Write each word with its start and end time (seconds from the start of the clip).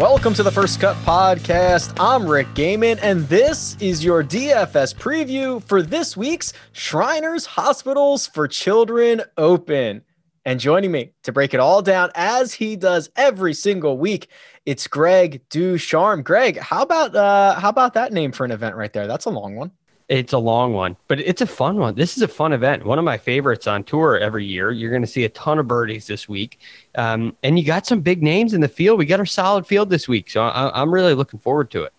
Welcome 0.00 0.32
to 0.32 0.42
the 0.42 0.50
First 0.50 0.80
Cut 0.80 0.96
Podcast. 1.04 1.94
I'm 2.00 2.26
Rick 2.26 2.46
Gehman, 2.54 2.98
and 3.02 3.28
this 3.28 3.76
is 3.80 4.02
your 4.02 4.24
DFS 4.24 4.94
preview 4.94 5.62
for 5.64 5.82
this 5.82 6.16
week's 6.16 6.54
Shriners 6.72 7.44
Hospitals 7.44 8.26
for 8.26 8.48
Children 8.48 9.20
Open. 9.36 10.00
And 10.46 10.58
joining 10.58 10.90
me 10.90 11.12
to 11.24 11.32
break 11.32 11.52
it 11.52 11.60
all 11.60 11.82
down, 11.82 12.10
as 12.14 12.54
he 12.54 12.76
does 12.76 13.10
every 13.14 13.52
single 13.52 13.98
week, 13.98 14.28
it's 14.64 14.86
Greg 14.86 15.46
DuCharme. 15.50 16.24
Greg, 16.24 16.56
how 16.56 16.80
about 16.80 17.14
uh, 17.14 17.60
how 17.60 17.68
about 17.68 17.92
that 17.92 18.10
name 18.10 18.32
for 18.32 18.46
an 18.46 18.52
event 18.52 18.76
right 18.76 18.94
there? 18.94 19.06
That's 19.06 19.26
a 19.26 19.30
long 19.30 19.54
one. 19.54 19.70
It's 20.10 20.32
a 20.32 20.38
long 20.38 20.72
one, 20.72 20.96
but 21.06 21.20
it's 21.20 21.40
a 21.40 21.46
fun 21.46 21.76
one. 21.76 21.94
This 21.94 22.16
is 22.16 22.22
a 22.24 22.28
fun 22.28 22.52
event. 22.52 22.84
One 22.84 22.98
of 22.98 23.04
my 23.04 23.16
favorites 23.16 23.68
on 23.68 23.84
tour 23.84 24.18
every 24.18 24.44
year. 24.44 24.72
You're 24.72 24.90
going 24.90 25.02
to 25.02 25.08
see 25.08 25.24
a 25.24 25.28
ton 25.28 25.60
of 25.60 25.68
birdies 25.68 26.08
this 26.08 26.28
week. 26.28 26.58
Um, 26.96 27.36
and 27.44 27.56
you 27.56 27.64
got 27.64 27.86
some 27.86 28.00
big 28.00 28.20
names 28.20 28.52
in 28.52 28.60
the 28.60 28.66
field. 28.66 28.98
We 28.98 29.06
got 29.06 29.20
our 29.20 29.24
solid 29.24 29.68
field 29.68 29.88
this 29.88 30.08
week. 30.08 30.28
So 30.28 30.42
I, 30.42 30.82
I'm 30.82 30.92
really 30.92 31.14
looking 31.14 31.38
forward 31.38 31.70
to 31.70 31.84
it 31.84 31.92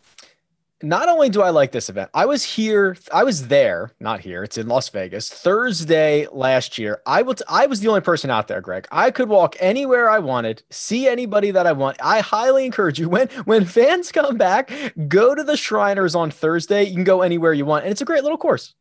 not 0.84 1.10
only 1.10 1.30
do 1.30 1.42
I 1.42 1.50
like 1.50 1.72
this 1.72 1.90
event, 1.90 2.10
I 2.14 2.26
was 2.26 2.44
here, 2.44 2.98
I 3.14 3.24
was 3.24 3.48
there, 3.48 3.92
not 4.00 4.20
here, 4.20 4.44
it's 4.44 4.58
in 4.58 4.68
Las 4.68 4.90
Vegas, 4.90 5.30
Thursday 5.30 6.28
last 6.32 6.78
year. 6.78 7.02
I 7.06 7.22
was 7.22 7.42
I 7.48 7.66
was 7.66 7.80
the 7.80 7.88
only 7.88 8.02
person 8.02 8.30
out 8.30 8.48
there, 8.48 8.62
Greg. 8.62 8.88
I 8.92 9.12
could 9.12 9.30
walk 9.30 9.56
anywhere 9.60 10.10
I 10.10 10.20
wanted, 10.20 10.64
see 10.70 11.08
anybody 11.08 11.52
that 11.52 11.68
I 11.68 11.72
want. 11.72 11.98
I 12.02 12.20
highly 12.20 12.66
encourage 12.66 13.00
you 13.00 13.10
when 13.16 13.28
when 13.46 13.66
fans 13.66 14.12
come 14.12 14.38
back, 14.38 14.72
go 15.08 15.36
to 15.36 15.44
the 15.44 15.58
Shriners 15.58 16.16
on 16.16 16.32
Thursday. 16.32 16.84
You 16.84 16.96
can 16.96 17.04
go 17.04 17.22
anywhere 17.22 17.54
you 17.54 17.66
want, 17.66 17.84
and 17.84 17.92
it's 17.92 18.02
a 18.02 18.06
great 18.06 18.24
little 18.24 18.38
course. 18.38 18.74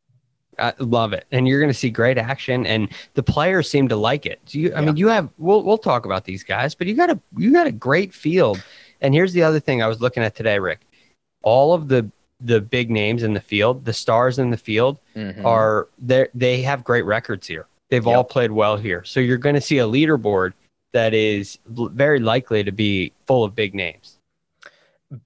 I 0.58 0.74
love 0.78 1.12
it, 1.12 1.26
and 1.30 1.48
you're 1.48 1.60
going 1.60 1.72
to 1.72 1.78
see 1.78 1.90
great 1.90 2.18
action, 2.18 2.66
and 2.66 2.88
the 3.14 3.22
players 3.22 3.70
seem 3.70 3.88
to 3.88 3.96
like 3.96 4.26
it. 4.26 4.40
Do 4.46 4.60
you? 4.60 4.72
I 4.74 4.80
yeah. 4.80 4.86
mean, 4.86 4.96
you 4.96 5.08
have. 5.08 5.30
We'll 5.38 5.62
we'll 5.62 5.78
talk 5.78 6.04
about 6.04 6.24
these 6.24 6.44
guys, 6.44 6.74
but 6.74 6.86
you 6.86 6.94
got 6.94 7.10
a 7.10 7.18
you 7.36 7.52
got 7.52 7.66
a 7.66 7.72
great 7.72 8.12
field. 8.12 8.62
And 9.02 9.14
here's 9.14 9.32
the 9.32 9.42
other 9.42 9.60
thing 9.60 9.82
I 9.82 9.86
was 9.86 10.02
looking 10.02 10.22
at 10.22 10.34
today, 10.34 10.58
Rick 10.58 10.80
all 11.42 11.74
of 11.74 11.88
the 11.88 12.10
the 12.42 12.60
big 12.60 12.90
names 12.90 13.22
in 13.22 13.34
the 13.34 13.40
field, 13.40 13.84
the 13.84 13.92
stars 13.92 14.38
in 14.38 14.50
the 14.50 14.56
field 14.56 14.98
mm-hmm. 15.14 15.44
are 15.44 15.88
they 15.98 16.28
they 16.34 16.62
have 16.62 16.84
great 16.84 17.04
records 17.04 17.46
here. 17.46 17.66
They've 17.90 18.04
yep. 18.06 18.16
all 18.16 18.24
played 18.24 18.52
well 18.52 18.76
here. 18.76 19.04
So 19.04 19.20
you're 19.20 19.36
going 19.36 19.56
to 19.56 19.60
see 19.60 19.78
a 19.78 19.86
leaderboard 19.86 20.52
that 20.92 21.12
is 21.12 21.58
very 21.66 22.20
likely 22.20 22.64
to 22.64 22.72
be 22.72 23.12
full 23.26 23.44
of 23.44 23.54
big 23.54 23.74
names. 23.74 24.18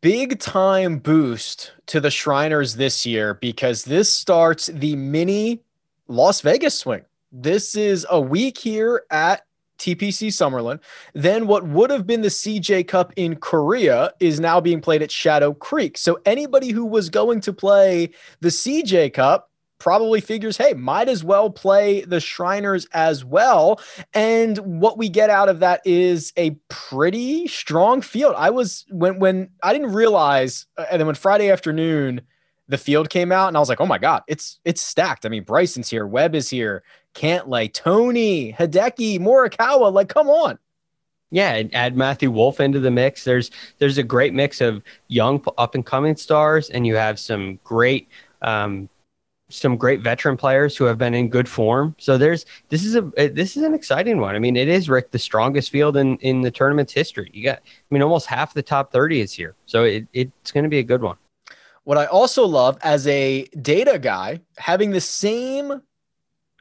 Big 0.00 0.40
time 0.40 0.98
boost 0.98 1.72
to 1.86 2.00
the 2.00 2.10
Shriners 2.10 2.76
this 2.76 3.04
year 3.04 3.34
because 3.34 3.84
this 3.84 4.10
starts 4.10 4.66
the 4.66 4.96
mini 4.96 5.60
Las 6.08 6.40
Vegas 6.40 6.78
swing. 6.78 7.02
This 7.30 7.76
is 7.76 8.06
a 8.08 8.20
week 8.20 8.56
here 8.56 9.04
at 9.10 9.43
TPC 9.78 10.28
Summerlin. 10.28 10.80
Then 11.14 11.46
what 11.46 11.66
would 11.66 11.90
have 11.90 12.06
been 12.06 12.22
the 12.22 12.28
CJ 12.28 12.88
Cup 12.88 13.12
in 13.16 13.36
Korea 13.36 14.12
is 14.20 14.40
now 14.40 14.60
being 14.60 14.80
played 14.80 15.02
at 15.02 15.10
Shadow 15.10 15.52
Creek. 15.52 15.98
So 15.98 16.18
anybody 16.24 16.70
who 16.70 16.84
was 16.84 17.10
going 17.10 17.40
to 17.42 17.52
play 17.52 18.10
the 18.40 18.48
CJ 18.48 19.12
Cup 19.14 19.50
probably 19.78 20.20
figures, 20.20 20.56
hey, 20.56 20.72
might 20.72 21.08
as 21.08 21.22
well 21.22 21.50
play 21.50 22.00
the 22.02 22.20
Shriners 22.20 22.86
as 22.92 23.24
well. 23.24 23.80
And 24.14 24.56
what 24.58 24.96
we 24.96 25.08
get 25.08 25.28
out 25.28 25.48
of 25.48 25.60
that 25.60 25.82
is 25.84 26.32
a 26.38 26.52
pretty 26.68 27.46
strong 27.48 28.00
field. 28.00 28.34
I 28.38 28.50
was 28.50 28.86
when 28.90 29.18
when 29.18 29.50
I 29.62 29.72
didn't 29.72 29.92
realize, 29.92 30.66
uh, 30.78 30.86
and 30.90 31.00
then 31.00 31.06
when 31.06 31.16
Friday 31.16 31.50
afternoon 31.50 32.22
the 32.66 32.78
field 32.78 33.10
came 33.10 33.30
out, 33.30 33.48
and 33.48 33.58
I 33.58 33.60
was 33.60 33.68
like, 33.68 33.80
oh 33.80 33.86
my 33.86 33.98
god, 33.98 34.22
it's 34.26 34.58
it's 34.64 34.80
stacked. 34.80 35.26
I 35.26 35.28
mean, 35.28 35.44
Bryson's 35.44 35.90
here, 35.90 36.06
Webb 36.06 36.34
is 36.34 36.48
here, 36.48 36.82
Cantlay, 37.14 37.72
Tony, 37.72 38.52
Hideki, 38.52 39.18
Morikawa. 39.20 39.92
Like, 39.92 40.08
come 40.08 40.28
on. 40.28 40.58
Yeah, 41.30 41.62
add 41.72 41.96
Matthew 41.96 42.30
Wolff 42.30 42.60
into 42.60 42.78
the 42.78 42.90
mix. 42.90 43.24
There's 43.24 43.50
there's 43.78 43.98
a 43.98 44.04
great 44.04 44.34
mix 44.34 44.60
of 44.60 44.82
young 45.08 45.44
up 45.58 45.74
and 45.74 45.84
coming 45.84 46.14
stars, 46.16 46.70
and 46.70 46.86
you 46.86 46.94
have 46.94 47.18
some 47.18 47.58
great 47.64 48.08
um, 48.42 48.88
some 49.48 49.76
great 49.76 50.00
veteran 50.00 50.36
players 50.36 50.76
who 50.76 50.84
have 50.84 50.98
been 50.98 51.14
in 51.14 51.28
good 51.28 51.48
form. 51.48 51.94
So 51.98 52.16
there's 52.18 52.46
this 52.68 52.84
is 52.84 52.94
a 52.94 53.00
this 53.28 53.56
is 53.56 53.62
an 53.62 53.74
exciting 53.74 54.20
one. 54.20 54.34
I 54.34 54.38
mean, 54.38 54.56
it 54.56 54.68
is 54.68 54.88
Rick 54.88 55.10
the 55.10 55.18
strongest 55.18 55.70
field 55.70 55.96
in 55.96 56.16
in 56.18 56.42
the 56.42 56.50
tournament's 56.50 56.92
history. 56.92 57.30
You 57.32 57.44
got, 57.44 57.58
I 57.58 57.62
mean, 57.90 58.02
almost 58.02 58.26
half 58.26 58.54
the 58.54 58.62
top 58.62 58.92
thirty 58.92 59.20
is 59.20 59.32
here, 59.32 59.54
so 59.66 59.84
it, 59.84 60.06
it's 60.12 60.52
going 60.52 60.64
to 60.64 60.70
be 60.70 60.78
a 60.78 60.84
good 60.84 61.02
one. 61.02 61.16
What 61.84 61.98
I 61.98 62.06
also 62.06 62.46
love 62.46 62.78
as 62.82 63.06
a 63.06 63.44
data 63.60 63.98
guy, 63.98 64.40
having 64.56 64.90
the 64.90 65.00
same 65.00 65.82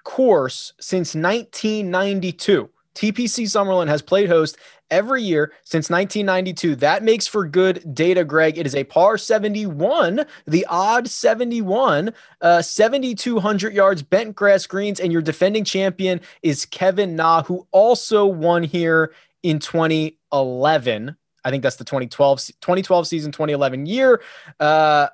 course 0.04 0.74
since 0.80 1.16
1992. 1.16 2.70
TPC 2.96 3.46
Summerlin 3.46 3.88
has 3.88 4.02
played 4.02 4.30
host 4.30 4.58
every 4.92 5.24
year 5.24 5.52
since 5.64 5.90
1992. 5.90 6.76
That 6.76 7.04
makes 7.04 7.26
for 7.26 7.48
good 7.48 7.96
data, 7.96 8.24
Greg. 8.24 8.58
It 8.58 8.68
is 8.68 8.76
a 8.76 8.84
par 8.84 9.18
71, 9.18 10.26
the 10.46 10.66
odd 10.70 11.08
71, 11.08 12.14
uh, 12.42 12.62
7,200 12.62 13.74
yards, 13.74 14.04
bent 14.04 14.36
grass 14.36 14.68
greens, 14.68 15.00
and 15.00 15.12
your 15.12 15.24
defending 15.24 15.64
champion 15.64 16.22
is 16.44 16.66
Kevin 16.66 17.16
Na, 17.16 17.42
who 17.44 17.68
also 17.72 18.26
won 18.26 18.64
here 18.64 19.14
in 19.42 19.58
2011. 19.60 21.18
I 21.44 21.50
think 21.50 21.64
that's 21.64 21.76
the 21.76 21.84
2012, 21.84 22.40
2012 22.62 23.08
season, 23.08 23.32
2011 23.32 23.86
year. 23.88 24.22
Uh, 24.60 25.08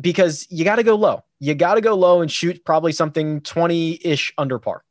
because 0.00 0.46
you 0.50 0.64
got 0.64 0.76
to 0.76 0.82
go 0.82 0.94
low. 0.94 1.22
You 1.42 1.56
got 1.56 1.74
to 1.74 1.80
go 1.80 1.96
low 1.96 2.20
and 2.20 2.30
shoot 2.30 2.64
probably 2.64 2.92
something 2.92 3.40
20 3.40 3.98
ish 4.06 4.32
under 4.38 4.60
par. 4.60 4.84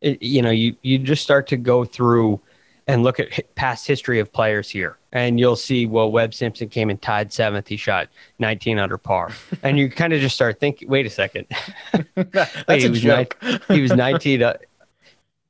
It, 0.00 0.22
you 0.22 0.40
know, 0.40 0.50
you, 0.50 0.74
you 0.80 0.98
just 0.98 1.22
start 1.22 1.46
to 1.48 1.58
go 1.58 1.84
through 1.84 2.40
and 2.86 3.02
look 3.02 3.20
at 3.20 3.54
past 3.54 3.86
history 3.86 4.18
of 4.18 4.32
players 4.32 4.70
here, 4.70 4.96
and 5.12 5.38
you'll 5.38 5.56
see, 5.56 5.84
well, 5.84 6.10
Webb 6.10 6.32
Simpson 6.32 6.70
came 6.70 6.88
and 6.88 7.00
tied 7.02 7.34
seventh. 7.34 7.68
He 7.68 7.76
shot 7.76 8.08
19 8.38 8.78
under 8.78 8.96
par. 8.96 9.32
and 9.62 9.78
you 9.78 9.90
kind 9.90 10.14
of 10.14 10.22
just 10.22 10.34
start 10.34 10.58
thinking, 10.58 10.88
wait 10.88 11.04
a 11.04 11.10
second. 11.10 11.46
That's 12.14 12.66
wait, 12.66 12.80
he, 12.80 12.88
was 12.88 13.02
joke. 13.02 13.36
he 13.68 13.82
was 13.82 13.92
19. 13.92 14.42
Uh, 14.42 14.54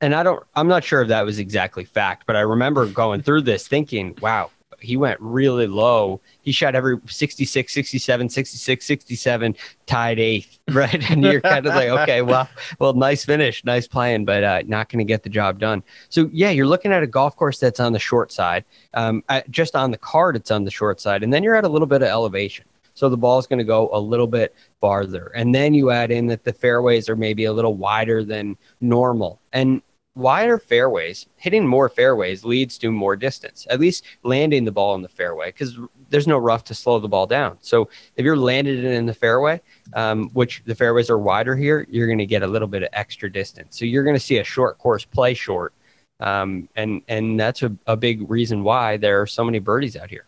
and 0.01 0.13
I 0.13 0.21
don't, 0.21 0.43
I'm 0.53 0.67
not 0.67 0.83
sure 0.83 1.01
if 1.01 1.07
that 1.07 1.23
was 1.23 1.39
exactly 1.39 1.85
fact, 1.85 2.25
but 2.27 2.35
I 2.35 2.41
remember 2.41 2.87
going 2.87 3.21
through 3.21 3.43
this 3.43 3.69
thinking, 3.69 4.17
wow, 4.21 4.51
he 4.85 4.97
went 4.97 5.19
really 5.19 5.67
low. 5.67 6.21
He 6.41 6.51
shot 6.51 6.75
every 6.75 6.97
66, 7.07 7.73
67, 7.73 8.29
66, 8.29 8.85
67, 8.85 9.55
tied 9.85 10.19
eighth, 10.19 10.59
right? 10.71 11.09
And 11.09 11.23
you're 11.23 11.41
kind 11.41 11.65
of 11.65 11.75
like, 11.75 11.89
okay, 11.89 12.21
well, 12.21 12.47
well, 12.79 12.93
nice 12.93 13.25
finish, 13.25 13.63
nice 13.65 13.87
playing, 13.87 14.25
but 14.25 14.43
uh, 14.43 14.61
not 14.67 14.89
going 14.89 14.99
to 14.99 15.05
get 15.05 15.23
the 15.23 15.29
job 15.29 15.59
done. 15.59 15.83
So 16.09 16.29
yeah, 16.31 16.51
you're 16.51 16.67
looking 16.67 16.91
at 16.91 17.03
a 17.03 17.07
golf 17.07 17.35
course 17.35 17.59
that's 17.59 17.79
on 17.79 17.93
the 17.93 17.99
short 17.99 18.31
side. 18.31 18.63
Um, 18.93 19.23
just 19.49 19.75
on 19.75 19.91
the 19.91 19.97
card, 19.97 20.35
it's 20.35 20.51
on 20.51 20.63
the 20.63 20.71
short 20.71 21.01
side, 21.01 21.23
and 21.23 21.33
then 21.33 21.43
you're 21.43 21.55
at 21.55 21.63
a 21.63 21.69
little 21.69 21.87
bit 21.87 22.01
of 22.01 22.07
elevation. 22.07 22.65
So 22.95 23.09
the 23.09 23.17
ball 23.17 23.37
is 23.37 23.45
going 23.45 23.59
to 23.59 23.65
go 23.65 23.89
a 23.91 23.99
little 23.99 24.25
bit 24.25 24.55
farther. 24.79 25.31
And 25.35 25.53
then 25.53 25.73
you 25.73 25.91
add 25.91 26.11
in 26.11 26.27
that 26.27 26.45
the 26.45 26.53
fairways 26.53 27.09
are 27.09 27.17
maybe 27.17 27.43
a 27.43 27.51
little 27.51 27.75
wider 27.75 28.23
than 28.23 28.55
normal. 28.79 29.41
And 29.51 29.81
wider 30.15 30.57
fairways, 30.57 31.27
hitting 31.35 31.67
more 31.67 31.89
fairways 31.89 32.45
leads 32.45 32.77
to 32.77 32.91
more 32.91 33.15
distance, 33.15 33.67
at 33.69 33.79
least 33.79 34.05
landing 34.23 34.63
the 34.63 34.71
ball 34.71 34.95
in 34.95 35.01
the 35.01 35.09
fairway 35.09 35.47
because 35.47 35.77
there's 36.09 36.27
no 36.27 36.37
rough 36.37 36.63
to 36.65 36.73
slow 36.73 36.99
the 36.99 37.07
ball 37.07 37.27
down. 37.27 37.57
So 37.61 37.89
if 38.15 38.23
you're 38.23 38.37
landed 38.37 38.83
it 38.83 38.91
in 38.91 39.05
the 39.05 39.13
fairway, 39.13 39.61
um, 39.93 40.29
which 40.29 40.63
the 40.65 40.75
fairways 40.75 41.09
are 41.09 41.17
wider 41.17 41.55
here, 41.55 41.85
you're 41.89 42.07
going 42.07 42.19
to 42.19 42.25
get 42.25 42.43
a 42.43 42.47
little 42.47 42.67
bit 42.67 42.83
of 42.83 42.89
extra 42.93 43.31
distance. 43.31 43.77
So 43.77 43.85
you're 43.85 44.03
going 44.03 44.15
to 44.15 44.19
see 44.19 44.37
a 44.37 44.43
short 44.43 44.77
course 44.77 45.03
play 45.03 45.33
short. 45.33 45.73
Um, 46.21 46.69
and, 46.77 47.01
and 47.09 47.37
that's 47.37 47.61
a, 47.61 47.75
a 47.87 47.97
big 47.97 48.29
reason 48.29 48.63
why 48.63 48.95
there 48.95 49.21
are 49.21 49.27
so 49.27 49.43
many 49.43 49.59
birdies 49.59 49.97
out 49.97 50.09
here. 50.09 50.25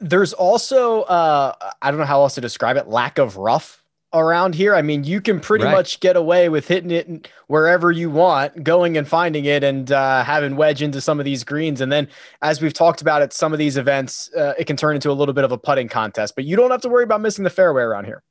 There's 0.00 0.32
also, 0.32 1.02
uh, 1.02 1.52
I 1.80 1.90
don't 1.90 2.00
know 2.00 2.06
how 2.06 2.22
else 2.22 2.34
to 2.34 2.40
describe 2.40 2.76
it, 2.76 2.88
lack 2.88 3.18
of 3.18 3.36
rough 3.36 3.84
around 4.12 4.54
here. 4.54 4.74
I 4.74 4.82
mean, 4.82 5.04
you 5.04 5.20
can 5.20 5.40
pretty 5.40 5.64
right. 5.64 5.72
much 5.72 6.00
get 6.00 6.16
away 6.16 6.48
with 6.48 6.68
hitting 6.68 6.90
it 6.90 7.28
wherever 7.46 7.90
you 7.90 8.10
want, 8.10 8.64
going 8.64 8.96
and 8.96 9.06
finding 9.06 9.44
it 9.44 9.62
and 9.62 9.90
uh, 9.92 10.24
having 10.24 10.56
wedge 10.56 10.82
into 10.82 11.00
some 11.00 11.18
of 11.18 11.24
these 11.24 11.44
greens. 11.44 11.80
And 11.80 11.92
then, 11.92 12.08
as 12.42 12.60
we've 12.62 12.72
talked 12.72 13.00
about 13.00 13.22
at 13.22 13.32
some 13.32 13.52
of 13.52 13.58
these 13.58 13.76
events, 13.76 14.30
uh, 14.34 14.54
it 14.58 14.66
can 14.66 14.76
turn 14.76 14.94
into 14.94 15.10
a 15.10 15.12
little 15.12 15.34
bit 15.34 15.44
of 15.44 15.52
a 15.52 15.58
putting 15.58 15.88
contest, 15.88 16.34
but 16.34 16.44
you 16.44 16.56
don't 16.56 16.70
have 16.70 16.80
to 16.82 16.88
worry 16.88 17.04
about 17.04 17.20
missing 17.20 17.44
the 17.44 17.50
fairway 17.50 17.82
around 17.82 18.04
here. 18.04 18.22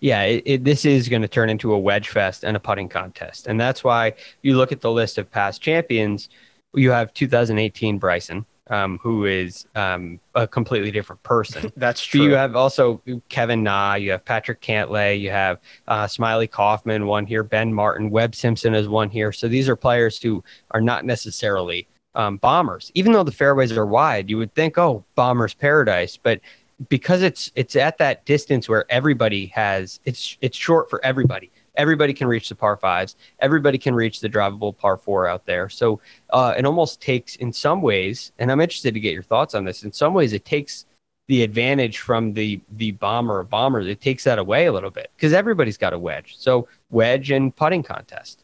yeah, 0.00 0.22
it, 0.22 0.42
it, 0.44 0.64
this 0.64 0.84
is 0.84 1.08
going 1.08 1.22
to 1.22 1.28
turn 1.28 1.48
into 1.48 1.72
a 1.72 1.78
wedge 1.78 2.08
fest 2.08 2.44
and 2.44 2.56
a 2.56 2.60
putting 2.60 2.88
contest. 2.88 3.46
And 3.46 3.60
that's 3.60 3.84
why 3.84 4.14
you 4.42 4.56
look 4.56 4.72
at 4.72 4.80
the 4.80 4.90
list 4.90 5.16
of 5.16 5.30
past 5.30 5.62
champions, 5.62 6.28
you 6.74 6.90
have 6.90 7.14
2018 7.14 7.98
Bryson, 7.98 8.44
um, 8.72 8.98
who 9.02 9.26
is 9.26 9.66
um, 9.74 10.18
a 10.34 10.48
completely 10.48 10.90
different 10.90 11.22
person. 11.22 11.70
That's 11.76 12.02
true. 12.02 12.22
you 12.22 12.34
have 12.34 12.56
also 12.56 13.02
Kevin 13.28 13.62
Na, 13.62 13.94
you 13.94 14.10
have 14.12 14.24
Patrick 14.24 14.62
Cantlay, 14.62 15.20
you 15.20 15.30
have 15.30 15.60
uh, 15.88 16.06
Smylie 16.06 16.50
Kaufman, 16.50 17.06
won 17.06 17.26
here, 17.26 17.42
Ben 17.42 17.72
Martin, 17.72 18.08
Webb 18.08 18.34
Simpson 18.34 18.74
is 18.74 18.88
won 18.88 19.10
here. 19.10 19.30
So 19.30 19.46
these 19.46 19.68
are 19.68 19.76
players 19.76 20.20
who 20.20 20.42
are 20.70 20.80
not 20.80 21.04
necessarily 21.04 21.86
um, 22.14 22.38
bombers. 22.38 22.90
Even 22.94 23.12
though 23.12 23.22
the 23.22 23.30
fairways 23.30 23.72
are 23.72 23.86
wide, 23.86 24.30
you 24.30 24.38
would 24.38 24.54
think, 24.54 24.78
oh, 24.78 25.04
bomber's 25.16 25.52
paradise. 25.52 26.16
But 26.16 26.40
because 26.88 27.22
it's 27.22 27.52
it's 27.54 27.76
at 27.76 27.98
that 27.98 28.24
distance 28.24 28.68
where 28.68 28.90
everybody 28.90 29.46
has 29.46 30.00
it's 30.06 30.38
it's 30.40 30.56
short 30.56 30.88
for 30.88 31.04
everybody. 31.04 31.51
Everybody 31.76 32.12
can 32.12 32.28
reach 32.28 32.48
the 32.48 32.54
par 32.54 32.76
fives. 32.76 33.16
Everybody 33.38 33.78
can 33.78 33.94
reach 33.94 34.20
the 34.20 34.28
drivable 34.28 34.76
par 34.76 34.96
four 34.96 35.26
out 35.26 35.46
there. 35.46 35.68
So 35.68 36.00
uh, 36.30 36.54
it 36.56 36.64
almost 36.64 37.00
takes, 37.00 37.36
in 37.36 37.52
some 37.52 37.80
ways, 37.82 38.32
and 38.38 38.52
I'm 38.52 38.60
interested 38.60 38.94
to 38.94 39.00
get 39.00 39.14
your 39.14 39.22
thoughts 39.22 39.54
on 39.54 39.64
this. 39.64 39.82
In 39.82 39.92
some 39.92 40.14
ways, 40.14 40.32
it 40.32 40.44
takes 40.44 40.86
the 41.28 41.42
advantage 41.42 41.98
from 41.98 42.34
the 42.34 42.60
the 42.72 42.90
bomber 42.92 43.38
of 43.38 43.48
bombers. 43.48 43.86
It 43.86 44.00
takes 44.00 44.24
that 44.24 44.38
away 44.38 44.66
a 44.66 44.72
little 44.72 44.90
bit 44.90 45.10
because 45.16 45.32
everybody's 45.32 45.78
got 45.78 45.92
a 45.92 45.98
wedge. 45.98 46.34
So 46.36 46.68
wedge 46.90 47.30
and 47.30 47.54
putting 47.54 47.82
contest. 47.82 48.41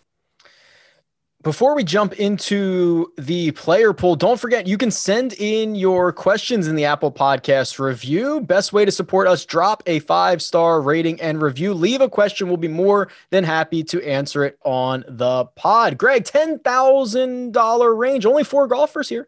Before 1.48 1.74
we 1.74 1.82
jump 1.82 2.12
into 2.20 3.10
the 3.16 3.52
player 3.52 3.94
pool, 3.94 4.16
don't 4.16 4.38
forget 4.38 4.66
you 4.66 4.76
can 4.76 4.90
send 4.90 5.32
in 5.32 5.74
your 5.74 6.12
questions 6.12 6.68
in 6.68 6.74
the 6.74 6.84
Apple 6.84 7.10
Podcast 7.10 7.78
review. 7.78 8.42
Best 8.42 8.74
way 8.74 8.84
to 8.84 8.92
support 8.92 9.26
us, 9.26 9.46
drop 9.46 9.82
a 9.86 10.00
five 10.00 10.42
star 10.42 10.82
rating 10.82 11.18
and 11.22 11.40
review. 11.40 11.72
Leave 11.72 12.02
a 12.02 12.08
question. 12.10 12.48
We'll 12.48 12.58
be 12.58 12.68
more 12.68 13.08
than 13.30 13.44
happy 13.44 13.82
to 13.84 14.06
answer 14.06 14.44
it 14.44 14.58
on 14.62 15.06
the 15.08 15.46
pod. 15.56 15.96
Greg, 15.96 16.24
$10,000 16.24 17.98
range, 17.98 18.26
only 18.26 18.44
four 18.44 18.66
golfers 18.66 19.08
here. 19.08 19.26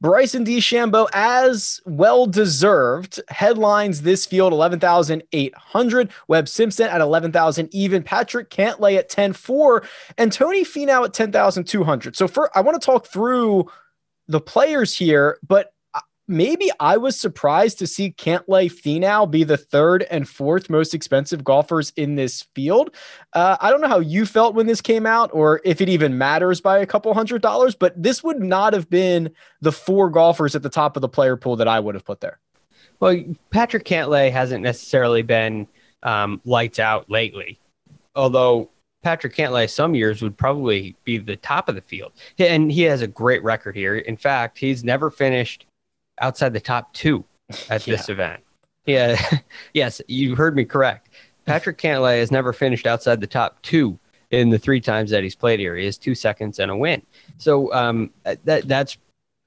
Bryson 0.00 0.44
DeChambeau, 0.44 1.08
as 1.12 1.80
well 1.84 2.26
deserved, 2.26 3.20
headlines 3.28 4.02
this 4.02 4.26
field 4.26 4.52
11,800. 4.52 6.10
Webb 6.28 6.48
Simpson 6.48 6.88
at 6.88 7.00
11,000 7.00 7.68
even. 7.74 8.02
Patrick 8.02 8.50
Cantlay 8.50 8.96
at 8.96 9.10
10,4 9.10 9.84
and 10.16 10.32
Tony 10.32 10.64
Finau 10.64 11.04
at 11.04 11.12
10,200. 11.14 12.16
So, 12.16 12.28
for 12.28 12.50
I 12.56 12.60
want 12.60 12.80
to 12.80 12.84
talk 12.84 13.06
through 13.06 13.66
the 14.28 14.40
players 14.40 14.94
here, 14.94 15.38
but 15.46 15.72
maybe 16.28 16.70
I 16.78 16.98
was 16.98 17.18
surprised 17.18 17.78
to 17.78 17.86
see 17.86 18.12
Cantlay 18.12 18.70
Finau 18.70 19.28
be 19.28 19.42
the 19.42 19.56
third 19.56 20.04
and 20.10 20.28
fourth 20.28 20.68
most 20.70 20.94
expensive 20.94 21.42
golfers 21.42 21.92
in 21.96 22.14
this 22.14 22.42
field. 22.54 22.94
Uh, 23.32 23.56
I 23.60 23.70
don't 23.70 23.80
know 23.80 23.88
how 23.88 24.00
you 24.00 24.26
felt 24.26 24.54
when 24.54 24.66
this 24.66 24.80
came 24.80 25.06
out 25.06 25.30
or 25.32 25.60
if 25.64 25.80
it 25.80 25.88
even 25.88 26.18
matters 26.18 26.60
by 26.60 26.78
a 26.78 26.86
couple 26.86 27.12
hundred 27.14 27.42
dollars, 27.42 27.74
but 27.74 28.00
this 28.00 28.22
would 28.22 28.40
not 28.40 28.74
have 28.74 28.90
been 28.90 29.30
the 29.62 29.72
four 29.72 30.10
golfers 30.10 30.54
at 30.54 30.62
the 30.62 30.70
top 30.70 30.96
of 30.96 31.00
the 31.00 31.08
player 31.08 31.36
pool 31.36 31.56
that 31.56 31.68
I 31.68 31.80
would 31.80 31.94
have 31.94 32.04
put 32.04 32.20
there. 32.20 32.38
Well, 33.00 33.24
Patrick 33.50 33.84
Cantlay 33.84 34.30
hasn't 34.30 34.62
necessarily 34.62 35.22
been 35.22 35.66
um, 36.02 36.40
lights 36.44 36.78
out 36.78 37.08
lately, 37.10 37.58
although 38.14 38.70
Patrick 39.02 39.34
Cantlay 39.34 39.70
some 39.70 39.94
years 39.94 40.20
would 40.20 40.36
probably 40.36 40.96
be 41.04 41.18
the 41.18 41.36
top 41.36 41.68
of 41.68 41.74
the 41.76 41.80
field. 41.80 42.12
And 42.38 42.70
he 42.70 42.82
has 42.82 43.00
a 43.00 43.06
great 43.06 43.42
record 43.44 43.76
here. 43.76 43.96
In 43.96 44.16
fact, 44.16 44.58
he's 44.58 44.82
never 44.82 45.10
finished 45.10 45.66
outside 46.20 46.52
the 46.52 46.60
top 46.60 46.92
two 46.92 47.24
at 47.70 47.86
yeah. 47.86 47.96
this 47.96 48.08
event. 48.08 48.42
Yeah, 48.86 49.20
yes, 49.74 50.00
you 50.08 50.34
heard 50.34 50.56
me 50.56 50.64
correct. 50.64 51.10
Patrick 51.44 51.78
Cantlay 51.78 52.18
has 52.18 52.30
never 52.30 52.52
finished 52.52 52.86
outside 52.86 53.20
the 53.20 53.26
top 53.26 53.60
two 53.62 53.98
in 54.30 54.50
the 54.50 54.58
three 54.58 54.80
times 54.80 55.10
that 55.10 55.22
he's 55.22 55.34
played 55.34 55.60
here. 55.60 55.76
He 55.76 55.86
has 55.86 55.96
two 55.96 56.14
seconds 56.14 56.58
and 56.58 56.70
a 56.70 56.76
win. 56.76 57.02
So 57.38 57.72
um, 57.72 58.10
that 58.44 58.68
that's 58.68 58.98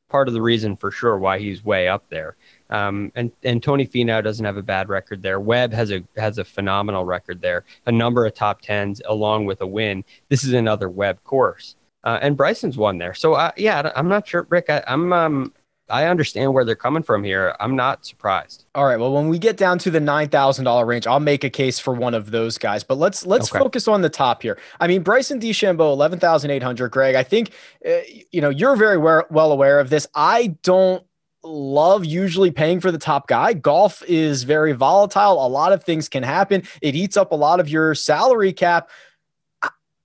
part 0.09 0.27
of 0.27 0.33
the 0.33 0.41
reason 0.41 0.75
for 0.75 0.91
sure 0.91 1.17
why 1.17 1.39
he's 1.39 1.63
way 1.63 1.87
up 1.87 2.03
there. 2.09 2.35
Um, 2.69 3.11
and 3.15 3.31
and 3.43 3.61
Tony 3.61 3.87
Finau 3.87 4.23
doesn't 4.23 4.45
have 4.45 4.57
a 4.57 4.63
bad 4.63 4.89
record 4.89 5.21
there. 5.21 5.39
Webb 5.39 5.73
has 5.73 5.91
a 5.91 6.03
has 6.17 6.37
a 6.37 6.43
phenomenal 6.43 7.05
record 7.05 7.41
there. 7.41 7.63
A 7.85 7.91
number 7.91 8.25
of 8.25 8.33
top 8.33 8.61
tens 8.61 9.01
along 9.05 9.45
with 9.45 9.61
a 9.61 9.67
win. 9.67 10.03
This 10.29 10.43
is 10.43 10.53
another 10.53 10.89
Webb 10.89 11.23
course. 11.23 11.75
Uh, 12.03 12.17
and 12.21 12.35
Bryson's 12.35 12.77
won 12.77 12.97
there. 12.97 13.13
So 13.13 13.33
uh, 13.33 13.51
yeah, 13.57 13.91
I'm 13.95 14.07
not 14.07 14.27
sure, 14.27 14.47
Rick. 14.49 14.69
I, 14.69 14.83
am 14.87 15.13
um, 15.13 15.53
I 15.91 16.07
understand 16.07 16.53
where 16.53 16.63
they're 16.63 16.75
coming 16.75 17.03
from 17.03 17.23
here. 17.23 17.55
I'm 17.59 17.75
not 17.75 18.05
surprised. 18.05 18.65
All 18.73 18.85
right. 18.85 18.97
Well, 18.97 19.11
when 19.11 19.27
we 19.27 19.37
get 19.37 19.57
down 19.57 19.77
to 19.79 19.91
the 19.91 19.99
nine 19.99 20.29
thousand 20.29 20.65
dollar 20.65 20.85
range, 20.85 21.05
I'll 21.05 21.19
make 21.19 21.43
a 21.43 21.49
case 21.49 21.79
for 21.79 21.93
one 21.93 22.13
of 22.13 22.31
those 22.31 22.57
guys. 22.57 22.83
But 22.83 22.97
let's 22.97 23.25
let's 23.25 23.51
okay. 23.51 23.59
focus 23.59 23.87
on 23.87 24.01
the 24.01 24.09
top 24.09 24.41
here. 24.41 24.57
I 24.79 24.87
mean, 24.87 25.03
Bryson 25.03 25.39
DeChambeau, 25.39 25.91
eleven 25.91 26.19
thousand 26.19 26.51
eight 26.51 26.63
hundred. 26.63 26.89
Greg, 26.89 27.15
I 27.15 27.23
think 27.23 27.51
uh, 27.85 27.99
you 28.31 28.41
know 28.41 28.49
you're 28.49 28.75
very 28.75 28.97
well, 28.97 29.25
well 29.29 29.51
aware 29.51 29.79
of 29.79 29.89
this. 29.89 30.07
I 30.15 30.55
don't 30.63 31.03
love 31.43 32.05
usually 32.05 32.51
paying 32.51 32.79
for 32.79 32.91
the 32.91 32.97
top 32.97 33.27
guy. 33.27 33.53
Golf 33.53 34.03
is 34.07 34.43
very 34.43 34.73
volatile. 34.73 35.45
A 35.45 35.49
lot 35.49 35.73
of 35.73 35.83
things 35.83 36.07
can 36.07 36.23
happen. 36.23 36.63
It 36.81 36.95
eats 36.95 37.17
up 37.17 37.31
a 37.31 37.35
lot 37.35 37.59
of 37.59 37.67
your 37.67 37.95
salary 37.95 38.53
cap. 38.53 38.89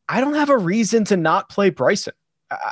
I 0.08 0.20
don't 0.20 0.34
have 0.34 0.50
a 0.50 0.58
reason 0.58 1.04
to 1.06 1.16
not 1.16 1.48
play 1.48 1.70
Bryson. 1.70 2.14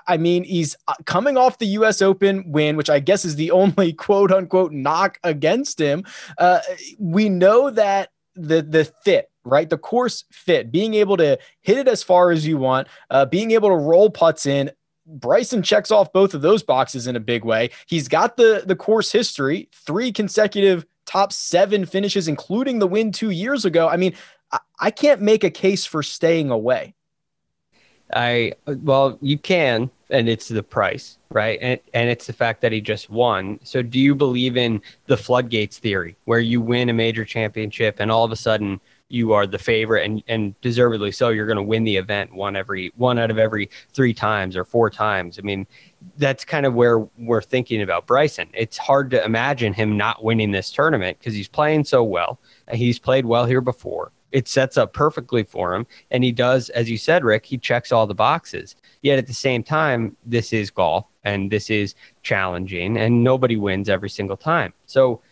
I 0.07 0.17
mean, 0.17 0.45
he's 0.45 0.77
uh, 0.87 0.95
coming 1.05 1.37
off 1.37 1.59
the 1.59 1.67
U.S. 1.67 2.01
Open 2.01 2.45
win, 2.51 2.77
which 2.77 2.91
I 2.91 3.01
guess 3.01 3.25
is 3.25 3.37
the 3.37 3.51
only 3.51 3.93
quote 3.93 4.33
unquote 4.33 4.73
knock 4.73 5.19
against 5.25 5.81
him. 5.81 6.05
Uh, 6.39 6.61
we 6.99 7.29
know 7.29 7.71
that 7.71 8.11
the 8.35 8.63
the 8.63 8.85
fit, 9.05 9.31
right, 9.45 9.69
the 9.69 9.79
course 9.79 10.25
fit, 10.31 10.71
being 10.73 10.95
able 10.95 11.17
to 11.17 11.39
hit 11.61 11.79
it 11.79 11.89
as 11.89 12.03
far 12.03 12.31
as 12.31 12.47
you 12.47 12.59
want, 12.59 12.89
uh, 13.11 13.27
being 13.27 13.51
able 13.53 13.69
to 13.69 13.77
roll 13.77 14.11
putts 14.11 14.47
in. 14.47 14.71
Bryson 15.07 15.63
checks 15.63 15.91
off 15.91 16.15
both 16.15 16.33
of 16.33 16.41
those 16.41 16.63
boxes 16.63 17.07
in 17.07 17.15
a 17.15 17.21
big 17.21 17.45
way. 17.45 17.71
He's 17.87 18.09
got 18.09 18.37
the 18.37 18.63
the 18.65 18.77
course 18.77 19.13
history, 19.13 19.69
three 19.73 20.13
consecutive 20.13 20.87
top 21.05 21.33
seven 21.33 21.85
finishes, 21.85 22.29
including 22.29 22.79
the 22.79 22.87
win 22.87 23.13
two 23.13 23.31
years 23.31 23.65
ago. 23.65 23.89
I 23.89 23.97
mean, 23.97 24.15
I, 24.51 24.59
I 24.81 24.91
can't 24.91 25.21
make 25.21 25.45
a 25.45 25.51
case 25.51 25.85
for 25.85 26.03
staying 26.03 26.51
away. 26.51 26.95
I 28.15 28.53
well, 28.67 29.19
you 29.21 29.39
can, 29.39 29.91
and 30.11 30.29
it's 30.29 30.49
the 30.49 30.63
price, 30.63 31.19
right? 31.31 31.59
And 31.61 31.81
and 31.93 32.09
it's 32.09 32.27
the 32.27 32.33
fact 32.33 32.61
that 32.61 32.73
he 32.73 32.81
just 32.81 33.11
won. 33.11 33.59
So, 33.65 33.83
do 33.83 33.99
you 33.99 34.15
believe 34.15 34.57
in 34.57 34.81
the 35.07 35.17
floodgates 35.17 35.79
theory, 35.79 36.17
where 36.25 36.39
you 36.39 36.61
win 36.61 36.89
a 36.89 36.93
major 36.93 37.25
championship 37.25 37.97
and 37.99 38.11
all 38.11 38.25
of 38.25 38.33
a 38.33 38.37
sudden 38.37 38.81
you 39.09 39.33
are 39.33 39.47
the 39.47 39.59
favorite 39.59 40.05
and 40.05 40.23
and 40.29 40.59
deservedly 40.61 41.11
so, 41.11 41.31
you're 41.31 41.47
going 41.47 41.57
to 41.57 41.63
win 41.63 41.85
the 41.85 41.97
event 41.97 42.33
one 42.33 42.55
every 42.57 42.93
one 42.97 43.19
out 43.19 43.31
of 43.31 43.39
every 43.39 43.69
three 43.93 44.15
times 44.15 44.57
or 44.57 44.65
four 44.65 44.91
times? 44.91 45.39
I 45.39 45.43
mean, 45.43 45.67
that's 46.17 46.45
kind 46.45 46.67
of 46.67 46.75
where 46.75 47.01
we're 47.19 47.43
thinking 47.43 47.83
about 47.83 48.07
Bryson. 48.07 48.49
It's 48.55 48.79
hard 48.79 49.11
to 49.11 49.25
imagine 49.25 49.73
him 49.73 49.97
not 49.97 50.23
winning 50.23 50.53
this 50.53 50.71
tournament 50.71 51.19
because 51.19 51.35
he's 51.35 51.49
playing 51.49 51.85
so 51.85 52.05
well. 52.05 52.39
And 52.69 52.79
he's 52.79 52.99
played 52.99 53.27
well 53.27 53.45
here 53.45 53.61
before 53.61 54.13
it 54.35 54.49
sets 54.49 54.77
up 54.77 54.93
perfectly 54.93 55.45
for 55.45 55.75
him. 55.75 55.87
And 56.11 56.25
he 56.25 56.33
does, 56.33 56.69
as 56.71 56.91
you 56.91 56.99
said, 56.99 57.25
Rick, 57.25 57.47
he 57.47 57.57
checks 57.57 57.93
all 57.93 58.07
the 58.07 58.15
boxes. 58.15 58.75
Yet 59.01 59.19
at 59.19 59.29
the 59.29 59.33
same 59.33 59.63
time, 59.63 60.17
this 60.27 60.53
is 60.53 60.71
golf 60.71 61.07
and 61.23 61.51
this 61.51 61.71
is 61.71 61.95
challenging 62.23 62.99
and 62.99 63.23
nobody 63.23 63.57
wins 63.57 63.89
every 63.89 64.11
single 64.11 64.37
time. 64.37 64.75
So 64.87 65.23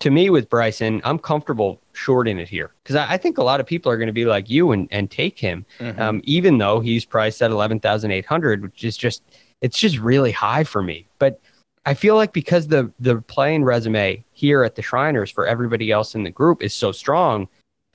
to 0.00 0.10
me 0.10 0.30
with 0.30 0.48
Bryson, 0.48 1.02
I'm 1.04 1.18
comfortable 1.18 1.80
shorting 1.92 2.38
it 2.38 2.48
here 2.48 2.72
because 2.82 2.96
I, 2.96 3.12
I, 3.12 3.16
think 3.18 3.38
a 3.38 3.44
lot 3.44 3.60
of 3.60 3.66
people 3.66 3.92
are 3.92 3.96
going 3.96 4.08
to 4.08 4.12
be 4.12 4.24
like 4.24 4.48
you 4.48 4.72
and, 4.72 4.88
and 4.90 5.10
take 5.10 5.38
him, 5.38 5.64
mm-hmm. 5.78 6.00
um, 6.00 6.20
even 6.24 6.58
though 6.58 6.80
he's 6.80 7.04
priced 7.04 7.42
at 7.42 7.50
11,800, 7.50 8.62
which 8.62 8.84
is 8.84 8.96
just, 8.96 9.22
it's 9.60 9.78
just 9.78 9.98
really 9.98 10.32
high 10.32 10.64
for 10.64 10.82
me. 10.82 11.06
But 11.18 11.40
I 11.86 11.94
feel 11.94 12.16
like 12.16 12.32
because 12.32 12.68
the 12.68 12.90
the 12.98 13.20
playing 13.20 13.62
resume 13.62 14.24
here 14.32 14.64
at 14.64 14.74
the 14.74 14.82
Shriners 14.82 15.30
for 15.30 15.46
everybody 15.46 15.90
else 15.90 16.14
in 16.14 16.22
the 16.22 16.30
group 16.30 16.62
is 16.62 16.72
so 16.72 16.92
strong, 16.92 17.46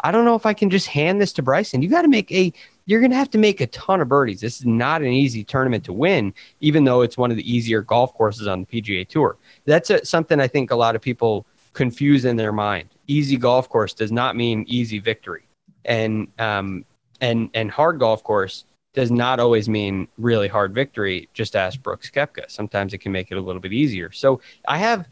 I 0.01 0.11
don't 0.11 0.25
know 0.25 0.35
if 0.35 0.45
I 0.45 0.53
can 0.53 0.69
just 0.69 0.87
hand 0.87 1.19
this 1.19 1.33
to 1.33 1.41
Bryson. 1.41 1.81
You 1.81 1.89
got 1.89 2.03
to 2.03 2.07
make 2.07 2.31
a, 2.31 2.53
you're 2.85 2.99
going 2.99 3.11
to 3.11 3.17
have 3.17 3.29
to 3.31 3.37
make 3.37 3.61
a 3.61 3.67
ton 3.67 4.01
of 4.01 4.07
birdies. 4.07 4.41
This 4.41 4.59
is 4.59 4.65
not 4.65 5.01
an 5.01 5.09
easy 5.09 5.43
tournament 5.43 5.83
to 5.85 5.93
win, 5.93 6.33
even 6.61 6.83
though 6.83 7.01
it's 7.01 7.17
one 7.17 7.31
of 7.31 7.37
the 7.37 7.51
easier 7.51 7.81
golf 7.81 8.13
courses 8.13 8.47
on 8.47 8.61
the 8.61 8.81
PGA 8.81 9.07
Tour. 9.07 9.37
That's 9.65 9.89
a, 9.89 10.05
something 10.05 10.39
I 10.39 10.47
think 10.47 10.71
a 10.71 10.75
lot 10.75 10.95
of 10.95 11.01
people 11.01 11.45
confuse 11.73 12.25
in 12.25 12.35
their 12.35 12.51
mind. 12.51 12.89
Easy 13.07 13.37
golf 13.37 13.69
course 13.69 13.93
does 13.93 14.11
not 14.11 14.35
mean 14.35 14.65
easy 14.67 14.99
victory, 14.99 15.43
and 15.85 16.27
um, 16.39 16.85
and 17.21 17.49
and 17.53 17.71
hard 17.71 17.99
golf 17.99 18.23
course 18.23 18.65
does 18.93 19.11
not 19.11 19.39
always 19.39 19.69
mean 19.69 20.07
really 20.17 20.47
hard 20.47 20.73
victory. 20.73 21.29
Just 21.33 21.55
ask 21.55 21.81
Brooks 21.81 22.09
Koepka. 22.09 22.49
Sometimes 22.49 22.93
it 22.93 22.99
can 22.99 23.11
make 23.11 23.31
it 23.31 23.37
a 23.37 23.41
little 23.41 23.61
bit 23.61 23.73
easier. 23.73 24.11
So 24.11 24.41
I 24.67 24.77
have 24.77 25.07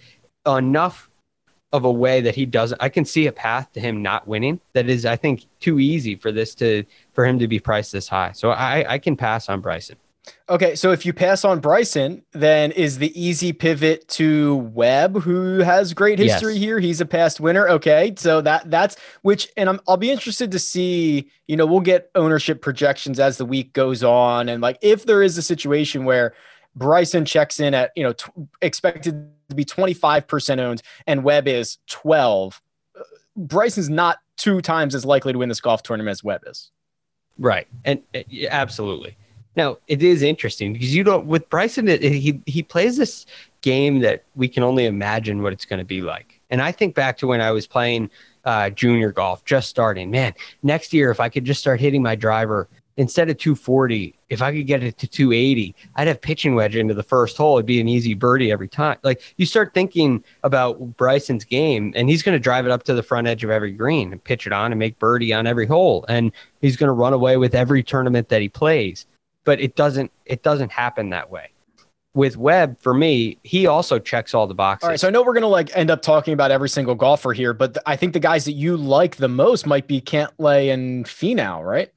enough 0.47 1.09
of 1.73 1.83
a 1.83 1.91
way 1.91 2.21
that 2.21 2.35
he 2.35 2.45
doesn't 2.45 2.81
I 2.81 2.89
can 2.89 3.03
see 3.03 3.27
a 3.27 3.31
path 3.31 3.71
to 3.73 3.79
him 3.79 4.01
not 4.01 4.27
winning 4.27 4.59
that 4.73 4.89
is 4.89 5.05
I 5.05 5.15
think 5.17 5.45
too 5.59 5.79
easy 5.79 6.15
for 6.15 6.31
this 6.31 6.55
to 6.55 6.83
for 7.13 7.25
him 7.25 7.39
to 7.39 7.47
be 7.47 7.59
priced 7.59 7.91
this 7.91 8.07
high. 8.07 8.31
So 8.31 8.51
I 8.51 8.93
I 8.93 8.97
can 8.97 9.17
pass 9.17 9.49
on 9.49 9.61
Bryson. 9.61 9.97
Okay, 10.49 10.75
so 10.75 10.91
if 10.91 11.05
you 11.05 11.13
pass 11.13 11.45
on 11.45 11.59
Bryson, 11.59 12.21
then 12.33 12.71
is 12.73 12.97
the 12.97 13.17
easy 13.21 13.53
pivot 13.53 14.07
to 14.09 14.57
Webb, 14.73 15.21
who 15.21 15.59
has 15.59 15.93
great 15.93 16.19
history 16.19 16.53
Yes. 16.53 16.61
here. 16.63 16.79
He's 16.79 16.99
a 16.99 17.05
past 17.05 17.39
winner. 17.39 17.67
Okay, 17.69 18.13
so 18.17 18.41
that 18.41 18.69
that's 18.69 18.97
which, 19.21 19.49
and 19.55 19.69
I'm, 19.69 19.79
I'll 19.87 19.97
be 19.97 20.11
interested 20.11 20.51
to 20.51 20.59
see. 20.59 21.29
You 21.47 21.55
know, 21.55 21.65
we'll 21.65 21.79
get 21.79 22.09
ownership 22.15 22.61
projections 22.61 23.19
as 23.19 23.37
the 23.37 23.45
week 23.45 23.73
goes 23.73 24.03
on, 24.03 24.49
and 24.49 24.61
like 24.61 24.77
if 24.81 25.05
there 25.05 25.23
is 25.23 25.37
a 25.37 25.41
situation 25.41 26.03
where 26.05 26.33
Bryson 26.75 27.23
checks 27.25 27.59
in 27.59 27.73
at 27.73 27.91
you 27.95 28.03
know 28.03 28.13
t- 28.13 28.31
expected 28.61 29.29
to 29.49 29.55
be 29.55 29.65
25 29.65 30.27
percent 30.27 30.61
owned, 30.61 30.81
and 31.05 31.23
Webb 31.23 31.47
is 31.47 31.77
12. 31.87 32.61
uh, 32.97 33.03
Bryson's 33.35 33.89
not 33.89 34.19
two 34.37 34.61
times 34.61 34.95
as 34.95 35.05
likely 35.05 35.33
to 35.33 35.39
win 35.39 35.49
this 35.49 35.61
golf 35.61 35.83
tournament 35.83 36.11
as 36.11 36.23
Webb 36.23 36.43
is. 36.47 36.71
Right. 37.39 37.67
And 37.85 38.01
uh, 38.15 38.19
absolutely. 38.49 39.17
Now, 39.55 39.77
it 39.87 40.03
is 40.03 40.21
interesting 40.21 40.73
because 40.73 40.95
you 40.95 41.03
don't 41.03 41.25
with 41.25 41.49
Bryson 41.49 41.87
it, 41.87 42.03
he 42.03 42.39
he 42.45 42.61
plays 42.61 42.97
this 42.97 43.25
game 43.61 43.99
that 43.99 44.23
we 44.35 44.47
can 44.47 44.63
only 44.63 44.85
imagine 44.85 45.41
what 45.41 45.51
it's 45.51 45.65
going 45.65 45.79
to 45.79 45.85
be 45.85 46.01
like. 46.01 46.39
And 46.49 46.61
I 46.61 46.71
think 46.71 46.95
back 46.95 47.17
to 47.17 47.27
when 47.27 47.41
I 47.41 47.51
was 47.51 47.65
playing 47.67 48.09
uh, 48.45 48.69
junior 48.69 49.11
golf, 49.11 49.43
just 49.45 49.69
starting. 49.69 50.11
Man, 50.11 50.33
next 50.61 50.93
year 50.93 51.09
if 51.09 51.19
I 51.19 51.27
could 51.27 51.43
just 51.43 51.59
start 51.59 51.79
hitting 51.79 52.03
my 52.03 52.15
driver 52.15 52.69
instead 52.97 53.29
of 53.29 53.37
240, 53.37 54.13
if 54.29 54.41
I 54.41 54.51
could 54.51 54.67
get 54.67 54.83
it 54.83 54.97
to 54.97 55.07
280, 55.07 55.73
I'd 55.95 56.07
have 56.07 56.19
pitching 56.19 56.55
wedge 56.55 56.75
into 56.75 56.93
the 56.93 57.03
first 57.03 57.37
hole. 57.37 57.57
It'd 57.57 57.65
be 57.65 57.79
an 57.79 57.87
easy 57.87 58.13
birdie 58.13 58.51
every 58.51 58.67
time. 58.67 58.97
Like 59.03 59.21
you 59.37 59.45
start 59.45 59.73
thinking 59.73 60.23
about 60.43 60.97
Bryson's 60.97 61.45
game, 61.45 61.93
and 61.95 62.09
he's 62.09 62.23
going 62.23 62.35
to 62.35 62.39
drive 62.39 62.65
it 62.65 62.71
up 62.71 62.83
to 62.83 62.93
the 62.93 63.03
front 63.03 63.27
edge 63.27 63.43
of 63.43 63.49
every 63.49 63.71
green 63.71 64.11
and 64.11 64.23
pitch 64.23 64.45
it 64.45 64.53
on 64.53 64.71
and 64.71 64.79
make 64.79 64.99
birdie 64.99 65.31
on 65.31 65.47
every 65.47 65.67
hole. 65.67 66.05
And 66.09 66.31
he's 66.61 66.75
going 66.75 66.87
to 66.87 66.93
run 66.93 67.13
away 67.13 67.37
with 67.37 67.55
every 67.55 67.83
tournament 67.83 68.29
that 68.29 68.41
he 68.41 68.49
plays. 68.49 69.05
But 69.45 69.61
it 69.61 69.75
doesn't. 69.75 70.11
It 70.25 70.43
doesn't 70.43 70.71
happen 70.71 71.09
that 71.11 71.31
way. 71.31 71.51
With 72.13 72.35
Webb, 72.35 72.81
for 72.81 72.95
me, 72.95 73.37
he 73.43 73.67
also 73.67 73.99
checks 73.99 74.33
all 74.33 74.47
the 74.47 74.55
boxes. 74.55 74.83
All 74.83 74.89
right, 74.89 74.99
so 74.99 75.07
I 75.07 75.11
know 75.11 75.21
we're 75.21 75.35
gonna 75.35 75.47
like 75.47 75.69
end 75.77 75.91
up 75.91 76.01
talking 76.01 76.33
about 76.33 76.49
every 76.49 76.67
single 76.67 76.95
golfer 76.95 77.31
here, 77.31 77.53
but 77.53 77.75
th- 77.75 77.83
I 77.85 77.95
think 77.95 78.13
the 78.13 78.19
guys 78.19 78.43
that 78.45 78.53
you 78.53 78.75
like 78.75 79.17
the 79.17 79.27
most 79.27 79.67
might 79.67 79.87
be 79.87 80.01
Cantlay 80.01 80.73
and 80.73 81.05
Finau, 81.05 81.63
right? 81.63 81.91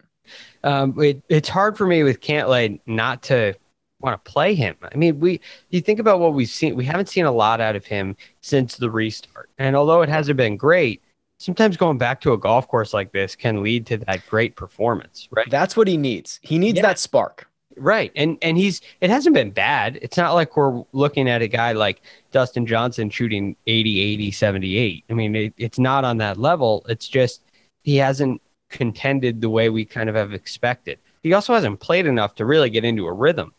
Um, 0.65 1.01
it, 1.03 1.23
it's 1.29 1.49
hard 1.49 1.77
for 1.77 1.87
me 1.87 2.03
with 2.03 2.21
Cantlay 2.21 2.81
not 2.87 3.23
to 3.25 3.55
want 4.01 4.23
to 4.25 4.31
play 4.31 4.55
him. 4.55 4.77
I 4.83 4.97
mean, 4.97 5.21
we 5.21 5.41
you 5.71 5.81
think 5.81 5.99
about 6.01 6.21
what 6.21 6.35
we've 6.35 6.49
seen, 6.49 6.75
we 6.75 6.85
haven't 6.85 7.09
seen 7.09 7.25
a 7.27 7.33
lot 7.33 7.61
out 7.61 7.77
of 7.77 7.85
him 7.85 8.17
since 8.41 8.77
the 8.77 8.91
restart. 8.91 9.51
And 9.59 9.77
although 9.77 10.03
it 10.03 10.09
hasn't 10.09 10.37
been 10.37 10.57
great, 10.57 11.03
sometimes 11.39 11.77
going 11.77 11.99
back 11.99 12.21
to 12.23 12.33
a 12.33 12.39
golf 12.39 12.69
course 12.69 12.93
like 12.95 13.13
this 13.13 13.35
can 13.37 13.63
lead 13.63 13.87
to 13.87 13.99
that 13.99 14.27
great 14.29 14.57
performance, 14.57 15.29
right? 15.31 15.49
That's 15.51 15.77
what 15.77 15.89
he 15.89 15.97
needs. 15.97 16.41
He 16.43 16.59
needs 16.59 16.77
Yeah. 16.77 16.83
that 16.83 16.99
spark. 16.99 17.47
Right. 17.77 18.11
And 18.17 18.37
and 18.43 18.59
he's 18.59 18.81
it 19.01 19.11
hasn't 19.11 19.35
been 19.35 19.51
bad. 19.53 19.99
It's 20.03 20.17
not 20.17 20.33
like 20.35 20.57
we're 20.57 20.83
looking 20.93 21.29
at 21.29 21.41
a 21.41 21.49
guy 21.49 21.73
like 21.73 22.03
Dustin 22.33 22.67
Johnson 22.67 23.09
shooting 23.11 23.57
80, 23.67 24.01
80, 24.01 24.31
78. 24.33 25.05
I 25.09 25.13
mean, 25.15 25.37
it, 25.37 25.55
it's 25.57 25.79
not 25.79 26.05
on 26.05 26.19
that 26.19 26.37
level. 26.37 26.85
It's 26.89 27.09
just 27.09 27.43
he 27.83 27.97
hasn't 27.97 28.43
contended 28.71 29.41
the 29.41 29.51
way 29.51 29.69
we 29.69 29.85
kind 29.85 30.09
of 30.09 30.15
have 30.15 30.33
expected. 30.33 30.99
He 31.23 31.33
also 31.35 31.53
hasn't 31.55 31.81
played 31.81 32.07
enough 32.07 32.35
to 32.37 32.47
really 32.47 32.71
get 32.71 32.85
into 32.85 33.07
a 33.07 33.13
rhythm. 33.13 33.53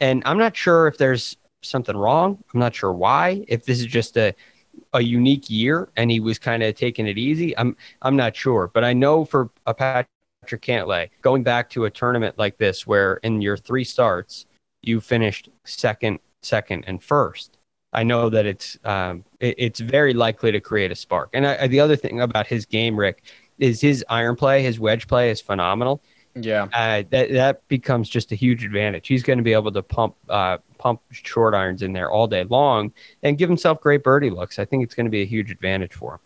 And 0.00 0.22
I'm 0.24 0.38
not 0.38 0.56
sure 0.56 0.86
if 0.86 0.96
there's 0.98 1.36
something 1.62 1.96
wrong. 1.96 2.42
I'm 2.52 2.60
not 2.60 2.74
sure 2.74 2.92
why. 2.92 3.44
If 3.48 3.64
this 3.66 3.80
is 3.80 3.86
just 3.86 4.16
a 4.16 4.34
a 4.94 5.02
unique 5.02 5.50
year 5.50 5.90
and 5.96 6.10
he 6.10 6.18
was 6.18 6.38
kind 6.38 6.62
of 6.62 6.74
taking 6.74 7.06
it 7.06 7.18
easy. 7.18 7.56
I'm 7.58 7.76
I'm 8.00 8.16
not 8.16 8.34
sure, 8.34 8.70
but 8.72 8.84
I 8.84 8.94
know 8.94 9.24
for 9.24 9.50
a 9.66 9.74
Patrick 9.74 10.08
Cantlay 10.62 11.10
going 11.20 11.42
back 11.42 11.68
to 11.70 11.84
a 11.84 11.90
tournament 11.90 12.38
like 12.38 12.56
this 12.56 12.86
where 12.86 13.16
in 13.16 13.42
your 13.42 13.56
three 13.58 13.84
starts 13.84 14.46
you 14.82 15.00
finished 15.00 15.50
second, 15.64 16.18
second, 16.42 16.84
and 16.86 17.02
first. 17.02 17.58
I 17.92 18.02
know 18.02 18.30
that 18.30 18.46
it's 18.46 18.78
um, 18.84 19.24
it, 19.40 19.54
it's 19.58 19.80
very 19.80 20.14
likely 20.14 20.50
to 20.52 20.60
create 20.60 20.90
a 20.90 20.94
spark. 20.96 21.28
And 21.34 21.46
I, 21.46 21.64
I- 21.64 21.66
the 21.68 21.80
other 21.80 21.96
thing 21.96 22.22
about 22.22 22.46
his 22.46 22.64
game, 22.64 22.98
Rick, 22.98 23.24
is 23.62 23.80
his 23.80 24.04
iron 24.08 24.36
play, 24.36 24.62
his 24.62 24.80
wedge 24.80 25.06
play 25.06 25.30
is 25.30 25.40
phenomenal 25.40 26.02
Yeah. 26.34 26.64
uh, 26.72 27.02
that 27.10 27.30
that 27.32 27.66
becomes 27.68 28.08
just 28.08 28.32
a 28.32 28.34
huge 28.34 28.64
advantage. 28.64 29.06
He's 29.08 29.22
going 29.22 29.38
to 29.38 29.42
be 29.44 29.52
able 29.52 29.72
to 29.72 29.82
pump 29.82 30.14
uh, 30.28 30.58
pump 30.78 31.00
short 31.12 31.54
irons 31.54 31.82
in 31.82 31.92
there 31.92 32.10
all 32.10 32.26
day 32.26 32.44
long 32.44 32.92
and 33.22 33.38
give 33.38 33.48
himself 33.48 33.80
great 33.80 34.02
birdie 34.02 34.30
looks. 34.30 34.58
I 34.58 34.64
think 34.64 34.82
it's 34.84 34.94
going 34.94 35.06
to 35.06 35.10
be 35.10 35.22
a 35.22 35.26
huge 35.26 35.50
advantage 35.50 35.92
for 35.94 36.14
him. 36.14 36.20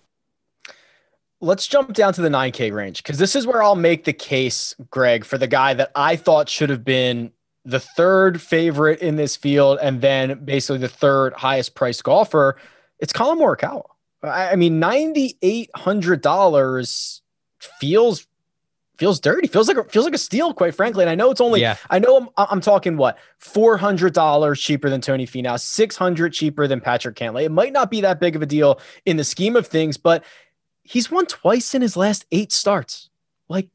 Let's 1.43 1.66
jump 1.66 1.93
down 1.93 2.14
to 2.14 2.23
the 2.23 2.31
9K 2.31 2.73
range 2.73 3.02
because 3.02 3.19
this 3.19 3.37
is 3.37 3.47
where 3.47 3.62
I'll 3.62 3.76
make 3.76 4.05
the 4.05 4.14
case, 4.14 4.75
Greg, 4.90 5.23
for 5.26 5.37
the 5.37 5.47
guy 5.47 5.75
that 5.75 5.90
I 5.95 6.16
thought 6.16 6.49
should 6.49 6.71
have 6.71 6.83
been 6.83 7.31
the 7.66 7.78
third 7.81 8.40
favorite 8.40 9.00
in 9.00 9.16
this 9.16 9.37
field 9.37 9.78
and 9.83 10.00
then 10.00 10.43
basically 10.47 10.78
the 10.78 10.88
third 10.88 11.35
highest 11.35 11.75
priced 11.75 12.02
golfer. 12.05 12.57
It's 13.00 13.12
Collin 13.12 13.38
Morikawa. 13.38 13.83
I, 14.23 14.52
I 14.52 14.57
mean, 14.57 14.81
$9,800 14.81 17.21
feels 17.78 18.26
feels 18.99 19.20
dirty. 19.20 19.46
Feels 19.46 19.68
like 19.68 19.76
a, 19.76 19.85
feels 19.85 20.06
like 20.06 20.14
a 20.14 20.18
steal, 20.18 20.54
quite 20.54 20.75
frankly. 20.75 21.02
And 21.02 21.11
I 21.11 21.14
know 21.14 21.30
it's 21.30 21.40
only 21.40 21.61
yeah, 21.61 21.76
I 21.90 21.99
know 21.99 22.16
I'm, 22.16 22.28
I'm 22.37 22.61
talking 22.61 22.96
what 22.96 23.18
four 23.38 23.76
hundred 23.76 24.14
dollars 24.14 24.61
cheaper 24.61 24.88
than 24.88 25.00
Tony 25.00 25.26
Finau, 25.26 25.61
six 25.61 25.96
hundred 25.96 26.32
cheaper 26.32 26.66
than 26.66 26.80
Patrick 26.80 27.16
Cantlay. 27.16 27.44
It 27.44 27.52
might 27.52 27.73
not 27.73 27.90
be 27.90 28.00
that 28.00 28.20
big 28.20 28.37
of 28.37 28.42
a 28.42 28.46
deal 28.46 28.80
in 29.04 29.16
the 29.16 29.25
scheme 29.25 29.56
of 29.56 29.66
things, 29.66 29.96
but 29.96 30.25
he's 30.82 31.11
won 31.11 31.26
twice 31.26 31.75
in 31.75 31.82
his 31.82 31.96
last 31.96 32.25
eight 32.32 32.52
starts. 32.52 33.11
Like, 33.49 33.68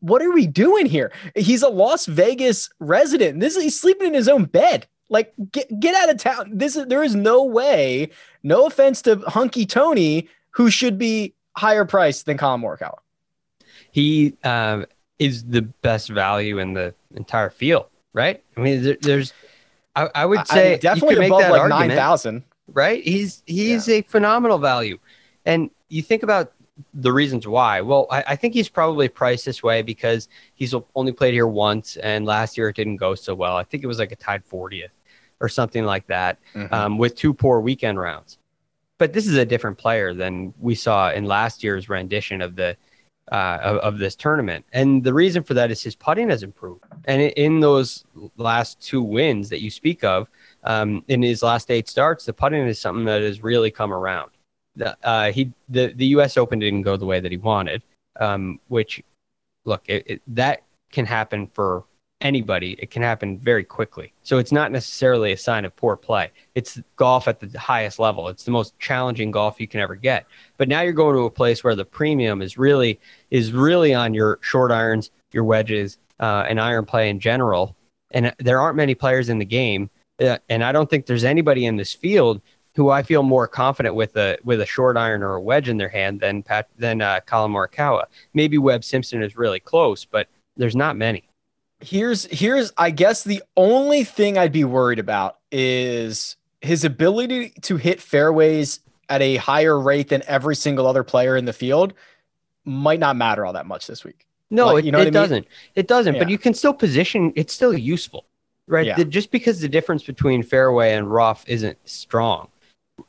what 0.00 0.22
are 0.22 0.30
we 0.30 0.46
doing 0.46 0.86
here? 0.86 1.12
He's 1.34 1.62
a 1.62 1.68
Las 1.68 2.06
Vegas 2.06 2.70
resident. 2.78 3.40
This 3.40 3.56
is 3.56 3.62
he's 3.62 3.80
sleeping 3.80 4.08
in 4.08 4.14
his 4.14 4.28
own 4.28 4.44
bed. 4.44 4.86
Like, 5.08 5.32
get 5.50 5.80
get 5.80 5.94
out 5.94 6.10
of 6.10 6.18
town. 6.18 6.50
This 6.52 6.76
is 6.76 6.86
there 6.86 7.02
is 7.02 7.14
no 7.14 7.42
way. 7.42 8.10
No 8.42 8.66
offense 8.66 9.02
to 9.02 9.16
Hunky 9.26 9.66
Tony, 9.66 10.28
who 10.50 10.70
should 10.70 10.98
be 10.98 11.34
higher 11.56 11.84
priced 11.84 12.26
than 12.26 12.36
Collin 12.36 12.60
Morikawa. 12.60 12.98
He 13.96 14.34
um, 14.44 14.84
is 15.18 15.42
the 15.44 15.62
best 15.62 16.10
value 16.10 16.58
in 16.58 16.74
the 16.74 16.94
entire 17.14 17.48
field, 17.48 17.86
right? 18.12 18.44
I 18.54 18.60
mean, 18.60 18.82
there, 18.82 18.98
there's, 19.00 19.32
I, 19.96 20.10
I 20.14 20.26
would 20.26 20.46
say 20.46 20.74
I- 20.74 20.76
definitely 20.76 21.24
above 21.26 21.40
that 21.40 21.50
like 21.52 21.62
argument. 21.62 21.88
nine 21.88 21.96
thousand. 21.96 22.42
right? 22.74 23.02
He's 23.02 23.42
he's 23.46 23.88
a 23.88 24.02
phenomenal 24.02 24.58
value, 24.58 24.98
and 25.46 25.70
you 25.88 26.02
think 26.02 26.22
about 26.22 26.52
the 26.92 27.10
reasons 27.10 27.48
why. 27.48 27.80
Well, 27.80 28.06
I, 28.10 28.22
I 28.28 28.36
think 28.36 28.52
he's 28.52 28.68
probably 28.68 29.08
priced 29.08 29.46
this 29.46 29.62
way 29.62 29.80
because 29.80 30.28
he's 30.56 30.74
only 30.94 31.12
played 31.12 31.32
here 31.32 31.46
once, 31.46 31.96
and 31.96 32.26
last 32.26 32.58
year 32.58 32.68
it 32.68 32.76
didn't 32.76 32.96
go 32.98 33.14
so 33.14 33.34
well. 33.34 33.56
I 33.56 33.64
think 33.64 33.82
it 33.82 33.86
was 33.86 33.98
like 33.98 34.12
a 34.12 34.16
tied 34.16 34.42
40th 34.46 34.90
or 35.40 35.48
something 35.48 35.86
like 35.86 36.06
that, 36.08 36.36
um, 36.70 36.98
with 36.98 37.14
two 37.16 37.32
poor 37.32 37.60
weekend 37.60 37.98
rounds. 37.98 38.36
But 38.98 39.14
this 39.14 39.26
is 39.26 39.36
a 39.38 39.44
different 39.46 39.78
player 39.78 40.12
than 40.12 40.52
we 40.60 40.74
saw 40.74 41.12
in 41.12 41.24
last 41.24 41.64
year's 41.64 41.88
rendition 41.88 42.42
of 42.42 42.56
the 42.56 42.76
uh, 43.32 43.58
of, 43.62 43.76
of 43.78 43.98
this 43.98 44.14
tournament, 44.14 44.64
and 44.72 45.02
the 45.02 45.12
reason 45.12 45.42
for 45.42 45.54
that 45.54 45.70
is 45.70 45.82
his 45.82 45.94
putting 45.94 46.28
has 46.30 46.42
improved. 46.42 46.84
And 47.06 47.22
in- 47.22 47.60
those 47.60 48.04
last 48.36 48.80
two 48.80 49.02
wins 49.02 49.48
that 49.48 49.62
you 49.62 49.70
speak 49.70 50.04
of, 50.04 50.28
um, 50.64 51.04
in 51.08 51.22
his 51.22 51.42
last 51.42 51.70
eight 51.70 51.88
starts, 51.88 52.24
the 52.24 52.32
putting 52.32 52.66
is 52.66 52.78
something 52.78 53.04
that 53.06 53.22
has 53.22 53.42
really 53.42 53.70
come 53.70 53.92
around. 53.92 54.30
The, 54.76 54.96
uh, 55.02 55.32
he 55.32 55.52
the 55.68 55.92
the 55.94 56.06
U.S. 56.06 56.36
Open 56.36 56.58
didn't 56.58 56.82
go 56.82 56.96
the 56.96 57.06
way 57.06 57.20
that 57.20 57.32
he 57.32 57.38
wanted, 57.38 57.82
um, 58.20 58.60
which 58.68 59.02
look 59.64 59.82
it, 59.86 60.04
it, 60.06 60.22
that 60.28 60.62
can 60.92 61.06
happen 61.06 61.46
for 61.46 61.84
anybody. 62.20 62.76
It 62.78 62.90
can 62.90 63.02
happen 63.02 63.38
very 63.38 63.64
quickly. 63.64 64.12
So 64.22 64.38
it's 64.38 64.52
not 64.52 64.72
necessarily 64.72 65.32
a 65.32 65.36
sign 65.36 65.64
of 65.64 65.76
poor 65.76 65.96
play. 65.96 66.30
It's 66.54 66.80
golf 66.96 67.28
at 67.28 67.40
the 67.40 67.58
highest 67.58 67.98
level. 67.98 68.28
It's 68.28 68.44
the 68.44 68.50
most 68.50 68.78
challenging 68.78 69.30
golf 69.30 69.60
you 69.60 69.68
can 69.68 69.80
ever 69.80 69.94
get. 69.94 70.26
But 70.56 70.68
now 70.68 70.80
you're 70.80 70.92
going 70.92 71.14
to 71.14 71.22
a 71.24 71.30
place 71.30 71.62
where 71.62 71.74
the 71.74 71.84
premium 71.84 72.42
is 72.42 72.56
really 72.56 72.98
is 73.30 73.52
really 73.52 73.92
on 73.94 74.14
your 74.14 74.38
short 74.40 74.70
irons, 74.70 75.10
your 75.32 75.44
wedges, 75.44 75.98
uh, 76.20 76.46
and 76.48 76.60
iron 76.60 76.86
play 76.86 77.10
in 77.10 77.20
general. 77.20 77.76
And 78.12 78.34
there 78.38 78.60
aren't 78.60 78.76
many 78.76 78.94
players 78.94 79.28
in 79.28 79.38
the 79.38 79.44
game, 79.44 79.90
uh, 80.20 80.38
and 80.48 80.64
I 80.64 80.72
don't 80.72 80.88
think 80.88 81.06
there's 81.06 81.24
anybody 81.24 81.66
in 81.66 81.76
this 81.76 81.92
field 81.92 82.40
who 82.76 82.90
I 82.90 83.02
feel 83.02 83.22
more 83.22 83.48
confident 83.48 83.94
with 83.94 84.16
a 84.16 84.38
with 84.44 84.60
a 84.60 84.66
short 84.66 84.96
iron 84.96 85.22
or 85.22 85.34
a 85.34 85.40
wedge 85.40 85.68
in 85.68 85.76
their 85.76 85.88
hand 85.88 86.20
than 86.20 86.42
Pat 86.42 86.68
than 86.78 87.02
uh, 87.02 87.20
Collin 87.26 87.52
Morikawa. 87.52 88.04
Maybe 88.32 88.58
Webb 88.58 88.84
Simpson 88.84 89.22
is 89.22 89.36
really 89.36 89.60
close, 89.60 90.04
but 90.04 90.28
there's 90.56 90.76
not 90.76 90.96
many. 90.96 91.28
Here's 91.80 92.24
here's 92.26 92.72
I 92.76 92.90
guess 92.90 93.24
the 93.24 93.42
only 93.56 94.04
thing 94.04 94.38
I'd 94.38 94.52
be 94.52 94.64
worried 94.64 94.98
about 94.98 95.38
is 95.52 96.36
his 96.60 96.84
ability 96.84 97.50
to 97.62 97.76
hit 97.76 98.00
fairways 98.00 98.80
at 99.08 99.22
a 99.22 99.36
higher 99.36 99.78
rate 99.78 100.08
than 100.08 100.22
every 100.26 100.56
single 100.56 100.86
other 100.86 101.04
player 101.04 101.36
in 101.36 101.44
the 101.44 101.52
field 101.52 101.92
might 102.64 102.98
not 102.98 103.14
matter 103.16 103.46
all 103.46 103.52
that 103.52 103.66
much 103.66 103.86
this 103.86 104.02
week. 104.04 104.26
No, 104.50 104.66
Like, 104.66 104.82
it, 104.82 104.86
you 104.86 104.92
know 104.92 104.98
it 104.98 105.00
what 105.00 105.06
I 105.06 105.10
mean? 105.10 105.12
doesn't. 105.12 105.46
It 105.76 105.86
doesn't. 105.88 106.18
But 106.18 106.28
you 106.30 106.38
can 106.38 106.54
still 106.54 106.72
position. 106.74 107.32
It's 107.36 107.52
still 107.52 107.76
useful, 107.76 108.24
right? 108.66 108.86
Yeah. 108.86 108.96
The- 108.96 109.04
just 109.04 109.30
because 109.30 109.60
the 109.60 109.68
difference 109.68 110.02
between 110.02 110.42
fairway 110.42 110.94
and 110.94 111.10
rough 111.12 111.44
isn't 111.48 111.78
strong. 111.84 112.48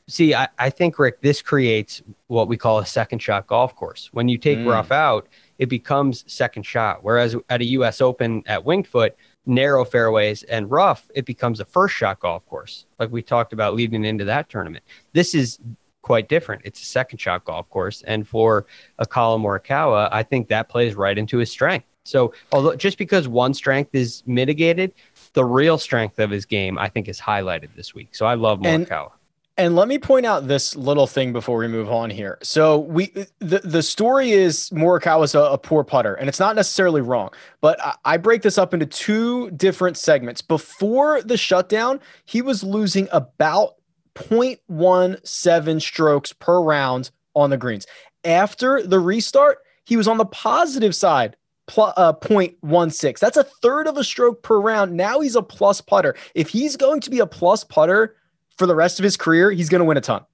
See, 0.07 0.35
I, 0.35 0.47
I 0.59 0.69
think 0.69 0.99
Rick, 0.99 1.21
this 1.21 1.41
creates 1.41 2.01
what 2.27 2.47
we 2.47 2.57
call 2.57 2.79
a 2.79 2.85
second 2.85 3.19
shot 3.19 3.47
golf 3.47 3.75
course. 3.75 4.09
When 4.13 4.27
you 4.29 4.37
take 4.37 4.59
Mm. 4.59 4.67
rough 4.69 4.91
out, 4.91 5.27
it 5.59 5.67
becomes 5.67 6.23
second 6.31 6.63
shot. 6.63 7.03
Whereas 7.03 7.35
at 7.49 7.61
a 7.61 7.65
U.S. 7.65 8.01
Open 8.01 8.43
at 8.45 8.63
Winged 8.63 8.87
Foot, 8.87 9.15
narrow 9.45 9.85
fairways 9.85 10.43
and 10.43 10.69
rough, 10.69 11.09
it 11.15 11.25
becomes 11.25 11.59
a 11.59 11.65
first 11.65 11.95
shot 11.95 12.19
golf 12.19 12.45
course, 12.45 12.85
like 12.99 13.11
we 13.11 13.21
talked 13.21 13.53
about 13.53 13.75
leading 13.75 14.05
into 14.05 14.25
that 14.25 14.49
tournament. 14.49 14.83
This 15.13 15.33
is 15.33 15.59
quite 16.01 16.29
different. 16.29 16.61
It's 16.65 16.81
a 16.81 16.85
second 16.85 17.19
shot 17.19 17.45
golf 17.45 17.69
course. 17.69 18.01
And 18.03 18.27
for 18.27 18.65
a 18.99 19.05
Collin 19.05 19.41
Morikawa, 19.41 20.09
I 20.11 20.23
think 20.23 20.47
that 20.49 20.69
plays 20.69 20.95
right 20.95 21.17
into 21.17 21.37
his 21.37 21.51
strength. 21.51 21.85
So, 22.05 22.33
although 22.53 22.75
just 22.75 22.97
because 22.97 23.27
one 23.27 23.53
strength 23.53 23.93
is 23.93 24.23
mitigated, 24.25 24.93
the 25.33 25.43
real 25.43 25.77
strength 25.77 26.19
of 26.19 26.29
his 26.29 26.45
game, 26.45 26.77
I 26.77 26.87
think, 26.87 27.09
is 27.09 27.19
highlighted 27.19 27.69
this 27.75 27.93
week. 27.93 28.15
So 28.15 28.25
I 28.25 28.35
love 28.35 28.59
Morikawa. 28.59 28.67
And- 28.75 29.11
and 29.57 29.75
let 29.75 29.87
me 29.87 29.97
point 29.97 30.25
out 30.25 30.47
this 30.47 30.75
little 30.75 31.07
thing 31.07 31.33
before 31.33 31.57
we 31.57 31.67
move 31.67 31.91
on 31.91 32.09
here. 32.09 32.37
So 32.43 32.79
we 32.79 33.07
the, 33.39 33.59
the 33.63 33.81
story 33.81 34.31
is 34.31 34.69
Morikawa 34.69 35.19
was 35.19 35.35
a, 35.35 35.41
a 35.41 35.57
poor 35.57 35.83
putter, 35.83 36.13
and 36.13 36.29
it's 36.29 36.39
not 36.39 36.55
necessarily 36.55 37.01
wrong, 37.01 37.31
but 37.59 37.81
I, 37.83 37.95
I 38.05 38.17
break 38.17 38.43
this 38.43 38.57
up 38.57 38.73
into 38.73 38.85
two 38.85 39.49
different 39.51 39.97
segments. 39.97 40.41
Before 40.41 41.21
the 41.21 41.37
shutdown, 41.37 41.99
he 42.25 42.41
was 42.41 42.63
losing 42.63 43.07
about 43.11 43.75
0.17 44.15 45.81
strokes 45.81 46.33
per 46.33 46.61
round 46.61 47.11
on 47.35 47.49
the 47.49 47.57
greens. 47.57 47.87
After 48.23 48.83
the 48.83 48.99
restart, 48.99 49.59
he 49.85 49.97
was 49.97 50.07
on 50.07 50.17
the 50.17 50.25
positive 50.25 50.95
side, 50.95 51.35
pl- 51.67 51.93
uh, 51.97 52.13
0.16. 52.13 53.19
That's 53.19 53.37
a 53.37 53.43
third 53.43 53.87
of 53.87 53.97
a 53.97 54.03
stroke 54.03 54.43
per 54.43 54.59
round. 54.59 54.93
Now 54.93 55.19
he's 55.19 55.35
a 55.35 55.41
plus 55.41 55.81
putter. 55.81 56.15
If 56.35 56.49
he's 56.49 56.75
going 56.75 57.01
to 57.01 57.09
be 57.09 57.19
a 57.19 57.27
plus 57.27 57.63
putter 57.63 58.15
for 58.57 58.65
the 58.65 58.75
rest 58.75 58.99
of 58.99 59.03
his 59.03 59.17
career, 59.17 59.51
he's 59.51 59.69
going 59.69 59.79
to 59.79 59.85
win 59.85 59.97
a 59.97 60.01
ton. 60.01 60.25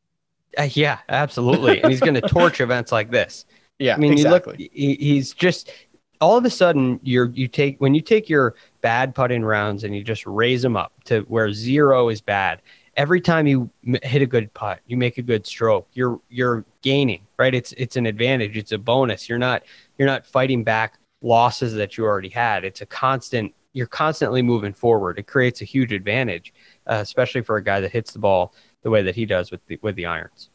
Uh, 0.57 0.67
yeah, 0.71 0.99
absolutely. 1.09 1.81
and 1.81 1.91
he's 1.91 1.99
going 1.99 2.13
to 2.21 2.21
torch 2.21 2.61
events 2.61 2.91
like 2.91 3.11
this. 3.11 3.45
Yeah, 3.79 3.95
I 3.95 3.97
mean, 3.97 4.13
exactly. 4.13 4.55
you 4.59 4.65
look, 4.65 4.71
he, 4.73 4.95
he's 4.95 5.33
just 5.33 5.71
all 6.21 6.37
of 6.37 6.45
a 6.45 6.49
sudden 6.49 6.99
you're 7.03 7.29
you 7.31 7.47
take 7.47 7.81
when 7.81 7.93
you 7.93 8.01
take 8.01 8.29
your 8.29 8.55
bad 8.81 9.13
putting 9.13 9.43
rounds 9.43 9.83
and 9.83 9.95
you 9.95 10.03
just 10.03 10.25
raise 10.25 10.61
them 10.61 10.77
up 10.77 10.93
to 11.05 11.21
where 11.21 11.51
zero 11.51 12.09
is 12.09 12.21
bad. 12.21 12.61
Every 12.95 13.19
time 13.19 13.47
you 13.47 13.69
m- 13.85 13.97
hit 14.03 14.21
a 14.21 14.25
good 14.25 14.53
putt, 14.53 14.79
you 14.85 14.95
make 14.95 15.17
a 15.17 15.21
good 15.21 15.45
stroke. 15.45 15.87
You're 15.93 16.21
you're 16.29 16.63
gaining, 16.81 17.25
right? 17.37 17.53
It's 17.53 17.73
it's 17.73 17.97
an 17.97 18.05
advantage. 18.05 18.55
It's 18.55 18.71
a 18.71 18.77
bonus. 18.77 19.27
You're 19.27 19.39
not 19.39 19.63
you're 19.97 20.07
not 20.07 20.25
fighting 20.25 20.63
back 20.63 20.99
losses 21.21 21.73
that 21.73 21.97
you 21.97 22.05
already 22.05 22.29
had. 22.29 22.63
It's 22.63 22.81
a 22.81 22.85
constant. 22.85 23.53
You're 23.73 23.87
constantly 23.87 24.43
moving 24.43 24.71
forward. 24.73 25.17
It 25.17 25.25
creates 25.25 25.61
a 25.61 25.65
huge 25.65 25.91
advantage 25.91 26.53
uh, 26.87 26.99
especially 27.01 27.41
for 27.41 27.57
a 27.57 27.63
guy 27.63 27.79
that 27.79 27.91
hits 27.91 28.11
the 28.11 28.19
ball 28.19 28.53
the 28.81 28.89
way 28.89 29.01
that 29.01 29.15
he 29.15 29.25
does 29.25 29.51
with 29.51 29.65
the 29.67 29.79
with 29.81 29.95
the 29.95 30.05
irons. 30.05 30.49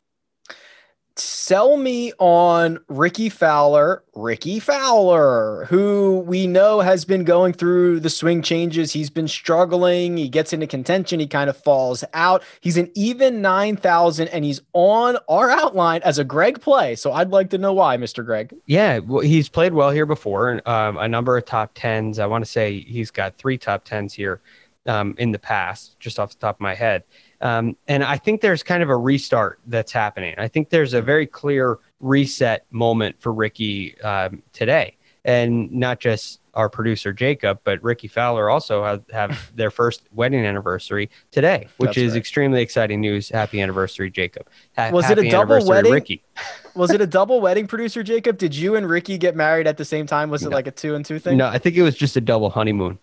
Sell 1.20 1.76
me 1.76 2.12
on 2.20 2.78
Rickie 2.86 3.28
Fowler, 3.28 4.04
Rickie 4.14 4.60
Fowler, 4.60 5.64
who 5.64 6.20
we 6.20 6.46
know 6.46 6.78
has 6.78 7.04
been 7.04 7.24
going 7.24 7.52
through 7.54 7.98
the 7.98 8.10
swing 8.10 8.40
changes. 8.40 8.92
He's 8.92 9.10
been 9.10 9.26
struggling. 9.26 10.16
He 10.16 10.28
gets 10.28 10.52
into 10.52 10.68
contention. 10.68 11.18
He 11.18 11.26
kind 11.26 11.50
of 11.50 11.56
falls 11.56 12.04
out. 12.14 12.44
He's 12.60 12.76
an 12.76 12.92
even 12.94 13.42
9,000 13.42 14.28
and 14.28 14.44
he's 14.44 14.60
on 14.74 15.18
our 15.28 15.50
outline 15.50 16.02
as 16.04 16.18
a 16.18 16.24
Greg 16.24 16.60
play. 16.60 16.94
So 16.94 17.12
I'd 17.12 17.30
like 17.30 17.50
to 17.50 17.58
know 17.58 17.72
why, 17.72 17.96
Mr. 17.96 18.24
Greg. 18.24 18.54
Yeah, 18.66 18.98
well, 18.98 19.22
he's 19.22 19.48
played 19.48 19.74
well 19.74 19.90
here 19.90 20.06
before. 20.06 20.62
Um, 20.68 20.98
a 20.98 21.08
number 21.08 21.36
of 21.36 21.44
top 21.44 21.74
10s. 21.74 22.20
I 22.20 22.26
want 22.26 22.44
to 22.44 22.50
say 22.50 22.80
he's 22.80 23.10
got 23.10 23.36
three 23.38 23.58
top 23.58 23.84
10s 23.84 24.12
here 24.12 24.40
um, 24.88 25.14
in 25.18 25.30
the 25.30 25.38
past, 25.38 26.00
just 26.00 26.18
off 26.18 26.30
the 26.30 26.38
top 26.38 26.56
of 26.56 26.60
my 26.60 26.74
head. 26.74 27.04
Um, 27.40 27.76
and 27.86 28.02
I 28.02 28.16
think 28.16 28.40
there's 28.40 28.62
kind 28.62 28.82
of 28.82 28.88
a 28.88 28.96
restart 28.96 29.60
that's 29.66 29.92
happening. 29.92 30.34
I 30.38 30.48
think 30.48 30.70
there's 30.70 30.94
a 30.94 31.02
very 31.02 31.26
clear 31.26 31.78
reset 32.00 32.66
moment 32.70 33.20
for 33.20 33.32
Rickie 33.32 34.00
um, 34.00 34.42
today. 34.52 34.96
And 35.24 35.70
not 35.70 36.00
just 36.00 36.40
our 36.54 36.70
producer 36.70 37.12
Jacob, 37.12 37.60
but 37.62 37.82
Rickie 37.82 38.08
Fowler 38.08 38.48
also 38.48 38.82
have, 38.82 39.04
have 39.10 39.52
their 39.54 39.70
first 39.70 40.02
wedding 40.12 40.44
anniversary 40.44 41.10
today, 41.30 41.68
which 41.76 41.88
that's 41.88 41.98
is 41.98 42.12
right. 42.12 42.18
extremely 42.18 42.62
exciting 42.62 43.00
news. 43.00 43.28
Happy 43.28 43.60
anniversary, 43.60 44.10
Jacob. 44.10 44.48
Ha- 44.76 44.90
was 44.90 45.10
it 45.10 45.18
a 45.18 45.28
double 45.28 45.64
wedding? 45.66 45.92
Rickie. 45.92 46.22
was 46.74 46.90
it 46.90 47.00
a 47.00 47.06
double 47.06 47.40
wedding, 47.40 47.66
producer 47.66 48.02
Jacob? 48.02 48.38
Did 48.38 48.56
you 48.56 48.74
and 48.74 48.88
Rickie 48.88 49.18
get 49.18 49.36
married 49.36 49.66
at 49.66 49.76
the 49.76 49.84
same 49.84 50.06
time? 50.06 50.30
Was 50.30 50.44
it 50.44 50.50
like 50.50 50.66
a 50.66 50.72
two 50.72 50.94
and 50.94 51.04
two 51.04 51.18
thing? 51.18 51.36
No, 51.36 51.46
I 51.46 51.58
think 51.58 51.76
it 51.76 51.82
was 51.82 51.94
just 51.94 52.16
a 52.16 52.20
double 52.22 52.48
honeymoon. 52.48 52.98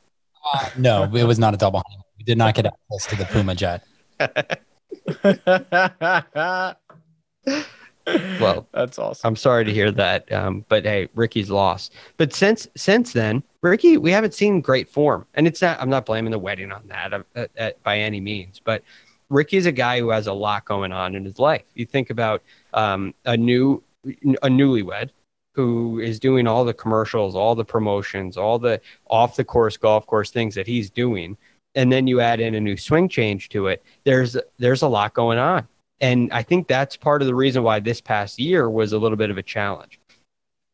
Uh, 0.54 0.70
no, 0.78 1.04
it 1.14 1.24
was 1.24 1.40
not 1.40 1.54
a 1.54 1.58
double 1.58 1.82
honeymoon. 1.86 2.04
We 2.18 2.24
did 2.24 2.38
not 2.38 2.56
get 2.56 2.66
access 2.66 3.08
to 3.08 3.16
the 3.16 3.26
Puma 3.26 3.56
jet. 3.56 3.84
well, 8.40 8.68
that's 8.74 9.00
awesome. 9.00 9.28
I'm 9.28 9.36
sorry 9.36 9.66
to 9.66 9.74
hear 9.74 9.92
that, 9.92 10.32
um, 10.32 10.66
but 10.70 10.86
hey, 10.86 11.10
Rickie's 11.16 11.50
lost. 11.50 11.94
But 12.18 12.34
since 12.34 12.68
since 12.76 13.14
then, 13.14 13.44
Rickie, 13.62 13.98
we 13.98 14.12
haven't 14.12 14.34
seen 14.34 14.62
great 14.62 14.88
form, 14.88 15.26
and 15.34 15.48
it's 15.48 15.62
not. 15.62 15.82
I'm 15.82 15.90
not 15.90 16.06
blaming 16.06 16.32
the 16.32 16.40
wedding 16.40 16.72
on 16.72 16.88
that 16.88 17.14
uh, 17.14 17.24
uh, 17.36 17.48
uh, 17.58 17.72
by 17.84 18.00
any 18.00 18.20
means, 18.20 18.62
but 18.64 18.84
Rickie's 19.30 19.66
a 19.66 19.72
guy 19.72 20.00
who 20.00 20.10
has 20.10 20.28
a 20.28 20.34
lot 20.34 20.66
going 20.66 20.92
on 20.92 21.16
in 21.16 21.26
his 21.26 21.40
life. 21.40 21.64
You 21.74 21.86
think 21.86 22.10
about 22.10 22.44
um, 22.74 23.14
a 23.26 23.36
new 23.36 23.82
a 24.06 24.48
newlywed 24.48 25.10
who 25.56 26.00
is 26.00 26.20
doing 26.20 26.48
all 26.48 26.66
the 26.66 26.74
commercials, 26.74 27.36
all 27.36 27.56
the 27.56 27.66
promotions, 27.66 28.36
all 28.36 28.60
the 28.60 28.82
off 29.08 29.38
the 29.38 29.44
course 29.44 29.78
golf 29.78 30.06
course 30.06 30.30
things 30.30 30.54
that 30.56 30.68
he's 30.68 30.90
doing, 30.90 31.38
and 31.76 31.92
then 31.92 32.08
you 32.08 32.20
add 32.20 32.40
in 32.40 32.56
a 32.56 32.60
new 32.60 32.78
swing 32.78 33.08
change 33.08 33.50
to 33.50 33.68
it, 33.68 33.84
there's 34.04 34.38
there's 34.58 34.82
a 34.82 34.88
lot 34.88 35.14
going 35.14 35.38
on. 35.38 35.68
And 36.02 36.32
I 36.34 36.44
think 36.44 36.68
that's 36.68 36.98
part 36.98 37.22
of 37.22 37.28
the 37.28 37.36
reason 37.36 37.64
why 37.64 37.80
this 37.80 38.02
past 38.02 38.38
year 38.38 38.70
was 38.70 38.92
a 38.92 38.98
little 38.98 39.18
bit 39.18 39.30
of 39.30 39.38
a 39.38 39.44
challenge. 39.44 40.00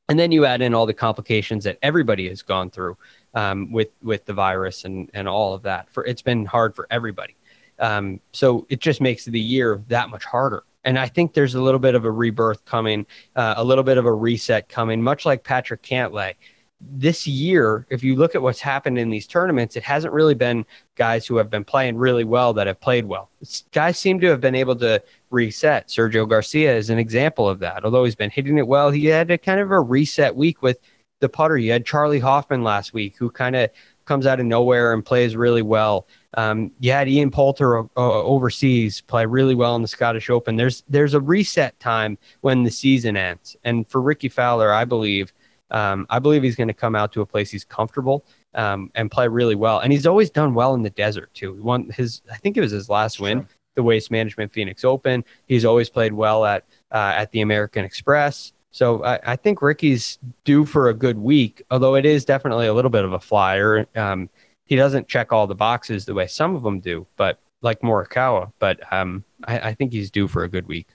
And 0.10 0.20
then 0.20 0.32
you 0.32 0.46
add 0.46 0.62
in 0.62 0.74
all 0.74 0.88
the 0.88 0.94
complications 0.94 1.64
that 1.64 1.78
everybody 1.84 2.28
has 2.28 2.42
gone 2.42 2.72
through 2.72 2.98
um, 3.36 3.72
with 3.72 3.90
with 4.02 4.26
the 4.26 4.34
virus 4.34 4.84
and 4.84 5.10
and 5.14 5.28
all 5.28 5.54
of 5.54 5.62
that. 5.64 5.90
For 5.92 6.06
it's 6.06 6.24
been 6.24 6.46
hard 6.46 6.76
for 6.76 6.88
everybody. 6.90 7.36
Um, 7.80 8.20
so 8.34 8.66
it 8.70 8.80
just 8.80 9.02
makes 9.02 9.26
the 9.26 9.40
year 9.40 9.82
that 9.88 10.10
much 10.10 10.26
harder. 10.26 10.64
And 10.84 10.98
I 10.98 11.08
think 11.08 11.34
there's 11.34 11.56
a 11.56 11.62
little 11.62 11.80
bit 11.80 11.96
of 11.96 12.06
a 12.06 12.12
rebirth 12.12 12.66
coming, 12.66 13.06
uh, 13.36 13.56
a 13.58 13.64
little 13.64 13.84
bit 13.84 13.98
of 13.98 14.06
a 14.06 14.14
reset 14.14 14.70
coming, 14.70 15.02
much 15.02 15.26
like 15.26 15.44
Patrick 15.44 15.84
Cantlay. 15.84 16.34
This 16.80 17.28
year, 17.28 17.86
if 17.92 18.04
you 18.04 18.16
look 18.16 18.34
at 18.34 18.42
what's 18.42 18.60
happened 18.60 18.98
in 18.98 19.12
these 19.12 19.28
tournaments, 19.28 19.76
it 19.76 19.84
hasn't 19.84 20.14
really 20.14 20.34
been 20.34 20.66
guys 20.96 21.28
who 21.28 21.36
have 21.36 21.52
been 21.52 21.64
playing 21.64 21.96
really 21.98 22.24
well 22.24 22.54
that 22.54 22.66
have 22.66 22.82
played 22.82 23.06
well. 23.06 23.30
It's, 23.40 23.66
guys 23.72 24.00
seem 24.00 24.20
to 24.22 24.28
have 24.28 24.42
been 24.42 24.56
able 24.56 24.76
to 24.78 25.04
reset. 25.30 25.90
Sergio 25.90 26.28
Garcia 26.28 26.76
is 26.76 26.90
an 26.90 26.98
example 26.98 27.48
of 27.48 27.60
that. 27.60 27.86
Although 27.86 28.06
he's 28.06 28.16
been 28.16 28.32
hitting 28.32 28.58
it 28.58 28.68
well, 28.68 28.90
he 28.90 29.06
had 29.06 29.30
a 29.30 29.38
kind 29.38 29.60
of 29.60 29.70
a 29.70 29.80
reset 29.80 30.36
week 30.36 30.64
with 30.64 30.80
the 31.20 31.30
putter. 31.30 31.58
You 31.58 31.72
had 31.72 31.86
Charley 31.86 32.20
Hoffman 32.20 32.64
last 32.64 32.94
week, 32.94 33.16
who 33.16 33.30
kind 33.30 33.56
of 33.56 33.70
comes 34.06 34.26
out 34.26 34.40
of 34.40 34.48
nowhere 34.48 34.92
and 34.94 35.06
plays 35.06 35.36
really 35.36 35.62
well. 35.62 36.08
Um, 36.36 36.72
you 36.80 36.92
had 36.92 37.10
Ian 37.10 37.30
Poulter 37.30 37.80
uh, 37.80 37.86
overseas 37.96 39.02
play 39.02 39.26
really 39.26 39.56
well 39.56 39.76
in 39.76 39.82
the 39.82 39.88
Scottish 39.88 40.30
Open. 40.30 40.56
There's 40.56 40.84
there's 40.90 41.14
a 41.14 41.20
reset 41.20 41.78
time 41.80 42.18
when 42.42 42.64
the 42.64 42.72
season 42.72 43.18
ends, 43.18 43.58
and 43.64 43.88
for 43.88 44.02
Rickie 44.02 44.30
Fowler, 44.30 44.72
I 44.72 44.86
believe 44.86 45.34
um, 45.72 46.06
I 46.10 46.20
believe 46.20 46.44
he's 46.44 46.56
going 46.56 46.68
to 46.68 46.74
come 46.74 46.96
out 46.96 47.12
to 47.14 47.22
a 47.22 47.26
place 47.26 47.52
he's 47.52 47.66
comfortable 47.66 48.26
um, 48.54 48.92
and 48.96 49.10
play 49.10 49.28
really 49.28 49.56
well. 49.56 49.80
And 49.80 49.92
he's 49.92 50.06
always 50.06 50.30
done 50.30 50.54
well 50.54 50.74
in 50.74 50.84
the 50.84 50.90
desert 50.90 51.34
too. 51.34 51.54
He 51.56 51.60
won 51.60 51.90
his 51.90 52.22
I 52.32 52.38
think 52.38 52.58
it 52.58 52.62
was 52.62 52.72
his 52.72 52.90
last 52.90 53.20
win, 53.20 53.48
the 53.76 53.84
Waste 53.84 54.12
Management 54.12 54.54
Phoenix 54.54 54.84
Open. 54.86 55.24
He's 55.48 55.66
always 55.66 55.90
played 55.90 56.14
well 56.14 56.46
at 56.46 56.66
uh, 56.92 57.14
at 57.16 57.32
the 57.32 57.42
American 57.42 57.84
Express. 57.84 58.54
So 58.72 59.04
I, 59.04 59.20
I, 59.34 59.36
think 59.36 59.62
Rickie's 59.62 60.18
due 60.46 60.66
for 60.66 60.88
a 60.88 60.94
good 60.94 61.18
week, 61.18 61.62
although 61.72 61.96
it 61.96 62.06
is 62.06 62.24
definitely 62.24 62.68
a 62.68 62.74
little 62.74 62.90
bit 62.90 63.04
of 63.04 63.12
a 63.12 63.20
flyer. 63.20 63.86
Um, 63.98 64.30
he 64.72 64.78
doesn't 64.78 65.10
check 65.10 65.34
all 65.34 65.48
the 65.48 65.54
boxes 65.54 66.06
the 66.06 66.14
way 66.14 66.26
some 66.26 66.56
of 66.56 66.64
them 66.64 66.80
do, 66.80 67.06
but 67.18 67.38
like 67.62 67.82
Morikawa. 67.82 68.54
But 68.58 68.80
um, 68.94 69.26
I, 69.44 69.60
I 69.60 69.74
think 69.74 69.92
he's 69.92 70.10
due 70.10 70.30
for 70.30 70.46
a 70.46 70.48
good 70.48 70.66
week. 70.66 70.88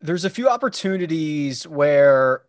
There's 0.00 0.24
a 0.24 0.30
few 0.30 0.48
opportunities 0.48 1.66
where 1.66 2.42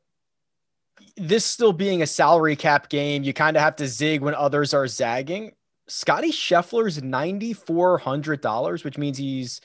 this 1.18 1.44
still 1.44 1.74
being 1.74 2.04
a 2.04 2.06
salary 2.06 2.56
cap 2.56 2.90
game, 2.90 3.24
you 3.24 3.34
kind 3.34 3.58
of 3.58 3.64
have 3.64 3.78
to 3.78 3.88
zig 3.88 4.22
when 4.22 4.36
others 4.36 4.76
are 4.76 4.86
zagging. 4.86 5.54
Scottie 5.88 6.32
Scheffler's 6.32 7.02
$9,400, 7.02 8.84
which 8.84 9.00
means 9.00 9.18
he's 9.18 9.60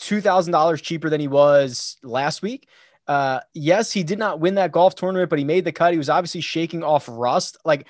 $2,000 0.00 0.80
cheaper 0.80 1.10
than 1.10 1.20
he 1.20 1.28
was 1.28 1.98
last 2.02 2.40
week. 2.40 2.68
Uh, 3.06 3.40
yes, 3.52 3.92
he 3.92 4.02
did 4.02 4.18
not 4.18 4.40
win 4.40 4.54
that 4.54 4.72
golf 4.72 4.94
tournament, 4.94 5.28
but 5.28 5.38
he 5.38 5.44
made 5.44 5.66
the 5.66 5.72
cut. 5.72 5.92
He 5.92 5.98
was 5.98 6.08
obviously 6.08 6.40
shaking 6.40 6.82
off 6.82 7.06
rust. 7.06 7.58
Like, 7.66 7.86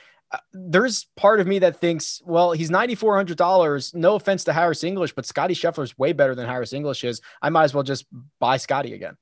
there's 0.53 1.07
part 1.17 1.41
of 1.41 1.47
me 1.47 1.59
that 1.61 1.77
thinks, 1.77 2.23
well, 2.25 2.53
he's 2.53 2.71
$9,400. 2.71 3.95
No 3.95 4.15
offense 4.15 4.45
to 4.45 4.53
Harris 4.53 4.85
English, 4.85 5.13
but 5.13 5.27
Scottie 5.27 5.55
Scheffler's 5.55 5.97
way 5.99 6.13
better 6.13 6.35
than 6.35 6.47
Harris 6.47 6.73
English 6.73 7.05
is. 7.05 7.21
I 7.43 7.51
might 7.51 7.65
as 7.65 7.75
well 7.75 7.83
just 7.83 8.07
buy 8.39 8.57
Scottie 8.57 8.95
again. 8.95 9.17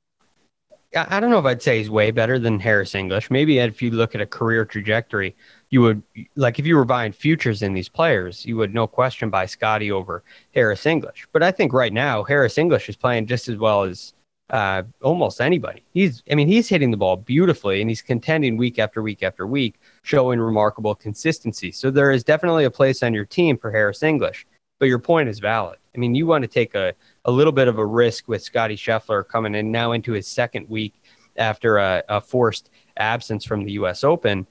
I 0.94 1.20
don't 1.20 1.30
know 1.30 1.38
if 1.38 1.46
I'd 1.46 1.62
say 1.62 1.78
he's 1.78 1.88
way 1.88 2.10
better 2.10 2.38
than 2.38 2.60
Harris 2.60 2.94
English. 2.94 3.30
Maybe 3.30 3.58
if 3.58 3.80
you 3.80 3.90
look 3.90 4.14
at 4.14 4.20
a 4.20 4.26
career 4.26 4.66
trajectory, 4.66 5.34
you 5.70 5.80
would 5.80 6.02
like 6.36 6.58
if 6.58 6.66
you 6.66 6.76
were 6.76 6.84
buying 6.84 7.12
futures 7.12 7.62
in 7.62 7.72
these 7.72 7.88
players, 7.88 8.44
you 8.44 8.58
would 8.58 8.74
no 8.74 8.86
question 8.86 9.30
buy 9.30 9.46
Scottie 9.46 9.90
over 9.90 10.22
Harris 10.54 10.84
English. 10.84 11.26
But 11.32 11.42
I 11.42 11.50
think 11.50 11.72
right 11.72 11.94
now 11.94 12.24
Harris 12.24 12.58
English 12.58 12.90
is 12.90 12.96
playing 12.96 13.26
just 13.26 13.48
as 13.48 13.56
well 13.56 13.84
as 13.84 14.12
uh, 14.52 14.82
almost 15.02 15.40
anybody. 15.40 15.82
He's, 15.94 16.22
I 16.30 16.34
mean, 16.34 16.46
he's 16.46 16.68
hitting 16.68 16.90
the 16.90 16.96
ball 16.96 17.16
beautifully 17.16 17.80
and 17.80 17.90
he's 17.90 18.02
contending 18.02 18.58
week 18.58 18.78
after 18.78 19.02
week 19.02 19.22
after 19.22 19.46
week, 19.46 19.80
showing 20.02 20.38
remarkable 20.38 20.94
consistency. 20.94 21.72
So 21.72 21.90
there 21.90 22.10
is 22.10 22.22
definitely 22.22 22.64
a 22.64 22.70
place 22.70 23.02
on 23.02 23.14
your 23.14 23.24
team 23.24 23.56
for 23.56 23.72
Harris 23.72 24.02
English. 24.02 24.46
But 24.78 24.88
your 24.88 24.98
point 24.98 25.28
is 25.28 25.38
valid. 25.38 25.78
I 25.94 25.98
mean, 25.98 26.14
you 26.14 26.26
want 26.26 26.42
to 26.42 26.48
take 26.48 26.74
a, 26.74 26.92
a 27.24 27.30
little 27.30 27.52
bit 27.52 27.68
of 27.68 27.78
a 27.78 27.86
risk 27.86 28.28
with 28.28 28.42
Scottie 28.42 28.76
Scheffler 28.76 29.26
coming 29.26 29.54
in 29.54 29.70
now 29.70 29.92
into 29.92 30.12
his 30.12 30.26
second 30.26 30.68
week 30.68 30.94
after 31.36 31.78
a, 31.78 32.02
a 32.08 32.20
forced 32.20 32.68
absence 32.96 33.44
from 33.44 33.64
the 33.64 33.72
U.S. 33.72 34.04
Open 34.04 34.46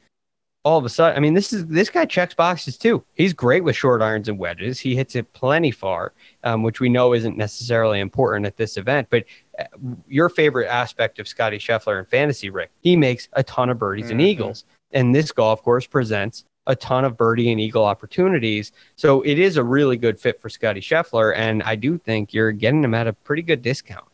all 0.63 0.78
of 0.78 0.86
a 0.86 0.89
sudden, 0.89 1.17
I 1.17 1.19
mean, 1.19 1.34
this 1.34 1.52
is 1.52 1.65
this 1.67 1.89
guy 1.89 2.06
checks 2.06 2.36
boxes 2.36 2.78
too. 2.78 3.04
He's 3.15 3.34
great 3.34 3.63
with 3.63 3.76
short 3.76 4.02
irons 4.02 4.28
and 4.28 4.38
wedges. 4.38 4.80
He 4.80 4.95
hits 4.95 5.15
it 5.15 5.32
plenty 5.34 5.71
far, 5.71 6.13
um, 6.43 6.62
which 6.62 6.80
we 6.80 6.89
know 6.89 7.13
isn't 7.13 7.36
necessarily 7.36 8.00
important 8.00 8.45
at 8.45 8.58
this 8.58 8.78
event. 8.78 9.08
But 9.10 9.26
uh, 9.58 9.63
your 10.08 10.30
favorite 10.30 10.67
aspect 10.67 11.19
of 11.19 11.28
Scottie 11.28 11.58
Scheffler 11.58 12.00
in 12.00 12.06
fantasy, 12.06 12.50
Rick, 12.50 12.69
he 12.82 12.95
makes 12.95 13.28
a 13.34 13.43
ton 13.43 13.69
of 13.69 13.80
birdies 13.80 14.06
mm-hmm. 14.06 14.12
and 14.12 14.21
eagles, 14.21 14.65
and 14.91 15.15
this 15.15 15.32
golf 15.32 15.63
course 15.63 15.88
presents 15.88 16.45
a 16.67 16.76
ton 16.76 17.06
of 17.06 17.17
birdie 17.17 17.52
and 17.52 17.60
eagle 17.60 17.84
opportunities. 17.84 18.71
So 18.95 19.21
it 19.24 19.39
is 19.39 19.58
a 19.58 19.63
really 19.63 19.97
good 19.97 20.19
fit 20.19 20.39
for 20.39 20.50
Scottie 20.50 20.80
Scheffler, 20.80 21.36
and 21.36 21.63
I 21.63 21.76
do 21.76 21.97
think 21.97 22.34
you're 22.34 22.52
getting 22.52 22.84
him 22.84 22.93
at 22.93 23.08
a 23.08 23.13
pretty 23.13 23.41
good 23.41 23.63
discount. 23.63 24.06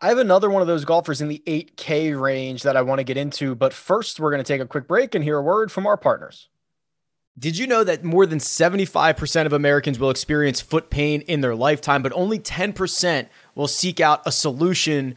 I 0.00 0.08
have 0.08 0.18
another 0.18 0.50
one 0.50 0.60
of 0.60 0.68
those 0.68 0.84
golfers 0.84 1.22
in 1.22 1.28
the 1.28 1.42
8K 1.46 2.20
range 2.20 2.62
that 2.64 2.76
I 2.76 2.82
want 2.82 2.98
to 2.98 3.04
get 3.04 3.16
into, 3.16 3.54
but 3.54 3.72
first 3.72 4.20
we're 4.20 4.30
going 4.30 4.44
to 4.44 4.52
take 4.52 4.60
a 4.60 4.66
quick 4.66 4.86
break 4.86 5.14
and 5.14 5.24
hear 5.24 5.38
a 5.38 5.42
word 5.42 5.72
from 5.72 5.86
our 5.86 5.96
partners. 5.96 6.48
Did 7.38 7.56
you 7.56 7.66
know 7.66 7.82
that 7.84 8.04
more 8.04 8.26
than 8.26 8.38
75% 8.38 9.46
of 9.46 9.52
Americans 9.52 9.98
will 9.98 10.10
experience 10.10 10.60
foot 10.60 10.90
pain 10.90 11.22
in 11.22 11.40
their 11.40 11.54
lifetime, 11.54 12.02
but 12.02 12.12
only 12.12 12.38
10% 12.38 13.28
will 13.54 13.68
seek 13.68 13.98
out 13.98 14.22
a 14.26 14.32
solution 14.32 15.16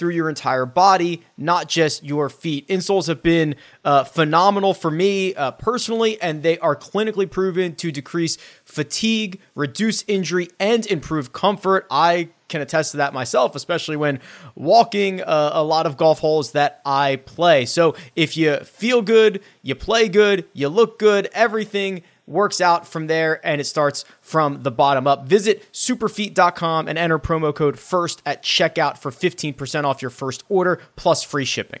through 0.00 0.14
your 0.14 0.30
entire 0.30 0.64
body, 0.64 1.22
not 1.36 1.68
just 1.68 2.02
your 2.02 2.30
feet. 2.30 2.66
Insoles 2.68 3.06
have 3.06 3.22
been 3.22 3.54
uh, 3.84 4.02
phenomenal 4.02 4.72
for 4.72 4.90
me 4.90 5.34
uh, 5.34 5.50
personally, 5.50 6.20
and 6.22 6.42
they 6.42 6.58
are 6.60 6.74
clinically 6.74 7.30
proven 7.30 7.74
to 7.76 7.92
decrease 7.92 8.38
fatigue, 8.64 9.38
reduce 9.54 10.02
injury, 10.08 10.48
and 10.58 10.86
improve 10.86 11.34
comfort. 11.34 11.86
I 11.90 12.30
can 12.48 12.62
attest 12.62 12.92
to 12.92 12.96
that 12.96 13.12
myself, 13.12 13.54
especially 13.54 13.98
when 13.98 14.20
walking 14.54 15.20
uh, 15.20 15.50
a 15.52 15.62
lot 15.62 15.84
of 15.84 15.98
golf 15.98 16.18
holes 16.18 16.52
that 16.52 16.80
I 16.86 17.16
play. 17.16 17.66
So 17.66 17.94
if 18.16 18.38
you 18.38 18.56
feel 18.56 19.02
good, 19.02 19.42
you 19.62 19.74
play 19.74 20.08
good, 20.08 20.46
you 20.54 20.70
look 20.70 20.98
good, 20.98 21.28
everything 21.34 22.02
works 22.30 22.60
out 22.60 22.86
from 22.86 23.08
there 23.08 23.44
and 23.46 23.60
it 23.60 23.64
starts 23.64 24.04
from 24.20 24.62
the 24.62 24.70
bottom 24.70 25.06
up. 25.06 25.26
Visit 25.26 25.70
superfeet.com 25.72 26.88
and 26.88 26.96
enter 26.96 27.18
promo 27.18 27.54
code 27.54 27.78
FIRST 27.78 28.22
at 28.24 28.42
checkout 28.42 28.98
for 28.98 29.10
15% 29.10 29.84
off 29.84 30.00
your 30.00 30.10
first 30.10 30.44
order 30.48 30.80
plus 30.96 31.22
free 31.22 31.44
shipping. 31.44 31.80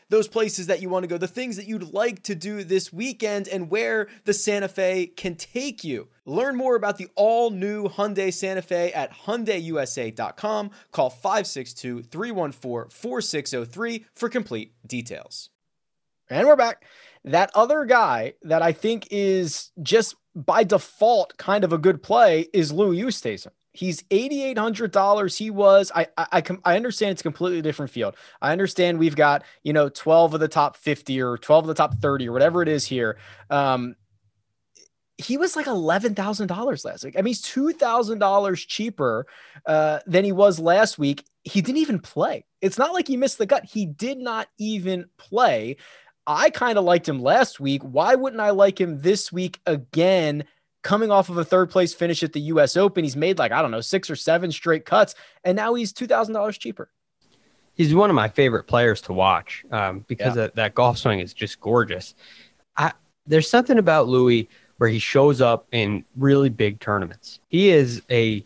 those 0.11 0.27
places 0.27 0.67
that 0.67 0.81
you 0.81 0.89
want 0.89 1.03
to 1.03 1.07
go, 1.07 1.17
the 1.17 1.27
things 1.27 1.55
that 1.55 1.67
you'd 1.67 1.93
like 1.93 2.21
to 2.23 2.35
do 2.35 2.63
this 2.63 2.91
weekend, 2.91 3.47
and 3.47 3.71
where 3.71 4.07
the 4.25 4.33
Santa 4.33 4.67
Fe 4.67 5.07
can 5.07 5.35
take 5.35 5.83
you. 5.83 6.09
Learn 6.25 6.55
more 6.55 6.75
about 6.75 6.97
the 6.97 7.07
all 7.15 7.49
new 7.49 7.87
Hyundai 7.87 8.31
Santa 8.31 8.61
Fe 8.61 8.91
at 8.91 9.11
HyundaiUSA.com. 9.11 10.71
Call 10.91 11.09
562 11.09 12.03
314 12.03 12.89
4603 12.89 14.05
for 14.13 14.29
complete 14.29 14.73
details. 14.85 15.49
And 16.29 16.45
we're 16.45 16.55
back. 16.57 16.85
That 17.23 17.49
other 17.55 17.85
guy 17.85 18.33
that 18.43 18.61
I 18.61 18.73
think 18.73 19.07
is 19.11 19.71
just 19.81 20.15
by 20.35 20.63
default 20.63 21.37
kind 21.37 21.63
of 21.63 21.71
a 21.71 21.77
good 21.77 22.03
play 22.03 22.47
is 22.53 22.71
Louis 22.71 23.01
Oosthuizen. 23.01 23.51
He's 23.73 24.03
eighty 24.11 24.43
eight 24.43 24.57
hundred 24.57 24.91
dollars. 24.91 25.37
He 25.37 25.49
was. 25.49 25.91
I, 25.95 26.07
I 26.17 26.27
I 26.33 26.43
I 26.65 26.75
understand 26.75 27.13
it's 27.13 27.21
a 27.21 27.23
completely 27.23 27.61
different 27.61 27.91
field. 27.91 28.15
I 28.41 28.51
understand 28.51 28.99
we've 28.99 29.15
got 29.15 29.43
you 29.63 29.71
know 29.71 29.87
twelve 29.87 30.33
of 30.33 30.41
the 30.41 30.47
top 30.49 30.75
fifty 30.75 31.21
or 31.21 31.37
twelve 31.37 31.63
of 31.63 31.67
the 31.69 31.73
top 31.73 31.95
thirty 31.95 32.27
or 32.27 32.33
whatever 32.33 32.61
it 32.61 32.67
is 32.67 32.85
here. 32.85 33.17
Um, 33.49 33.95
he 35.17 35.37
was 35.37 35.55
like 35.55 35.67
eleven 35.67 36.15
thousand 36.15 36.47
dollars 36.47 36.83
last 36.83 37.05
week. 37.05 37.15
I 37.17 37.21
mean, 37.21 37.27
he's 37.27 37.41
two 37.41 37.71
thousand 37.71 38.19
dollars 38.19 38.65
cheaper 38.65 39.25
uh, 39.65 39.99
than 40.05 40.25
he 40.25 40.33
was 40.33 40.59
last 40.59 40.99
week. 40.99 41.23
He 41.43 41.61
didn't 41.61 41.77
even 41.77 41.99
play. 41.99 42.45
It's 42.59 42.77
not 42.77 42.93
like 42.93 43.07
he 43.07 43.17
missed 43.17 43.37
the 43.37 43.45
gut. 43.45 43.63
He 43.65 43.85
did 43.85 44.17
not 44.17 44.47
even 44.57 45.05
play. 45.17 45.77
I 46.27 46.49
kind 46.49 46.77
of 46.77 46.83
liked 46.83 47.07
him 47.07 47.21
last 47.21 47.59
week. 47.59 47.81
Why 47.83 48.15
wouldn't 48.15 48.41
I 48.41 48.51
like 48.51 48.79
him 48.79 48.99
this 48.99 49.31
week 49.31 49.59
again? 49.65 50.43
Coming 50.81 51.11
off 51.11 51.29
of 51.29 51.37
a 51.37 51.45
third 51.45 51.69
place 51.69 51.93
finish 51.93 52.23
at 52.23 52.33
the 52.33 52.41
US 52.41 52.75
Open. 52.75 53.03
He's 53.03 53.15
made 53.15 53.37
like, 53.37 53.51
I 53.51 53.61
don't 53.61 53.71
know, 53.71 53.81
six 53.81 54.09
or 54.09 54.15
seven 54.15 54.51
straight 54.51 54.85
cuts, 54.85 55.15
and 55.43 55.55
now 55.55 55.73
he's 55.73 55.93
$2,000 55.93 56.57
cheaper. 56.59 56.89
He's 57.73 57.95
one 57.95 58.09
of 58.09 58.15
my 58.15 58.27
favorite 58.27 58.65
players 58.65 59.01
to 59.01 59.13
watch 59.13 59.65
um, 59.71 60.05
because 60.07 60.35
yeah. 60.35 60.43
that, 60.43 60.55
that 60.55 60.75
golf 60.75 60.97
swing 60.97 61.19
is 61.19 61.33
just 61.33 61.59
gorgeous. 61.61 62.15
I, 62.77 62.91
there's 63.25 63.49
something 63.49 63.77
about 63.77 64.07
Louis 64.07 64.49
where 64.77 64.89
he 64.89 64.99
shows 64.99 65.41
up 65.41 65.67
in 65.71 66.03
really 66.17 66.49
big 66.49 66.79
tournaments. 66.79 67.39
He 67.49 67.69
is 67.69 68.01
a, 68.09 68.45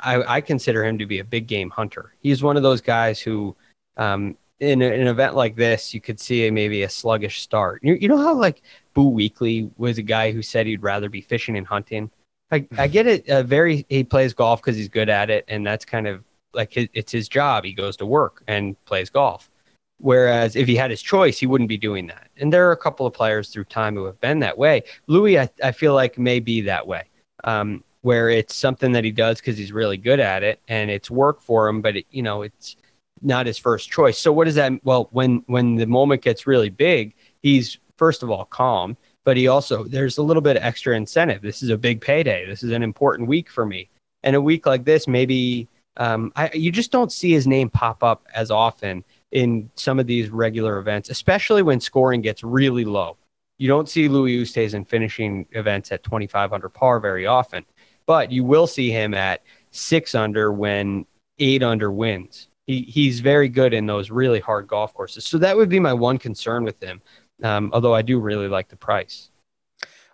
I, 0.00 0.36
I 0.36 0.40
consider 0.40 0.84
him 0.84 0.98
to 0.98 1.06
be 1.06 1.20
a 1.20 1.24
big 1.24 1.46
game 1.46 1.70
hunter. 1.70 2.14
He's 2.20 2.42
one 2.42 2.56
of 2.56 2.62
those 2.62 2.80
guys 2.80 3.20
who, 3.20 3.54
um, 3.96 4.36
in, 4.60 4.82
a, 4.82 4.86
in 4.86 5.02
an 5.02 5.06
event 5.06 5.34
like 5.34 5.56
this, 5.56 5.92
you 5.92 6.00
could 6.00 6.18
see 6.18 6.46
a, 6.46 6.52
maybe 6.52 6.82
a 6.82 6.88
sluggish 6.88 7.40
start. 7.42 7.82
You, 7.82 7.94
you 7.94 8.08
know 8.08 8.18
how 8.18 8.34
like 8.34 8.62
Boo 8.94 9.10
Weekley 9.10 9.70
was 9.76 9.98
a 9.98 10.02
guy 10.02 10.32
who 10.32 10.42
said 10.42 10.66
he'd 10.66 10.82
rather 10.82 11.08
be 11.08 11.20
fishing 11.20 11.56
and 11.56 11.66
hunting. 11.66 12.10
I, 12.50 12.66
I 12.78 12.86
get 12.86 13.06
it. 13.06 13.28
Uh, 13.28 13.42
very, 13.42 13.84
he 13.88 14.04
plays 14.04 14.32
golf 14.32 14.62
because 14.62 14.76
he's 14.76 14.88
good 14.88 15.08
at 15.08 15.30
it, 15.30 15.44
and 15.48 15.66
that's 15.66 15.84
kind 15.84 16.06
of 16.06 16.22
like 16.54 16.72
his, 16.72 16.88
it's 16.94 17.12
his 17.12 17.28
job. 17.28 17.64
He 17.64 17.72
goes 17.72 17.96
to 17.98 18.06
work 18.06 18.42
and 18.46 18.82
plays 18.84 19.10
golf. 19.10 19.50
Whereas 19.98 20.56
if 20.56 20.66
he 20.66 20.76
had 20.76 20.90
his 20.90 21.00
choice, 21.02 21.38
he 21.38 21.46
wouldn't 21.46 21.68
be 21.68 21.78
doing 21.78 22.06
that. 22.08 22.28
And 22.36 22.52
there 22.52 22.68
are 22.68 22.72
a 22.72 22.76
couple 22.76 23.06
of 23.06 23.14
players 23.14 23.48
through 23.48 23.64
time 23.64 23.94
who 23.94 24.04
have 24.04 24.20
been 24.20 24.40
that 24.40 24.56
way. 24.56 24.82
Louis, 25.06 25.38
I, 25.38 25.48
I 25.62 25.72
feel 25.72 25.94
like 25.94 26.18
may 26.18 26.38
be 26.38 26.60
that 26.62 26.86
way, 26.86 27.04
um, 27.44 27.82
where 28.02 28.28
it's 28.28 28.54
something 28.54 28.92
that 28.92 29.04
he 29.04 29.10
does 29.10 29.40
because 29.40 29.56
he's 29.56 29.72
really 29.72 29.96
good 29.96 30.20
at 30.20 30.42
it 30.42 30.60
and 30.68 30.90
it's 30.90 31.10
work 31.10 31.40
for 31.40 31.66
him, 31.66 31.80
but 31.80 31.96
it, 31.96 32.06
you 32.10 32.22
know 32.22 32.42
it's 32.42 32.76
not 33.22 33.46
his 33.46 33.58
first 33.58 33.90
choice. 33.90 34.18
So 34.18 34.32
what 34.32 34.44
does 34.44 34.54
that? 34.56 34.72
Well, 34.84 35.08
when 35.12 35.42
when 35.46 35.76
the 35.76 35.86
moment 35.86 36.22
gets 36.22 36.46
really 36.46 36.70
big, 36.70 37.14
he's 37.42 37.78
first 37.96 38.22
of 38.22 38.30
all 38.30 38.44
calm, 38.44 38.96
but 39.24 39.36
he 39.36 39.48
also 39.48 39.84
there's 39.84 40.18
a 40.18 40.22
little 40.22 40.42
bit 40.42 40.56
of 40.56 40.62
extra 40.62 40.96
incentive. 40.96 41.42
This 41.42 41.62
is 41.62 41.70
a 41.70 41.78
big 41.78 42.00
payday. 42.00 42.46
This 42.46 42.62
is 42.62 42.72
an 42.72 42.82
important 42.82 43.28
week 43.28 43.50
for 43.50 43.66
me. 43.66 43.88
And 44.22 44.34
a 44.34 44.40
week 44.40 44.66
like 44.66 44.84
this, 44.84 45.06
maybe 45.06 45.68
um, 45.98 46.32
I, 46.36 46.50
you 46.52 46.70
just 46.70 46.90
don't 46.90 47.12
see 47.12 47.32
his 47.32 47.46
name 47.46 47.70
pop 47.70 48.02
up 48.02 48.26
as 48.34 48.50
often 48.50 49.04
in 49.32 49.70
some 49.76 49.98
of 49.98 50.06
these 50.06 50.30
regular 50.30 50.78
events, 50.78 51.10
especially 51.10 51.62
when 51.62 51.80
scoring 51.80 52.20
gets 52.20 52.42
really 52.42 52.84
low. 52.84 53.16
You 53.58 53.68
don't 53.68 53.88
see 53.88 54.08
Louis 54.08 54.42
Oosthuizen 54.42 54.86
finishing 54.86 55.46
events 55.52 55.90
at 55.90 56.02
2,500 56.02 56.68
par 56.70 57.00
very 57.00 57.26
often, 57.26 57.64
but 58.04 58.30
you 58.30 58.44
will 58.44 58.66
see 58.66 58.90
him 58.90 59.14
at 59.14 59.42
six 59.70 60.14
under 60.14 60.52
when 60.52 61.06
eight 61.38 61.62
under 61.62 61.90
wins. 61.90 62.48
He, 62.66 62.82
he's 62.82 63.20
very 63.20 63.48
good 63.48 63.72
in 63.72 63.86
those 63.86 64.10
really 64.10 64.40
hard 64.40 64.66
golf 64.66 64.92
courses. 64.92 65.24
So 65.24 65.38
that 65.38 65.56
would 65.56 65.68
be 65.68 65.80
my 65.80 65.92
one 65.92 66.18
concern 66.18 66.64
with 66.64 66.82
him 66.82 67.00
um, 67.42 67.70
although 67.72 67.94
I 67.94 68.02
do 68.02 68.18
really 68.18 68.48
like 68.48 68.68
the 68.68 68.76
price. 68.76 69.30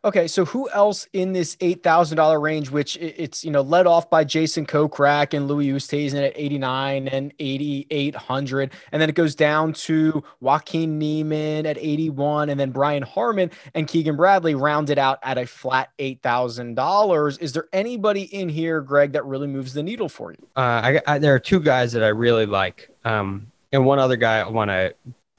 Okay, 0.05 0.27
so 0.27 0.45
who 0.45 0.69
else 0.71 1.07
in 1.13 1.33
this 1.33 1.57
eight 1.61 1.85
thousand 1.85 2.17
dollar 2.17 2.41
range, 2.41 2.71
which 2.71 2.97
it's 2.97 3.45
you 3.45 3.53
know 3.53 3.61
led 3.61 3.87
off 3.87 4.11
by 4.11 4.25
Jason 4.25 4.67
Kokrak 4.67 5.33
and 5.33 5.47
Louis 5.47 5.69
Oosthuizen 5.69 6.27
at 6.27 6.33
eighty 6.35 6.59
nine 6.59 7.07
and 7.07 7.33
eighty 7.39 7.87
eight 7.91 8.17
hundred, 8.17 8.73
and 8.91 9.01
then 9.01 9.09
it 9.09 9.15
goes 9.15 9.37
down 9.37 9.73
to 9.75 10.25
Joaquin 10.41 10.99
Niemann 10.99 11.67
at 11.67 11.79
eighty 11.79 12.11
one, 12.11 12.49
and 12.49 12.59
then 12.59 12.73
Brian 12.73 13.05
Harman 13.05 13.53
and 13.75 13.87
Keegan 13.87 14.17
Bradley 14.17 14.57
rounded 14.57 14.99
out 14.99 15.21
at 15.23 15.39
a 15.39 15.47
flat 15.47 15.91
eight 16.01 16.21
thousand 16.21 16.75
dollars. 16.75 17.39
Is 17.39 17.53
there 17.53 17.69
anybody 17.73 18.23
in 18.35 18.49
here, 18.49 18.81
Greg, 18.81 19.13
that 19.13 19.25
really 19.25 19.47
moves 19.47 19.73
the 19.73 19.85
needle 19.85 20.09
for 20.09 20.33
you? 20.33 20.49
Uh, 20.57 20.61
I, 20.61 21.01
I, 21.07 21.19
there 21.19 21.33
are 21.33 21.39
two 21.39 21.61
guys 21.61 21.93
that 21.93 22.03
I 22.03 22.09
really 22.09 22.47
like, 22.47 22.91
um, 23.05 23.47
and 23.71 23.87
one 23.87 24.01
other 24.01 24.17
guy 24.17 24.41
I 24.41 24.49
want 24.49 24.71
to 24.71 24.93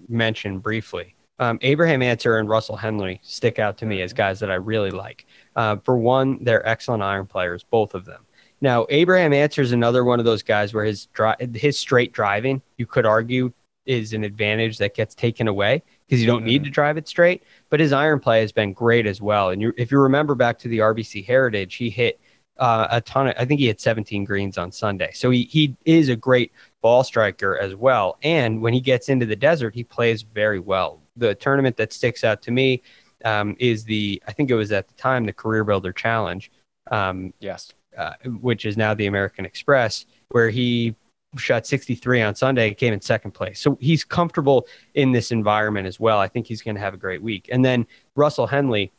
mention 0.08 0.60
briefly. 0.60 1.16
Um, 1.40 1.58
Abraham 1.62 2.02
Ancer 2.02 2.38
and 2.38 2.48
Russell 2.48 2.78
Henley 2.78 3.20
stick 3.24 3.60
out 3.60 3.78
to 3.80 3.86
me 3.86 4.02
as 4.02 4.14
guys 4.14 4.40
that 4.40 4.52
I 4.52 4.56
really 4.56 4.92
like. 4.92 5.26
Uh, 5.56 5.78
for 5.78 5.98
one, 5.98 6.44
they're 6.44 6.68
excellent 6.68 7.04
iron 7.04 7.26
players, 7.26 7.64
both 7.64 7.96
of 7.96 8.06
them. 8.06 8.26
Now, 8.62 8.86
Abraham 8.90 9.34
Ancer 9.34 9.62
is 9.62 9.72
another 9.72 10.06
one 10.06 10.20
of 10.20 10.26
those 10.26 10.44
guys 10.44 10.74
where 10.74 10.86
his 10.86 11.08
dri- 11.08 11.36
his 11.54 11.78
straight 11.78 12.14
driving, 12.14 12.62
you 12.78 12.86
could 12.86 13.06
argue, 13.06 13.52
is 13.86 14.14
an 14.14 14.24
advantage 14.24 14.78
that 14.78 14.96
gets 14.96 15.14
taken 15.14 15.48
away 15.48 15.84
because 16.06 16.22
you 16.22 16.28
don't 16.28 16.40
mm-hmm. 16.40 16.48
need 16.48 16.64
to 16.64 16.70
drive 16.70 16.98
it 16.98 17.08
straight. 17.08 17.44
But 17.70 17.80
his 17.80 17.92
iron 17.92 18.20
play 18.20 18.40
has 18.40 18.52
been 18.52 18.72
great 18.72 19.06
as 19.06 19.22
well. 19.22 19.50
And 19.50 19.62
you, 19.62 19.74
if 19.78 19.92
you 19.92 20.00
remember 20.00 20.36
back 20.36 20.58
to 20.60 20.68
the 20.68 20.80
RBC 20.80 21.26
Heritage, 21.26 21.76
he 21.76 21.90
hit 21.90 22.22
uh, 22.58 22.88
a 22.90 23.02
ton 23.02 23.28
of, 23.28 23.36
I 23.38 23.44
think 23.44 23.60
he 23.60 23.68
hit 23.68 23.82
17 23.82 24.24
greens 24.24 24.58
on 24.58 24.72
Sunday. 24.72 25.12
So 25.14 25.30
he, 25.32 25.44
he 25.44 25.76
is 25.84 26.08
a 26.08 26.16
great 26.16 26.54
ball 26.82 27.04
striker 27.04 27.58
as 27.58 27.76
well. 27.76 28.18
And 28.24 28.62
when 28.62 28.74
he 28.74 28.80
gets 28.80 29.10
into 29.10 29.26
the 29.26 29.36
desert, 29.36 29.76
he 29.76 29.84
plays 29.84 30.22
very 30.22 30.60
well 30.60 31.03
the 31.16 31.36
tournament 31.36 31.78
that 31.78 31.94
sticks 31.94 32.24
out 32.24 32.42
to 32.44 32.52
me 32.52 32.82
um, 33.26 33.56
is 33.60 33.84
the 33.84 34.22
I 34.28 34.34
think 34.34 34.50
it 34.50 34.56
was 34.56 34.72
at 34.72 34.88
the 34.88 34.94
time 34.96 35.26
the 35.26 35.34
CareerBuilder 35.34 35.96
Challenge. 35.96 36.52
Um, 36.92 37.34
yes, 37.40 37.74
uh, 37.98 38.14
which 38.26 38.66
is 38.66 38.78
now 38.78 38.94
the 38.94 39.08
American 39.08 39.46
Express, 39.46 40.06
where 40.30 40.50
he 40.50 40.96
shot 41.38 41.66
63 41.66 42.22
on 42.22 42.36
Sunday, 42.36 42.68
and 42.68 42.78
came 42.78 42.94
in 42.94 43.02
second 43.02 43.32
place. 43.32 43.60
So 43.60 43.78
he's 43.80 44.04
comfortable 44.04 44.68
in 44.94 45.12
this 45.12 45.32
environment 45.32 45.88
as 45.88 46.00
well. 46.00 46.20
I 46.20 46.28
think 46.28 46.46
he's 46.46 46.62
going 46.62 46.76
to 46.76 46.82
have 46.82 46.94
a 46.94 46.98
great 46.98 47.22
week. 47.22 47.50
And 47.52 47.64
then 47.64 47.88
Russell 48.16 48.48
Henley, 48.48 48.92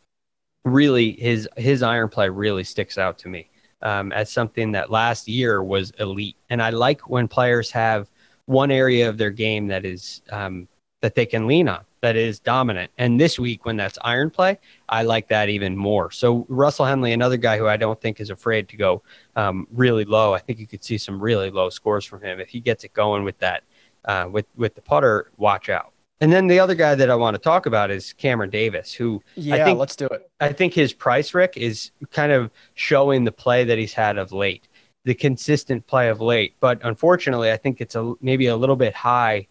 really 0.65 1.13
his 1.13 1.49
his 1.57 1.83
iron 1.83 2.09
play 2.09 2.29
really 2.29 2.65
sticks 2.65 2.99
out 2.99 3.19
to 3.19 3.29
me 3.29 3.51
um, 3.83 4.13
as 4.13 4.31
something 4.31 4.73
that 4.73 4.91
last 4.91 5.29
year 5.29 5.63
was 5.63 5.93
elite. 5.99 6.37
And 6.51 6.63
I 6.63 6.71
like 6.71 7.09
when 7.09 7.29
players 7.29 7.71
have 7.71 8.11
one 8.47 8.71
area 8.71 9.09
of 9.09 9.19
their 9.19 9.31
game 9.31 9.67
that 9.69 9.85
is 9.85 10.23
um, 10.31 10.69
that 11.03 11.15
they 11.15 11.27
can 11.27 11.47
lean 11.47 11.69
on 11.69 11.85
that 12.05 12.17
is 12.17 12.39
dominant. 12.39 12.93
And 12.99 13.19
this 13.19 13.39
week, 13.39 13.65
when 13.65 13.77
that's 13.77 13.99
iron 14.03 14.31
play, 14.31 14.59
I 14.91 15.03
like 15.05 15.29
that 15.29 15.49
even 15.49 15.75
more. 15.75 16.11
So 16.11 16.45
Russell 16.51 16.85
Henley, 16.85 17.13
another 17.13 17.39
guy 17.39 17.57
who 17.57 17.67
I 17.67 17.79
don't 17.79 17.99
think 17.99 18.21
is 18.21 18.29
afraid 18.29 18.69
to 18.69 18.77
go 18.77 19.03
um, 19.37 19.67
really 19.73 20.05
low. 20.05 20.35
I 20.35 20.39
think 20.39 20.59
you 20.59 20.67
could 20.67 20.85
see 20.85 20.99
some 20.99 21.19
really 21.19 21.51
low 21.51 21.71
scores 21.71 22.05
from 22.05 22.21
him 22.23 22.41
if 22.41 22.49
he 22.49 22.61
gets 22.61 22.85
it 22.85 22.93
going 22.93 23.25
with 23.25 23.39
that 23.39 23.65
uh, 24.05 24.29
with 24.31 24.45
with 24.55 24.75
the 24.75 24.83
putter. 24.83 25.31
Watch 25.39 25.71
out. 25.71 25.93
And 26.21 26.31
then 26.31 26.47
the 26.47 26.61
other 26.61 26.75
guy 26.75 26.95
that 26.95 27.11
I 27.11 27.15
want 27.15 27.35
to 27.35 27.39
talk 27.39 27.67
about 27.67 27.91
is 27.91 28.13
Cameron 28.13 28.51
Davis, 28.51 28.93
who 28.93 29.23
yeah, 29.35 29.57
I 29.57 29.65
think, 29.65 29.79
let's 29.79 29.97
do 29.97 30.07
it. 30.07 30.31
I 30.41 30.53
think 30.53 30.75
his 30.75 30.93
price, 30.93 31.33
Rick, 31.33 31.57
is 31.57 31.91
kind 32.11 32.33
of 32.33 32.51
showing 32.75 33.25
the 33.25 33.33
play 33.33 33.65
that 33.65 33.79
he's 33.79 33.95
had 33.95 34.19
of 34.19 34.31
late, 34.31 34.69
the 35.05 35.15
consistent 35.15 35.87
play 35.87 36.09
of 36.09 36.21
late. 36.21 36.55
But 36.61 36.81
unfortunately, 36.85 37.51
I 37.51 37.57
think 37.57 37.81
it's 37.81 37.95
a 37.95 38.13
maybe 38.21 38.47
a 38.47 38.57
little 38.57 38.77
bit 38.77 38.95
high 38.95 39.49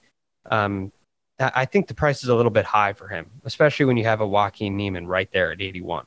um, 0.52 0.92
I 1.40 1.66
think 1.66 1.88
the 1.88 1.94
price 1.94 2.24
is 2.24 2.30
a 2.30 2.36
little 2.36 2.52
bit 2.52 2.66
high 2.66 2.94
for 2.94 3.08
him, 3.08 3.26
especially 3.44 3.86
when 3.86 3.98
you 3.98 4.04
have 4.04 4.22
a 4.22 4.28
Joaquin 4.28 4.78
Niemann 4.78 5.08
right 5.08 5.30
there 5.32 5.52
at 5.52 5.62
81. 5.62 6.06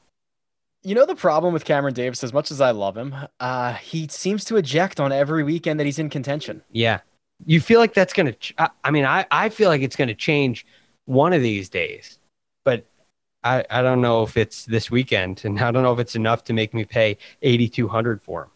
You 0.82 0.94
know 0.94 1.04
the 1.04 1.16
problem 1.16 1.52
with 1.52 1.64
Cameron 1.64 1.94
Davis, 1.94 2.22
as 2.22 2.32
much 2.32 2.52
as 2.52 2.60
I 2.60 2.70
love 2.70 2.96
him, 2.96 3.14
uh, 3.40 3.74
he 3.74 4.06
seems 4.06 4.44
to 4.44 4.56
eject 4.56 5.00
on 5.00 5.10
every 5.10 5.42
weekend 5.42 5.80
that 5.80 5.84
he's 5.84 5.98
in 5.98 6.08
contention. 6.08 6.62
Yeah, 6.70 7.00
you 7.44 7.60
feel 7.60 7.80
like 7.80 7.92
that's 7.92 8.12
gonna. 8.12 8.34
Ch- 8.34 8.54
I, 8.56 8.70
I 8.84 8.92
mean, 8.92 9.04
I 9.04 9.26
I 9.32 9.48
feel 9.48 9.68
like 9.68 9.82
it's 9.82 9.96
gonna 9.96 10.14
change 10.14 10.64
one 11.06 11.32
of 11.32 11.42
these 11.42 11.68
days, 11.68 12.20
but 12.64 12.86
I 13.42 13.64
I 13.68 13.82
don't 13.82 14.00
know 14.00 14.22
if 14.22 14.36
it's 14.36 14.64
this 14.64 14.88
weekend, 14.88 15.44
and 15.44 15.58
I 15.58 15.72
don't 15.72 15.82
know 15.82 15.92
if 15.92 15.98
it's 15.98 16.14
enough 16.14 16.44
to 16.44 16.52
make 16.52 16.72
me 16.72 16.84
pay 16.84 17.18
8200 17.42 18.22
for 18.22 18.44
him. 18.44 18.50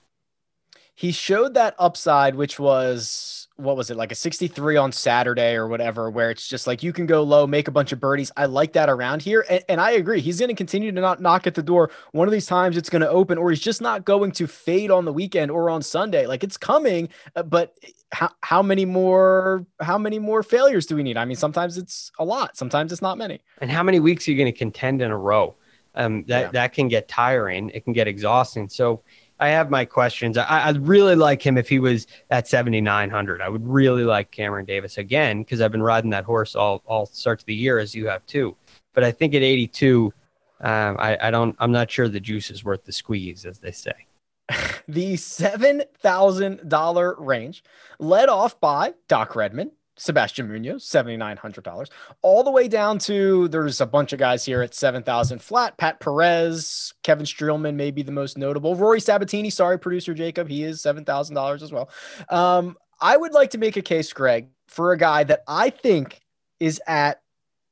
He 0.94 1.10
showed 1.10 1.54
that 1.54 1.74
upside, 1.80 2.36
which 2.36 2.60
was 2.60 3.48
what 3.60 3.76
was 3.76 3.90
it 3.90 3.96
like 3.96 4.12
a 4.12 4.14
63 4.14 4.76
on 4.76 4.92
Saturday 4.92 5.54
or 5.54 5.68
whatever, 5.68 6.10
where 6.10 6.30
it's 6.30 6.46
just 6.46 6.66
like 6.66 6.82
you 6.82 6.92
can 6.92 7.06
go 7.06 7.22
low, 7.22 7.46
make 7.46 7.68
a 7.68 7.70
bunch 7.70 7.92
of 7.92 8.00
birdies. 8.00 8.32
I 8.36 8.46
like 8.46 8.72
that 8.72 8.88
around 8.88 9.22
here. 9.22 9.44
And, 9.48 9.64
and 9.68 9.80
I 9.80 9.92
agree. 9.92 10.20
He's 10.20 10.38
going 10.38 10.48
to 10.48 10.54
continue 10.54 10.92
to 10.92 11.00
not 11.00 11.20
knock 11.20 11.46
at 11.46 11.54
the 11.54 11.62
door. 11.62 11.90
One 12.12 12.26
of 12.26 12.32
these 12.32 12.46
times 12.46 12.76
it's 12.76 12.90
going 12.90 13.02
to 13.02 13.08
open, 13.08 13.38
or 13.38 13.50
he's 13.50 13.60
just 13.60 13.80
not 13.80 14.04
going 14.04 14.32
to 14.32 14.46
fade 14.46 14.90
on 14.90 15.04
the 15.04 15.12
weekend 15.12 15.50
or 15.50 15.70
on 15.70 15.82
Sunday. 15.82 16.26
Like 16.26 16.42
it's 16.42 16.56
coming, 16.56 17.08
uh, 17.36 17.42
but 17.42 17.76
how, 18.12 18.30
how 18.42 18.62
many 18.62 18.84
more 18.84 19.64
how 19.80 19.96
many 19.96 20.18
more 20.18 20.42
failures 20.42 20.86
do 20.86 20.96
we 20.96 21.02
need? 21.02 21.16
I 21.16 21.24
mean, 21.24 21.36
sometimes 21.36 21.78
it's 21.78 22.10
a 22.18 22.24
lot, 22.24 22.56
sometimes 22.56 22.92
it's 22.92 23.02
not 23.02 23.18
many. 23.18 23.40
And 23.60 23.70
how 23.70 23.82
many 23.82 24.00
weeks 24.00 24.26
are 24.26 24.32
you 24.32 24.36
going 24.36 24.52
to 24.52 24.58
contend 24.58 25.02
in 25.02 25.10
a 25.10 25.18
row? 25.18 25.54
Um, 25.94 26.24
that 26.28 26.40
yeah. 26.40 26.50
that 26.52 26.72
can 26.72 26.88
get 26.88 27.08
tiring. 27.08 27.70
It 27.70 27.84
can 27.84 27.92
get 27.92 28.06
exhausting. 28.06 28.68
So 28.68 29.02
I 29.40 29.48
have 29.48 29.70
my 29.70 29.86
questions. 29.86 30.36
I, 30.36 30.70
would 30.70 30.86
really 30.86 31.16
like 31.16 31.44
him 31.44 31.56
if 31.56 31.68
he 31.68 31.78
was 31.78 32.06
at 32.30 32.46
7,900. 32.46 33.40
I 33.40 33.48
would 33.48 33.66
really 33.66 34.04
like 34.04 34.30
Cameron 34.30 34.66
Davis 34.66 34.98
again 34.98 35.42
because 35.42 35.62
I've 35.62 35.72
been 35.72 35.82
riding 35.82 36.10
that 36.10 36.24
horse 36.24 36.54
all 36.54 36.82
all 36.84 37.06
start 37.06 37.40
to 37.40 37.46
the 37.46 37.54
year 37.54 37.78
as 37.78 37.94
you 37.94 38.06
have 38.06 38.24
too. 38.26 38.54
But 38.92 39.02
I 39.02 39.10
think 39.10 39.34
at 39.34 39.42
82, 39.42 40.12
um, 40.60 40.96
I, 40.98 41.16
I 41.20 41.30
don't. 41.30 41.56
I'm 41.58 41.72
not 41.72 41.90
sure 41.90 42.06
the 42.06 42.20
juice 42.20 42.50
is 42.50 42.64
worth 42.64 42.84
the 42.84 42.92
squeeze, 42.92 43.46
as 43.46 43.58
they 43.58 43.72
say. 43.72 43.94
the 44.88 45.16
seven 45.16 45.84
thousand 46.00 46.68
dollar 46.68 47.14
range, 47.18 47.64
led 47.98 48.28
off 48.28 48.60
by 48.60 48.92
Doc 49.08 49.34
Redman, 49.34 49.72
Sebastian 50.00 50.48
Munoz, 50.48 50.86
$7,900, 50.86 51.90
all 52.22 52.42
the 52.42 52.50
way 52.50 52.68
down 52.68 52.98
to 53.00 53.48
there's 53.48 53.82
a 53.82 53.86
bunch 53.86 54.14
of 54.14 54.18
guys 54.18 54.46
here 54.46 54.62
at 54.62 54.74
7,000 54.74 55.42
flat. 55.42 55.76
Pat 55.76 56.00
Perez, 56.00 56.94
Kevin 57.02 57.26
Streelman 57.26 57.74
may 57.74 57.90
be 57.90 58.02
the 58.02 58.10
most 58.10 58.38
notable. 58.38 58.74
Rory 58.74 58.98
Sabbatini, 58.98 59.52
sorry, 59.52 59.78
producer 59.78 60.14
Jacob, 60.14 60.48
he 60.48 60.64
is 60.64 60.80
$7,000 60.80 61.60
as 61.60 61.70
well. 61.70 61.90
Um, 62.30 62.78
I 62.98 63.14
would 63.14 63.34
like 63.34 63.50
to 63.50 63.58
make 63.58 63.76
a 63.76 63.82
case, 63.82 64.10
Greg, 64.14 64.48
for 64.68 64.92
a 64.92 64.96
guy 64.96 65.22
that 65.24 65.42
I 65.46 65.68
think 65.68 66.22
is 66.60 66.80
at 66.86 67.20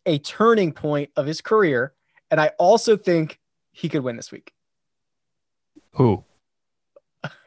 a 0.05 0.19
turning 0.19 0.73
point 0.73 1.09
of 1.17 1.25
his 1.25 1.41
career. 1.41 1.95
And 2.31 2.38
I 2.38 2.49
also 2.59 2.99
think 2.99 3.41
he 3.73 3.88
could 3.88 4.03
win 4.03 4.17
this 4.17 4.31
week. 4.31 4.53
Who? 5.93 6.25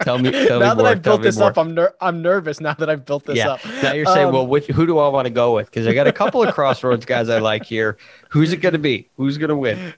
tell 0.00 0.18
me. 0.18 0.30
Tell 0.46 0.60
now 0.60 0.74
me 0.74 0.76
that 0.76 0.76
more, 0.76 0.86
I've 0.86 1.02
built 1.02 1.22
this 1.22 1.38
more. 1.38 1.50
up, 1.50 1.58
I'm 1.58 1.74
ner- 1.74 1.94
I'm 2.00 2.22
nervous. 2.22 2.60
Now 2.60 2.74
that 2.74 2.90
I've 2.90 3.04
built 3.04 3.24
this 3.24 3.38
yeah. 3.38 3.52
up. 3.52 3.64
Now 3.82 3.92
you're 3.92 4.06
saying, 4.06 4.28
um, 4.28 4.34
well, 4.34 4.46
which 4.46 4.66
who 4.66 4.86
do 4.86 4.98
I 4.98 5.08
want 5.08 5.26
to 5.26 5.30
go 5.30 5.54
with? 5.54 5.66
Because 5.66 5.86
I 5.86 5.94
got 5.94 6.06
a 6.06 6.12
couple 6.12 6.42
of 6.42 6.54
crossroads 6.54 7.06
guys 7.06 7.28
I 7.28 7.38
like 7.38 7.64
here. 7.64 7.96
Who's 8.30 8.52
it 8.52 8.58
going 8.58 8.72
to 8.74 8.78
be? 8.78 9.08
Who's 9.16 9.38
going 9.38 9.50
to 9.50 9.56
win? 9.56 9.94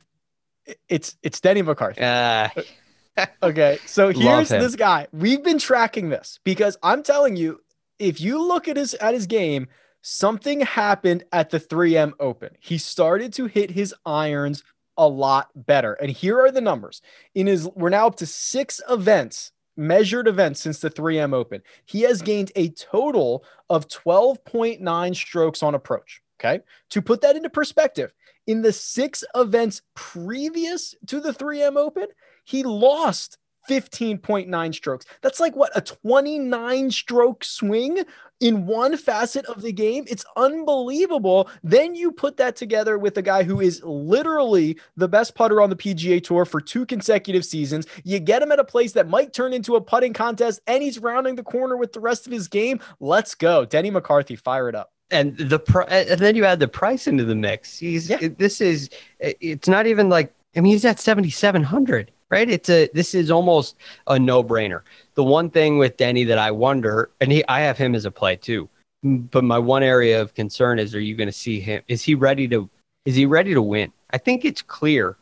It's 0.89 1.17
it's 1.23 1.41
Denny 1.41 1.63
McCarthy. 1.63 2.01
Uh, 2.01 2.49
okay, 3.43 3.79
so 3.87 4.11
here's 4.11 4.49
this 4.49 4.77
guy. 4.77 5.07
We've 5.13 5.43
been 5.43 5.59
tracking 5.59 6.09
this 6.09 6.41
because 6.45 6.77
I'm 6.83 7.03
telling 7.03 7.37
you, 7.37 7.61
if 7.99 8.21
you 8.21 8.43
look 8.43 8.69
at 8.69 8.77
his 8.77 8.95
at 8.95 9.15
his 9.15 9.27
game, 9.27 9.69
something 10.03 10.61
happened 10.61 11.25
at 11.33 11.51
the 11.51 11.59
3M 11.59 12.13
Open. 12.21 12.57
He 12.61 12.79
started 12.79 13.33
to 13.35 13.47
hit 13.47 13.73
his 13.73 13.95
irons 14.05 14.63
a 14.97 15.07
lot 15.07 15.51
better. 15.55 15.95
And 15.95 16.11
here 16.11 16.41
are 16.41 16.51
the 16.51 16.61
numbers. 16.61 17.03
In 17.35 17.47
his 17.47 17.69
we're 17.75 17.91
now 17.91 18.07
up 18.07 18.17
to 18.17 18.27
6 18.27 18.81
events, 18.89 19.53
measured 19.77 20.27
events 20.27 20.61
since 20.61 20.81
the 20.81 20.91
3M 20.91 21.35
Open. 21.35 21.63
He 21.85 22.03
has 22.03 22.23
gained 22.23 22.53
a 22.57 22.71
total 22.71 23.45
of 23.69 23.89
12.9 23.89 25.15
strokes 25.15 25.63
on 25.63 25.75
approach, 25.75 26.23
okay? 26.41 26.61
To 26.91 27.03
put 27.03 27.21
that 27.21 27.37
into 27.37 27.51
perspective, 27.51 28.13
in 28.47 28.63
the 28.63 28.73
6 28.73 29.25
events 29.35 29.83
previous 29.95 30.95
to 31.07 31.21
the 31.21 31.33
3M 31.33 31.77
Open, 31.77 32.07
he 32.45 32.63
lost 32.63 33.39
15.9 33.69 34.75
strokes. 34.75 35.07
That's 35.23 35.41
like 35.41 35.57
what 35.57 35.71
a 35.75 35.81
29 35.81 36.91
stroke 36.91 37.45
swing 37.45 38.05
in 38.41 38.67
one 38.67 38.97
facet 38.97 39.47
of 39.47 39.63
the 39.63 39.73
game. 39.73 40.05
It's 40.09 40.25
unbelievable. 40.37 41.49
Then 41.63 41.95
you 41.95 42.13
put 42.13 42.37
that 42.37 42.57
together 42.57 42.99
with 42.99 43.17
a 43.17 43.23
guy 43.23 43.43
who 43.43 43.61
is 43.61 43.83
literally 43.83 44.79
the 44.97 45.09
best 45.09 45.35
putter 45.35 45.61
on 45.61 45.71
the 45.71 45.77
PGA 45.77 46.23
Tour 46.23 46.45
for 46.45 46.61
two 46.61 46.85
consecutive 46.87 47.45
seasons. 47.45 47.87
You 48.05 48.19
get 48.19 48.43
him 48.43 48.53
at 48.53 48.59
a 48.59 48.65
place 48.65 48.93
that 48.93 49.09
might 49.09 49.33
turn 49.33 49.53
into 49.53 49.77
a 49.77 49.81
putting 49.81 50.13
contest, 50.13 50.61
and 50.67 50.83
he's 50.83 50.99
rounding 50.99 51.37
the 51.37 51.43
corner 51.43 51.77
with 51.77 51.93
the 51.93 52.01
rest 52.01 52.27
of 52.27 52.33
his 52.33 52.49
game. 52.49 52.81
Let's 53.01 53.35
go. 53.35 53.65
Denny 53.65 53.91
McCarthy, 53.91 54.37
fire 54.37 54.69
it 54.69 54.75
up 54.75 54.93
and 55.11 55.37
the 55.39 55.59
pr- 55.59 55.83
and 55.89 56.21
then 56.21 56.35
you 56.35 56.45
add 56.45 56.61
the 56.61 56.69
price 56.69 57.07
into 57.07 57.25
the 57.25 57.35
mix. 57.35 57.79
He's 57.79 58.11
yeah. 58.11 58.19
this 58.37 58.61
is 58.61 58.91
it's 59.21 59.69
not 59.69 59.87
even 59.87 60.09
like 60.09 60.33
I 60.57 60.61
mean 60.61 60.73
he's 60.73 60.85
at 60.85 60.99
7700 60.99 62.11
right? 62.31 62.49
It's 62.49 62.69
a 62.69 62.89
this 62.95 63.15
is 63.15 63.31
almost 63.31 63.77
a 64.07 64.19
no 64.19 64.43
brainer. 64.43 64.83
The 65.15 65.25
one 65.25 65.51
thing 65.51 65.79
with 65.79 65.97
Denny 65.97 66.25
that 66.25 66.39
I 66.39 66.51
wonder, 66.51 67.11
and 67.21 67.33
he 67.33 67.45
I 67.49 67.61
have 67.61 67.79
him 67.79 67.95
as 67.95 68.05
a 68.05 68.11
play 68.11 68.37
too, 68.37 68.69
but 69.03 69.45
my 69.45 69.59
one 69.59 69.83
area 69.83 70.21
of 70.21 70.35
concern 70.35 70.79
is: 70.79 70.95
Are 70.95 71.01
you 71.01 71.15
going 71.15 71.29
to 71.29 71.33
see 71.33 71.61
him? 71.61 71.83
Is 71.89 72.03
he 72.03 72.15
ready 72.15 72.49
to? 72.49 72.69
Is 73.05 73.15
he 73.15 73.27
ready 73.27 73.55
to 73.55 73.63
win? 73.63 73.93
I 74.11 74.19
think 74.19 74.45
it's 74.45 74.63
clear 74.63 75.17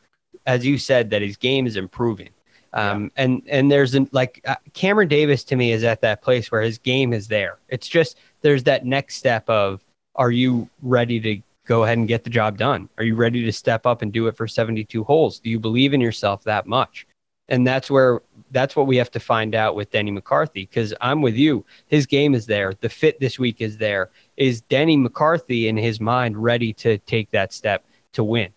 as 0.47 0.65
you 0.65 0.79
said, 0.79 1.11
that 1.11 1.23
his 1.23 1.37
game 1.37 1.67
is 1.67 1.77
improving. 1.77 2.31
Um, 2.73 3.05
yeah. 3.05 3.25
and 3.25 3.43
and 3.47 3.71
there's 3.71 3.95
an, 3.95 4.09
like 4.13 4.41
uh, 4.47 4.57
Cameron 4.73 5.09
Davis 5.09 5.45
to 5.45 5.57
me 5.57 5.73
is 5.73 5.85
at 5.85 6.01
that 6.01 6.23
place 6.23 6.51
where 6.51 6.63
his 6.63 6.79
game 6.79 7.13
is 7.13 7.29
there. 7.29 7.59
It's 7.69 7.87
just 7.87 8.19
there's 8.41 8.65
that 8.65 8.85
next 8.85 9.17
step 9.17 9.49
of 9.49 9.81
are 10.17 10.33
you 10.33 10.69
ready 10.83 11.21
to 11.21 11.41
go 11.67 11.85
ahead 11.85 11.99
and 11.99 12.09
get 12.09 12.25
the 12.25 12.31
job 12.31 12.59
done? 12.59 12.89
Are 12.99 13.05
you 13.05 13.15
ready 13.15 13.45
to 13.45 13.53
step 13.53 13.87
up 13.87 14.03
and 14.03 14.13
do 14.13 14.27
it 14.27 14.37
for 14.37 14.47
72 14.47 15.05
holes? 15.05 15.39
Do 15.39 15.51
you 15.51 15.59
believe 15.59 15.95
in 15.95 16.01
yourself 16.01 16.45
that 16.45 16.67
much? 16.67 17.07
And 17.49 17.67
that's 17.67 17.91
where 17.91 18.23
that's 18.53 18.75
what 18.75 18.87
we 18.87 18.97
have 18.97 19.11
to 19.11 19.21
find 19.21 19.55
out 19.55 19.75
with 19.75 19.91
Denny 19.91 20.11
McCarthy 20.11 20.63
because 20.63 20.95
I'm 21.01 21.21
with 21.21 21.35
you. 21.35 21.65
His 21.87 22.07
game 22.07 22.35
is 22.35 22.47
there. 22.47 22.73
The 22.81 22.89
fit 22.89 23.21
this 23.21 23.39
week 23.39 23.61
is 23.61 23.77
there. 23.77 24.11
Is 24.37 24.63
Denny 24.63 24.97
McCarthy 24.97 25.69
in 25.69 25.77
his 25.77 26.01
mind 26.01 26.43
ready 26.43 26.73
to 26.75 26.97
take 26.99 27.31
that 27.33 27.53
step 27.53 27.85
to 28.15 28.25
win? 28.25 28.51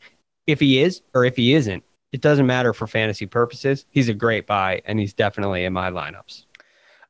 If 0.46 0.62
he 0.62 0.82
is 0.82 1.02
or 1.14 1.26
if 1.26 1.36
he 1.36 1.54
isn't, 1.54 1.84
it 2.14 2.22
doesn't 2.22 2.48
matter 2.48 2.74
for 2.74 2.88
fantasy 2.88 3.26
purposes. 3.26 3.86
He's 3.90 4.08
a 4.08 4.14
great 4.14 4.48
buy 4.48 4.82
and 4.86 5.00
he's 5.00 5.14
definitely 5.14 5.66
in 5.66 5.74
my 5.74 5.92
lineups. 5.92 6.46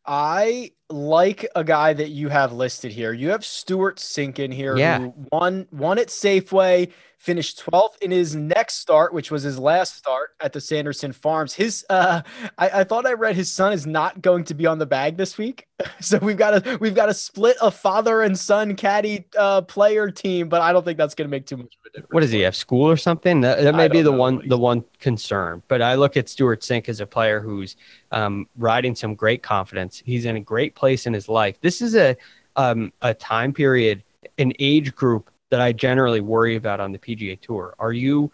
I 0.07 0.71
like 0.89 1.45
a 1.55 1.63
guy 1.63 1.93
that 1.93 2.09
you 2.09 2.29
have 2.29 2.53
listed 2.53 2.91
here. 2.91 3.13
You 3.13 3.29
have 3.29 3.45
Stewart 3.45 3.97
Cink 3.97 4.39
in 4.39 4.51
here 4.51 4.77
yeah. 4.77 4.99
who 4.99 5.13
won 5.31 5.67
won 5.71 5.99
at 5.99 6.07
Safeway, 6.07 6.91
finished 7.17 7.61
12th 7.65 7.97
in 8.01 8.11
his 8.11 8.35
next 8.35 8.75
start, 8.75 9.13
which 9.13 9.29
was 9.29 9.43
his 9.43 9.59
last 9.59 9.97
start 9.97 10.29
at 10.39 10.53
the 10.53 10.61
Sanderson 10.61 11.11
Farms. 11.11 11.53
His 11.53 11.85
uh 11.89 12.21
I, 12.57 12.69
I 12.69 12.83
thought 12.83 13.05
I 13.05 13.13
read 13.13 13.35
his 13.35 13.51
son 13.51 13.73
is 13.73 13.85
not 13.85 14.21
going 14.21 14.45
to 14.45 14.53
be 14.53 14.65
on 14.65 14.79
the 14.79 14.85
bag 14.85 15.17
this 15.17 15.37
week. 15.37 15.67
So 15.99 16.17
we've 16.19 16.37
got 16.37 16.65
a 16.65 16.77
we've 16.77 16.95
got 16.95 17.09
a 17.09 17.13
split 17.13 17.57
a 17.61 17.69
father 17.69 18.21
and 18.21 18.37
son 18.37 18.75
caddy 18.75 19.25
uh 19.37 19.61
player 19.61 20.09
team, 20.09 20.47
but 20.47 20.61
I 20.61 20.71
don't 20.71 20.85
think 20.85 20.97
that's 20.97 21.15
gonna 21.15 21.29
make 21.29 21.45
too 21.45 21.57
much 21.57 21.65
of 21.65 21.85
a 21.85 21.89
difference. 21.89 22.13
What 22.13 22.21
does 22.21 22.31
he 22.31 22.41
have? 22.41 22.55
School 22.55 22.89
or 22.89 22.97
something? 22.97 23.41
That, 23.41 23.61
that 23.61 23.75
may 23.75 23.87
be 23.87 24.01
the 24.01 24.11
one 24.11 24.47
the 24.47 24.57
one 24.57 24.83
concern. 24.99 25.61
But 25.67 25.81
I 25.81 25.95
look 25.95 26.17
at 26.17 26.29
Stewart 26.29 26.61
Cink 26.61 26.89
as 26.89 26.99
a 26.99 27.05
player 27.05 27.39
who's 27.39 27.75
um, 28.11 28.47
riding 28.57 28.95
some 28.95 29.15
great 29.15 29.43
confidence. 29.43 30.01
He's 30.05 30.25
in 30.25 30.35
a 30.37 30.39
great 30.39 30.75
place 30.77 31.05
in 31.05 31.13
his 31.13 31.27
life. 31.27 31.59
This 31.61 31.81
is 31.81 31.95
a 31.95 32.15
um, 32.55 32.91
a 33.01 33.13
time 33.13 33.53
period, 33.53 34.03
an 34.37 34.53
age 34.59 34.95
group 34.95 35.29
that 35.49 35.61
I 35.61 35.71
generally 35.71 36.21
worry 36.21 36.55
about 36.55 36.79
on 36.79 36.91
the 36.91 36.99
PGA 36.99 37.39
Tour. 37.39 37.75
Are 37.79 37.93
you 37.93 38.31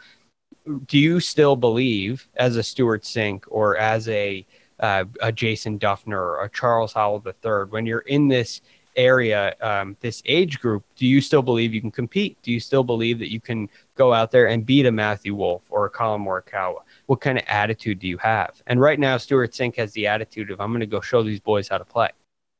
do 0.86 0.98
you 0.98 1.20
still 1.20 1.56
believe 1.56 2.28
as 2.36 2.56
a 2.56 2.64
Stewart 2.64 3.04
Cink 3.04 3.44
or 3.48 3.78
as 3.78 4.08
a 4.08 4.46
uh, 4.80 5.06
a 5.22 5.32
Jason 5.32 5.80
Dufner 5.80 6.18
or 6.18 6.44
a 6.44 6.50
Charles 6.50 6.94
Howell 6.94 7.24
III 7.26 7.70
when 7.70 7.86
you're 7.86 8.00
in 8.00 8.28
this 8.28 8.62
area, 8.96 9.56
um, 9.62 9.98
this 10.02 10.22
age 10.26 10.60
group, 10.60 10.84
do 10.96 11.06
you 11.06 11.22
still 11.22 11.42
believe 11.42 11.74
you 11.74 11.82
can 11.82 11.92
compete? 11.92 12.38
Do 12.42 12.52
you 12.52 12.60
still 12.60 12.84
believe 12.84 13.20
that 13.20 13.32
you 13.32 13.40
can 13.40 13.70
go 13.96 14.14
out 14.14 14.32
there 14.32 14.48
and 14.48 14.66
beat 14.66 14.86
a 14.86 14.92
Matthew 14.92 15.36
Wolff 15.36 15.64
or 15.70 15.86
a 15.86 15.90
Collin 15.90 16.24
Morikawa? 16.24 16.82
What 17.08 17.22
kind 17.22 17.38
of 17.38 17.44
attitude 17.48 18.00
do 18.00 18.08
you 18.08 18.18
have? 18.20 18.62
And 18.68 18.80
right 18.80 19.00
now, 19.00 19.18
Stewart 19.18 19.52
Cink 19.52 19.76
has 19.78 19.92
the 19.94 20.08
attitude 20.08 20.52
of 20.52 20.62
I'm 20.62 20.72
going 20.72 20.82
to 20.82 20.86
go 20.86 21.02
show 21.02 21.24
these 21.24 21.40
boys 21.40 21.68
how 21.68 21.78
to 21.78 21.86
play. 21.86 22.10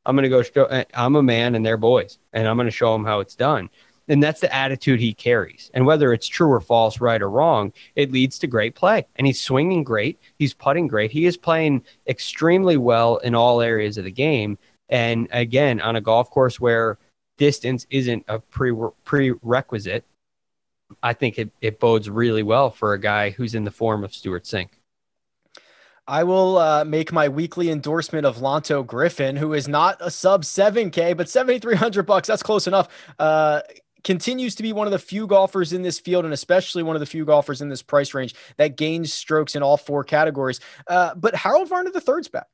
I'm 0.06 0.16
going 0.16 0.24
to 0.24 0.30
go 0.30 0.42
show. 0.42 0.66
Eh, 0.66 0.84
I'm 0.94 1.16
a 1.16 1.24
man 1.24 1.56
and 1.56 1.66
they're 1.66 1.78
boys, 1.78 2.20
and 2.34 2.48
I'm 2.48 2.58
going 2.58 2.68
to 2.68 2.72
show 2.72 2.94
them 2.94 3.06
how 3.06 3.20
it's 3.20 3.36
done. 3.36 3.70
And 4.10 4.22
that's 4.22 4.42
the 4.42 4.54
attitude 4.54 5.00
he 5.00 5.14
carries. 5.14 5.72
And 5.74 5.86
whether 5.86 6.12
it's 6.12 6.28
true 6.28 6.52
or 6.52 6.60
false, 6.60 7.00
right 7.00 7.22
or 7.22 7.30
wrong, 7.30 7.72
it 7.96 8.12
leads 8.12 8.38
to 8.40 8.48
great 8.48 8.76
play. 8.76 9.08
And 9.16 9.26
he's 9.26 9.40
swinging 9.40 9.84
great. 9.84 10.20
He's 10.38 10.54
putting 10.54 10.88
great. 10.88 11.10
He 11.12 11.26
is 11.26 11.38
playing 11.38 11.84
extremely 12.08 12.76
well 12.76 13.18
in 13.18 13.34
all 13.34 13.62
areas 13.62 13.98
of 13.98 14.04
the 14.04 14.12
game. 14.12 14.58
And 14.90 15.30
again, 15.32 15.80
on 15.80 15.96
a 15.96 16.02
golf 16.02 16.30
course 16.30 16.60
where 16.60 16.98
distance 17.38 17.88
isn't 17.90 18.26
a 18.28 18.40
pre- 18.40 18.90
prerequisite, 19.06 20.04
I 21.02 21.14
think 21.14 21.40
it, 21.40 21.50
it 21.62 21.80
bodes 21.80 22.10
really 22.10 22.44
well 22.44 22.70
for 22.70 22.94
a 22.94 23.00
guy 23.00 23.30
who's 23.30 23.56
in 23.56 23.64
the 23.64 23.72
form 23.72 24.04
of 24.04 24.14
Stewart 24.14 24.44
Cink. 24.44 24.70
I 26.08 26.24
will 26.24 26.58
uh, 26.58 26.84
make 26.84 27.14
my 27.14 27.30
weekly 27.30 27.70
endorsement 27.70 28.26
of 28.26 28.38
Lanto 28.38 28.86
Griffin, 28.86 29.38
who 29.38 29.54
is 29.54 29.68
not 29.68 29.98
a 30.02 30.10
sub 30.12 30.44
7K, 30.44 31.16
but 31.16 31.30
7,300 31.30 32.04
bucks. 32.04 32.28
That's 32.28 32.44
close 32.44 32.68
enough. 32.68 32.90
Uh, 33.18 33.62
continues 34.04 34.54
to 34.56 34.64
be 34.64 34.74
one 34.74 34.86
of 34.86 34.92
the 34.92 35.00
few 35.00 35.26
golfers 35.28 35.72
in 35.72 35.82
this 35.82 36.00
field, 36.00 36.26
and 36.26 36.34
especially 36.34 36.84
one 36.84 36.98
of 36.98 37.00
the 37.00 37.06
few 37.06 37.24
golfers 37.24 37.62
in 37.62 37.70
this 37.70 37.82
price 37.82 38.14
range 38.14 38.36
that 38.58 38.76
gains 38.76 39.14
strokes 39.14 39.56
in 39.56 39.64
all 39.64 39.78
four 39.78 40.04
categories. 40.04 40.60
Uh, 40.88 41.16
but 41.16 41.34
Harold 41.36 41.70
Varner 41.70 41.92
the 41.92 42.02
third's 42.02 42.28
back. 42.28 42.48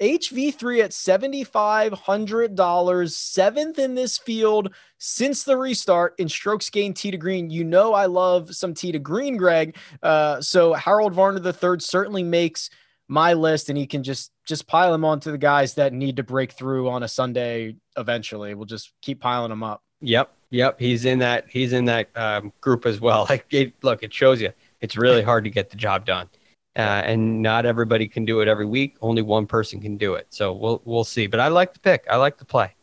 HV3 0.00 0.84
at 0.84 0.92
$7,500, 0.92 3.10
seventh 3.10 3.80
in 3.80 3.96
this 3.96 4.16
field 4.16 4.72
since 4.98 5.42
the 5.42 5.56
restart 5.56 6.14
in 6.18 6.28
strokes 6.28 6.70
gained 6.70 6.94
tee 6.94 7.10
to 7.10 7.16
green. 7.16 7.50
You 7.50 7.64
know, 7.64 7.92
I 7.92 8.06
love 8.06 8.54
some 8.54 8.74
tee 8.74 8.92
to 8.92 9.00
green, 9.00 9.36
Greg. 9.36 9.76
Uh, 10.00 10.40
so 10.40 10.74
Harold 10.74 11.14
Varner 11.14 11.40
the 11.40 11.52
third 11.52 11.82
certainly 11.82 12.22
makes 12.22 12.70
my 13.12 13.34
list, 13.34 13.68
and 13.68 13.76
he 13.76 13.86
can 13.86 14.02
just 14.02 14.32
just 14.46 14.66
pile 14.66 14.90
them 14.90 15.04
onto 15.04 15.30
the 15.30 15.38
guys 15.38 15.74
that 15.74 15.92
need 15.92 16.16
to 16.16 16.22
break 16.22 16.52
through 16.52 16.88
on 16.88 17.02
a 17.02 17.08
Sunday 17.08 17.76
eventually. 17.96 18.54
We'll 18.54 18.64
just 18.64 18.92
keep 19.02 19.20
piling 19.20 19.50
them 19.50 19.62
up. 19.62 19.82
Yep. 20.00 20.32
Yep. 20.50 20.80
He's 20.80 21.04
in 21.04 21.20
that, 21.20 21.46
he's 21.48 21.72
in 21.72 21.84
that 21.84 22.08
um, 22.16 22.52
group 22.60 22.86
as 22.86 23.00
well. 23.00 23.26
Like 23.28 23.46
it, 23.50 23.74
look, 23.82 24.02
it 24.02 24.12
shows 24.12 24.40
you 24.40 24.52
it's 24.80 24.96
really 24.96 25.22
hard 25.22 25.44
to 25.44 25.50
get 25.50 25.70
the 25.70 25.76
job 25.76 26.04
done. 26.04 26.28
Uh, 26.74 27.02
and 27.04 27.42
not 27.42 27.66
everybody 27.66 28.08
can 28.08 28.24
do 28.24 28.40
it 28.40 28.48
every 28.48 28.64
week. 28.64 28.96
Only 29.02 29.22
one 29.22 29.46
person 29.46 29.80
can 29.80 29.98
do 29.98 30.14
it. 30.14 30.26
So 30.30 30.52
we'll 30.54 30.80
we'll 30.84 31.04
see. 31.04 31.26
But 31.26 31.38
I 31.38 31.48
like 31.48 31.74
the 31.74 31.80
pick. 31.80 32.06
I 32.10 32.16
like 32.16 32.38
the 32.38 32.46
play. 32.46 32.74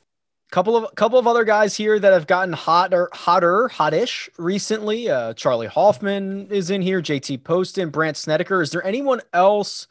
Couple 0.51 0.77
of 0.77 0.93
couple 0.95 1.17
of 1.17 1.25
other 1.25 1.43
guys 1.43 1.75
here 1.75 1.99
that 1.99 2.13
have 2.13 2.27
gotten 2.27 2.53
hotter, 2.53 3.09
hotter, 3.13 3.69
hottish 3.73 4.29
recently. 4.37 5.09
Uh, 5.09 5.33
Charley 5.33 5.67
Hoffman 5.67 6.47
is 6.51 6.69
in 6.69 6.83
here. 6.83 7.01
JT 7.01 7.43
Poston, 7.43 7.89
Brandt 7.89 8.17
Snedeker. 8.17 8.61
Is 8.61 8.69
there 8.69 8.85
anyone 8.85 9.21
else 9.33 9.87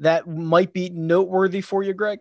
that 0.00 0.26
might 0.28 0.72
be 0.72 0.90
noteworthy 0.90 1.60
for 1.60 1.82
you, 1.82 1.94
Greg? 1.94 2.20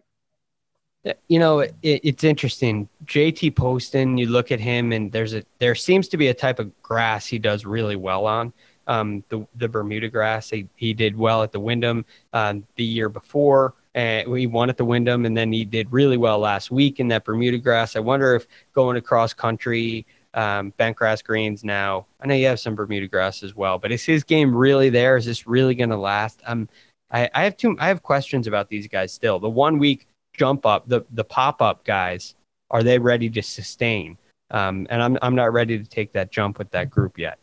You 1.28 1.40
know, 1.40 1.60
it, 1.60 1.74
it's 1.82 2.24
interesting. 2.24 2.90
JT 3.06 3.56
Poston, 3.56 4.18
you 4.18 4.28
look 4.28 4.52
at 4.52 4.60
him, 4.60 4.92
and 4.92 5.12
there's 5.12 5.34
a 5.34 5.44
there 5.60 5.76
seems 5.76 6.08
to 6.10 6.18
be 6.18 6.28
a 6.28 6.34
type 6.34 6.60
of 6.60 6.82
grass 6.82 7.26
he 7.26 7.40
does 7.40 7.66
really 7.66 7.96
well 7.96 8.26
on 8.26 8.54
um, 8.88 9.24
the 9.30 9.48
the 9.56 9.70
Bermuda 9.70 10.10
grass. 10.10 10.50
He, 10.50 10.68
he 10.76 10.94
did 10.94 11.18
well 11.18 11.42
at 11.42 11.52
the 11.54 11.60
Wyndham 11.60 12.06
um, 12.34 12.66
the 12.76 12.84
year 12.84 13.08
before. 13.08 13.76
And 13.96 14.38
he 14.38 14.46
won 14.46 14.70
at 14.70 14.78
the 14.78 14.86
Wyndham, 14.86 15.26
and 15.26 15.36
then 15.36 15.52
he 15.52 15.66
did 15.66 15.92
really 15.92 16.16
well 16.16 16.38
last 16.38 16.70
week 16.70 17.00
in 17.00 17.08
that 17.08 17.26
Bermuda 17.26 17.58
grass. 17.58 17.96
I 17.96 18.00
wonder 18.00 18.36
if 18.36 18.46
going 18.74 18.98
across 18.98 19.34
country, 19.34 20.06
um, 20.36 20.72
bent 20.78 20.96
grass 20.96 21.24
greens 21.24 21.64
now. 21.64 22.06
I 22.22 22.28
know 22.28 22.36
you 22.36 22.46
have 22.48 22.60
some 22.60 22.76
Bermuda 22.76 23.08
grass 23.08 23.42
as 23.42 23.56
well, 23.56 23.80
but 23.80 23.92
is 23.92 24.06
his 24.06 24.24
game 24.24 24.56
really 24.56 24.90
there? 24.90 25.18
Is 25.18 25.26
this 25.26 25.48
really 25.48 25.74
going 25.74 25.90
to 25.90 25.98
last? 25.98 26.42
Um, 26.46 26.70
I, 27.12 27.30
I 27.34 27.44
have 27.44 27.58
two. 27.58 27.76
I 27.80 27.88
have 27.88 28.04
questions 28.04 28.48
about 28.48 28.70
these 28.70 28.88
guys 28.88 29.14
still. 29.14 29.40
The 29.40 29.50
one 29.50 29.80
week 29.80 30.08
jump 30.34 30.66
up, 30.66 30.88
the 30.88 31.06
the 31.12 31.24
pop 31.24 31.62
up 31.62 31.84
guys, 31.84 32.36
are 32.72 32.84
they 32.84 33.00
ready 33.00 33.30
to 33.30 33.42
sustain? 33.42 34.18
Um, 34.52 34.88
and 34.90 35.02
I'm 35.02 35.18
I'm 35.22 35.36
not 35.36 35.54
ready 35.54 35.78
to 35.78 35.86
take 35.86 36.14
that 36.14 36.32
jump 36.32 36.58
with 36.58 36.72
that 36.72 36.90
group 36.90 37.18
yet. 37.18 37.40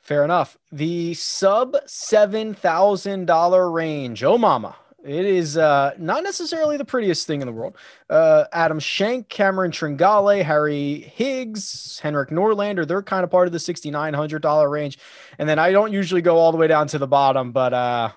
Fair 0.00 0.24
enough. 0.24 0.58
The 0.72 1.14
sub 1.14 1.76
$7,000 1.86 3.72
range. 3.72 4.24
Oh, 4.24 4.38
mama. 4.38 4.74
It 5.04 5.24
is 5.24 5.56
uh, 5.56 5.92
not 5.98 6.24
necessarily 6.24 6.76
the 6.76 6.84
prettiest 6.84 7.26
thing 7.26 7.40
in 7.40 7.46
the 7.46 7.52
world. 7.52 7.76
Uh, 8.08 8.44
Adam 8.52 8.78
Schenk, 8.80 9.28
Cameron 9.28 9.70
Tringale, 9.70 10.42
Harry 10.42 11.12
Higgs, 11.14 12.00
Henrik 12.02 12.30
Norlander, 12.30 12.86
they're 12.86 13.02
kind 13.02 13.24
of 13.24 13.30
part 13.30 13.46
of 13.46 13.52
the 13.52 13.58
$6,900 13.58 14.70
range. 14.70 14.98
And 15.38 15.48
then 15.48 15.58
I 15.58 15.70
don't 15.72 15.92
usually 15.92 16.22
go 16.22 16.36
all 16.36 16.52
the 16.52 16.58
way 16.58 16.66
down 16.66 16.86
to 16.88 16.98
the 16.98 17.06
bottom, 17.06 17.52
but 17.52 17.72
uh, 17.72 18.10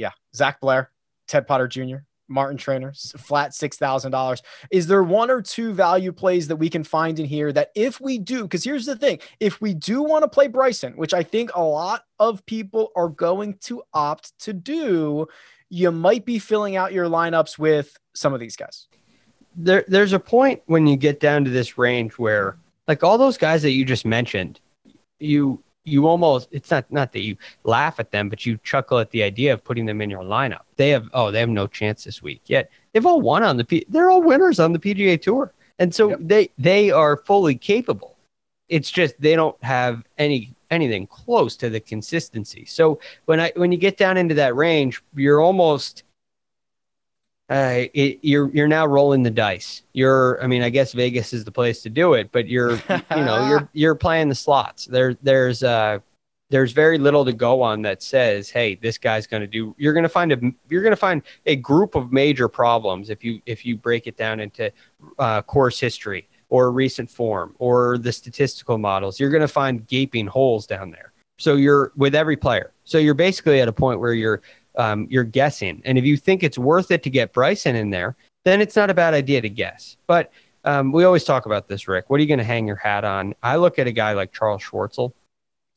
yeah, 0.00 0.12
Zach 0.34 0.60
Blair, 0.60 0.90
Ted 1.28 1.46
Potter 1.46 1.68
Jr., 1.68 1.98
Martin 2.26 2.56
Trainers, 2.56 3.12
flat 3.18 3.50
$6,000. 3.50 4.38
Is 4.70 4.86
there 4.86 5.02
one 5.02 5.30
or 5.30 5.42
two 5.42 5.72
value 5.72 6.12
plays 6.12 6.48
that 6.48 6.56
we 6.56 6.70
can 6.70 6.84
find 6.84 7.18
in 7.18 7.26
here 7.26 7.52
that 7.52 7.70
if 7.74 8.00
we 8.00 8.18
do, 8.18 8.44
because 8.44 8.64
here's 8.64 8.86
the 8.86 8.96
thing 8.96 9.18
if 9.40 9.60
we 9.60 9.74
do 9.74 10.02
want 10.02 10.22
to 10.22 10.28
play 10.28 10.46
Bryson, 10.46 10.94
which 10.94 11.12
I 11.12 11.22
think 11.22 11.50
a 11.54 11.62
lot 11.62 12.04
of 12.18 12.46
people 12.46 12.92
are 12.96 13.08
going 13.08 13.58
to 13.62 13.82
opt 13.92 14.38
to 14.40 14.52
do, 14.52 15.26
you 15.68 15.90
might 15.90 16.24
be 16.24 16.38
filling 16.38 16.76
out 16.76 16.92
your 16.92 17.06
lineups 17.06 17.58
with 17.58 17.98
some 18.14 18.32
of 18.32 18.40
these 18.40 18.56
guys. 18.56 18.86
There, 19.56 19.84
there's 19.88 20.12
a 20.12 20.20
point 20.20 20.62
when 20.66 20.86
you 20.86 20.96
get 20.96 21.20
down 21.20 21.44
to 21.44 21.50
this 21.50 21.76
range 21.76 22.12
where, 22.12 22.56
like 22.86 23.02
all 23.02 23.18
those 23.18 23.36
guys 23.36 23.62
that 23.62 23.72
you 23.72 23.84
just 23.84 24.06
mentioned, 24.06 24.60
you 25.18 25.62
you 25.84 26.06
almost 26.06 26.48
it's 26.50 26.70
not 26.70 26.90
not 26.90 27.12
that 27.12 27.22
you 27.22 27.36
laugh 27.64 27.98
at 27.98 28.10
them, 28.10 28.28
but 28.28 28.44
you 28.44 28.58
chuckle 28.62 28.98
at 28.98 29.10
the 29.10 29.22
idea 29.22 29.52
of 29.52 29.64
putting 29.64 29.86
them 29.86 30.00
in 30.00 30.10
your 30.10 30.22
lineup. 30.22 30.62
They 30.76 30.90
have 30.90 31.08
oh 31.14 31.30
they 31.30 31.40
have 31.40 31.48
no 31.48 31.66
chance 31.66 32.04
this 32.04 32.22
week. 32.22 32.42
Yet 32.46 32.70
they've 32.92 33.06
all 33.06 33.20
won 33.20 33.42
on 33.42 33.56
the 33.56 33.64
P, 33.64 33.84
they're 33.88 34.10
all 34.10 34.22
winners 34.22 34.60
on 34.60 34.72
the 34.72 34.78
PGA 34.78 35.20
Tour, 35.20 35.52
and 35.78 35.94
so 35.94 36.10
yep. 36.10 36.18
they 36.22 36.50
they 36.58 36.90
are 36.90 37.16
fully 37.16 37.54
capable. 37.54 38.16
It's 38.68 38.90
just 38.90 39.20
they 39.20 39.34
don't 39.34 39.62
have 39.64 40.04
any 40.18 40.54
anything 40.70 41.06
close 41.06 41.56
to 41.56 41.70
the 41.70 41.80
consistency. 41.80 42.64
So 42.66 43.00
when 43.24 43.40
I 43.40 43.52
when 43.56 43.72
you 43.72 43.78
get 43.78 43.96
down 43.96 44.16
into 44.16 44.34
that 44.36 44.54
range, 44.54 45.02
you're 45.14 45.40
almost 45.40 46.04
uh, 47.50 47.86
it, 47.94 48.20
you're 48.22 48.48
you're 48.50 48.68
now 48.68 48.86
rolling 48.86 49.24
the 49.24 49.30
dice. 49.30 49.82
You're, 49.92 50.40
I 50.42 50.46
mean, 50.46 50.62
I 50.62 50.70
guess 50.70 50.92
Vegas 50.92 51.32
is 51.32 51.44
the 51.44 51.50
place 51.50 51.82
to 51.82 51.90
do 51.90 52.14
it, 52.14 52.30
but 52.30 52.46
you're, 52.46 52.74
you 52.74 53.24
know, 53.24 53.48
you're 53.48 53.68
you're 53.72 53.94
playing 53.96 54.28
the 54.28 54.36
slots. 54.36 54.86
There, 54.86 55.16
there's 55.22 55.64
uh, 55.64 55.98
there's 56.50 56.70
very 56.70 56.96
little 56.96 57.24
to 57.24 57.32
go 57.32 57.60
on 57.60 57.82
that 57.82 58.04
says, 58.04 58.50
"Hey, 58.50 58.76
this 58.76 58.98
guy's 58.98 59.26
going 59.26 59.40
to 59.40 59.48
do." 59.48 59.74
You're 59.78 59.92
going 59.92 60.04
to 60.04 60.08
find 60.08 60.32
a 60.32 60.38
you're 60.68 60.82
going 60.82 60.92
to 60.92 60.96
find 60.96 61.22
a 61.46 61.56
group 61.56 61.96
of 61.96 62.12
major 62.12 62.46
problems 62.48 63.10
if 63.10 63.24
you 63.24 63.40
if 63.46 63.66
you 63.66 63.76
break 63.76 64.06
it 64.06 64.16
down 64.16 64.38
into 64.38 64.70
uh, 65.18 65.42
course 65.42 65.80
history 65.80 66.28
or 66.50 66.70
recent 66.70 67.10
form 67.10 67.56
or 67.58 67.98
the 67.98 68.12
statistical 68.12 68.78
models. 68.78 69.18
You're 69.18 69.30
going 69.30 69.40
to 69.40 69.48
find 69.48 69.86
gaping 69.88 70.28
holes 70.28 70.68
down 70.68 70.92
there. 70.92 71.12
So 71.40 71.56
you're 71.56 71.90
with 71.96 72.14
every 72.14 72.36
player. 72.36 72.72
So 72.84 72.98
you're 72.98 73.14
basically 73.14 73.60
at 73.60 73.66
a 73.68 73.72
point 73.72 73.98
where 73.98 74.12
you're 74.12 74.42
um, 74.76 75.06
you're 75.10 75.24
guessing, 75.24 75.82
and 75.84 75.98
if 75.98 76.04
you 76.04 76.16
think 76.16 76.42
it's 76.42 76.58
worth 76.58 76.90
it 76.90 77.02
to 77.02 77.10
get 77.10 77.32
Bryson 77.32 77.76
in 77.76 77.90
there, 77.90 78.16
then 78.44 78.60
it's 78.60 78.76
not 78.76 78.90
a 78.90 78.94
bad 78.94 79.14
idea 79.14 79.40
to 79.40 79.48
guess. 79.48 79.96
But 80.06 80.32
um, 80.64 80.92
we 80.92 81.04
always 81.04 81.24
talk 81.24 81.46
about 81.46 81.68
this, 81.68 81.88
Rick. 81.88 82.08
What 82.08 82.18
are 82.18 82.22
you 82.22 82.28
going 82.28 82.38
to 82.38 82.44
hang 82.44 82.66
your 82.66 82.76
hat 82.76 83.04
on? 83.04 83.34
I 83.42 83.56
look 83.56 83.78
at 83.78 83.86
a 83.86 83.92
guy 83.92 84.12
like 84.12 84.32
Charl 84.32 84.58
Schwartzel 84.58 85.12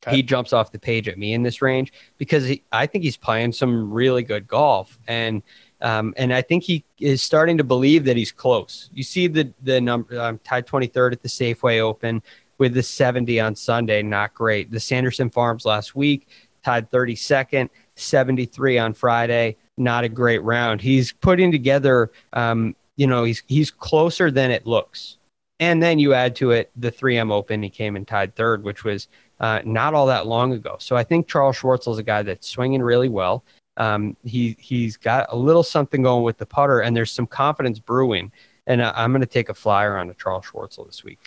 Okay. 0.05 0.17
He 0.17 0.23
jumps 0.23 0.51
off 0.51 0.71
the 0.71 0.79
page 0.79 1.07
at 1.07 1.17
me 1.17 1.33
in 1.33 1.43
this 1.43 1.61
range 1.61 1.93
because 2.17 2.45
he, 2.45 2.61
I 2.71 2.85
think 2.85 3.03
he's 3.03 3.15
playing 3.15 3.53
some 3.53 3.91
really 3.91 4.21
good 4.21 4.47
golf, 4.47 4.99
and 5.07 5.41
um, 5.81 6.13
and 6.17 6.33
I 6.33 6.41
think 6.41 6.63
he 6.63 6.83
is 6.99 7.21
starting 7.21 7.57
to 7.57 7.63
believe 7.63 8.03
that 8.05 8.17
he's 8.17 8.31
close. 8.31 8.89
You 8.93 9.03
see 9.03 9.27
the 9.27 9.53
the 9.61 9.79
number 9.79 10.19
um, 10.19 10.39
tied 10.43 10.67
23rd 10.67 11.13
at 11.13 11.21
the 11.21 11.29
Safeway 11.29 11.79
Open 11.79 12.21
with 12.57 12.73
the 12.73 12.83
70 12.83 13.39
on 13.39 13.55
Sunday, 13.55 14.01
not 14.03 14.33
great. 14.33 14.71
The 14.71 14.79
Sanderson 14.79 15.29
Farms 15.29 15.65
last 15.65 15.95
week 15.95 16.27
tied 16.63 16.91
32nd, 16.91 17.69
73 17.95 18.77
on 18.77 18.93
Friday, 18.93 19.55
not 19.77 20.03
a 20.03 20.09
great 20.09 20.43
round. 20.43 20.81
He's 20.81 21.11
putting 21.11 21.51
together, 21.51 22.11
um, 22.33 22.75
you 22.95 23.07
know, 23.07 23.23
he's 23.23 23.43
he's 23.47 23.71
closer 23.71 24.31
than 24.31 24.51
it 24.51 24.65
looks. 24.65 25.17
And 25.59 25.81
then 25.81 25.99
you 25.99 26.13
add 26.13 26.35
to 26.37 26.51
it 26.51 26.71
the 26.75 26.91
3M 26.91 27.31
Open. 27.31 27.63
He 27.63 27.69
came 27.69 27.95
and 27.95 28.07
tied 28.07 28.35
third, 28.35 28.63
which 28.63 28.83
was 28.83 29.07
uh, 29.39 29.61
not 29.63 29.93
all 29.93 30.07
that 30.07 30.27
long 30.27 30.53
ago. 30.53 30.75
So 30.79 30.95
I 30.95 31.03
think 31.03 31.27
Charl 31.27 31.53
Schwartzel 31.53 31.93
is 31.93 31.99
a 31.99 32.03
guy 32.03 32.21
that's 32.23 32.47
swinging 32.47 32.81
really 32.81 33.09
well. 33.09 33.43
Um, 33.77 34.15
he 34.23 34.55
he's 34.59 34.97
got 34.97 35.27
a 35.29 35.35
little 35.35 35.63
something 35.63 36.03
going 36.03 36.23
with 36.23 36.37
the 36.37 36.45
putter, 36.45 36.81
and 36.81 36.95
there's 36.95 37.11
some 37.11 37.27
confidence 37.27 37.79
brewing. 37.79 38.31
And 38.67 38.81
uh, 38.81 38.93
I'm 38.95 39.11
going 39.11 39.21
to 39.21 39.27
take 39.27 39.49
a 39.49 39.53
flyer 39.53 39.97
on 39.97 40.09
a 40.09 40.13
Charl 40.13 40.41
Schwartzel 40.41 40.85
this 40.85 41.03
week. 41.03 41.19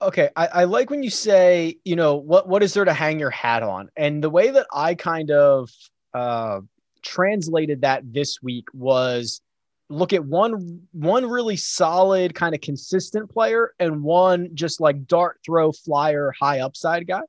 Okay, 0.00 0.30
I, 0.34 0.46
I, 0.46 0.64
like 0.64 0.90
when 0.90 1.02
you 1.02 1.10
say, 1.10 1.76
you 1.84 1.94
know, 1.94 2.16
what 2.16 2.48
what 2.48 2.62
is 2.62 2.74
there 2.74 2.84
to 2.84 2.92
hang 2.92 3.20
your 3.20 3.30
hat 3.30 3.62
on? 3.62 3.90
And 3.96 4.22
the 4.22 4.30
way 4.30 4.50
that 4.50 4.66
I 4.72 4.94
kind 4.94 5.30
of 5.30 5.70
uh, 6.14 6.60
translated 7.02 7.82
that 7.82 8.02
this 8.12 8.42
week 8.42 8.66
was 8.72 9.40
look 9.88 10.12
at 10.12 10.24
one 10.24 10.80
one 10.92 11.26
really 11.26 11.56
solid 11.56 12.34
kind 12.34 12.54
of 12.54 12.60
consistent 12.60 13.28
player 13.30 13.74
and 13.78 14.02
one 14.02 14.48
just 14.54 14.80
like 14.80 15.06
dart 15.06 15.38
throw 15.44 15.72
flyer 15.72 16.32
high 16.40 16.60
upside 16.60 17.06
guy 17.06 17.20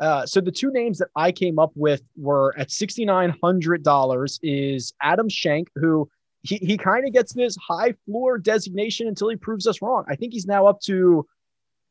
uh, 0.00 0.24
so 0.24 0.40
the 0.40 0.50
two 0.50 0.70
names 0.70 0.98
that 0.98 1.08
I 1.14 1.30
came 1.30 1.58
up 1.58 1.72
with 1.74 2.02
were 2.16 2.54
at 2.58 2.70
sixty 2.70 3.04
nine 3.04 3.34
hundred 3.42 3.82
dollars 3.82 4.38
is 4.42 4.94
Adam 5.02 5.28
Schenk, 5.28 5.68
who 5.74 6.08
he 6.42 6.56
he 6.56 6.78
kind 6.78 7.06
of 7.06 7.12
gets 7.12 7.34
this 7.34 7.56
high 7.56 7.94
floor 8.06 8.38
designation 8.38 9.08
until 9.08 9.28
he 9.28 9.36
proves 9.36 9.66
us 9.66 9.82
wrong. 9.82 10.04
I 10.08 10.16
think 10.16 10.32
he's 10.32 10.46
now 10.46 10.66
up 10.66 10.80
to 10.82 11.26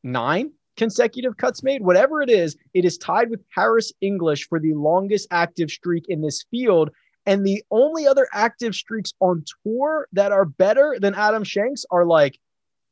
nine 0.03 0.51
consecutive 0.80 1.38
cuts 1.38 1.61
made. 1.61 1.84
Whatever 1.84 2.21
it 2.23 2.30
is, 2.30 2.55
it 2.73 2.86
is 2.86 2.97
tied 2.97 3.30
with 3.30 3.41
Harris 3.53 3.91
English 4.01 4.47
for 4.47 4.59
the 4.59 4.73
longest 4.73 5.27
active 5.30 5.69
streak 5.69 6.05
in 6.07 6.21
this 6.21 6.45
field. 6.49 6.89
And 7.25 7.45
the 7.45 7.61
only 7.69 8.07
other 8.07 8.27
active 8.34 8.73
streaks 8.73 9.13
on 9.19 9.43
tour 9.63 10.07
that 10.13 10.32
are 10.32 10.45
better 10.45 10.97
than 10.99 11.13
Adam 11.13 11.43
Schenk's 11.43 11.86
are 11.91 12.05
like 12.05 12.39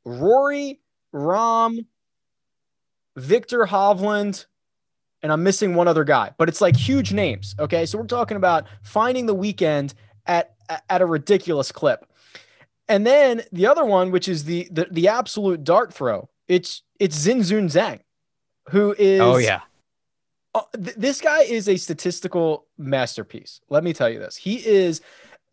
Rory, 0.06 0.80
Rahm, 1.16 1.86
Viktor 3.16 3.66
Hovland, 3.66 4.46
and 5.24 5.32
I'm 5.32 5.42
missing 5.42 5.74
one 5.74 5.88
other 5.88 6.04
guy, 6.04 6.32
but 6.38 6.50
it's 6.50 6.62
like 6.62 6.76
huge 6.76 7.14
names. 7.14 7.56
Okay. 7.58 7.86
So 7.86 7.98
we're 7.98 8.06
talking 8.06 8.38
about 8.38 8.66
finding 8.84 9.26
the 9.26 9.34
weekend 9.34 9.94
at, 10.28 10.54
at 10.90 11.02
a 11.02 11.06
ridiculous 11.06 11.72
clip. 11.72 12.06
And 12.90 13.08
then 13.08 13.44
the 13.52 13.66
other 13.66 13.86
one, 13.86 14.12
which 14.12 14.28
is 14.28 14.44
the, 14.44 14.68
the, 14.72 14.88
the 14.92 15.08
absolute 15.08 15.64
dart 15.64 15.94
throw, 15.94 16.30
it's, 16.48 16.84
it's 17.00 17.28
Xinjun 17.28 17.66
Zhang, 17.66 18.00
who 18.70 18.96
is, 18.98 19.22
oh, 19.22 19.38
yeah. 19.38 19.62
Uh, 20.56 20.62
th- 20.74 20.96
this 20.96 21.22
guy 21.22 21.42
is 21.42 21.70
a 21.70 21.78
statistical 21.78 22.66
masterpiece. 22.78 23.62
Let 23.70 23.84
me 23.84 23.94
tell 23.94 24.10
you 24.10 24.20
this. 24.20 24.36
He 24.36 24.66
is 24.66 25.02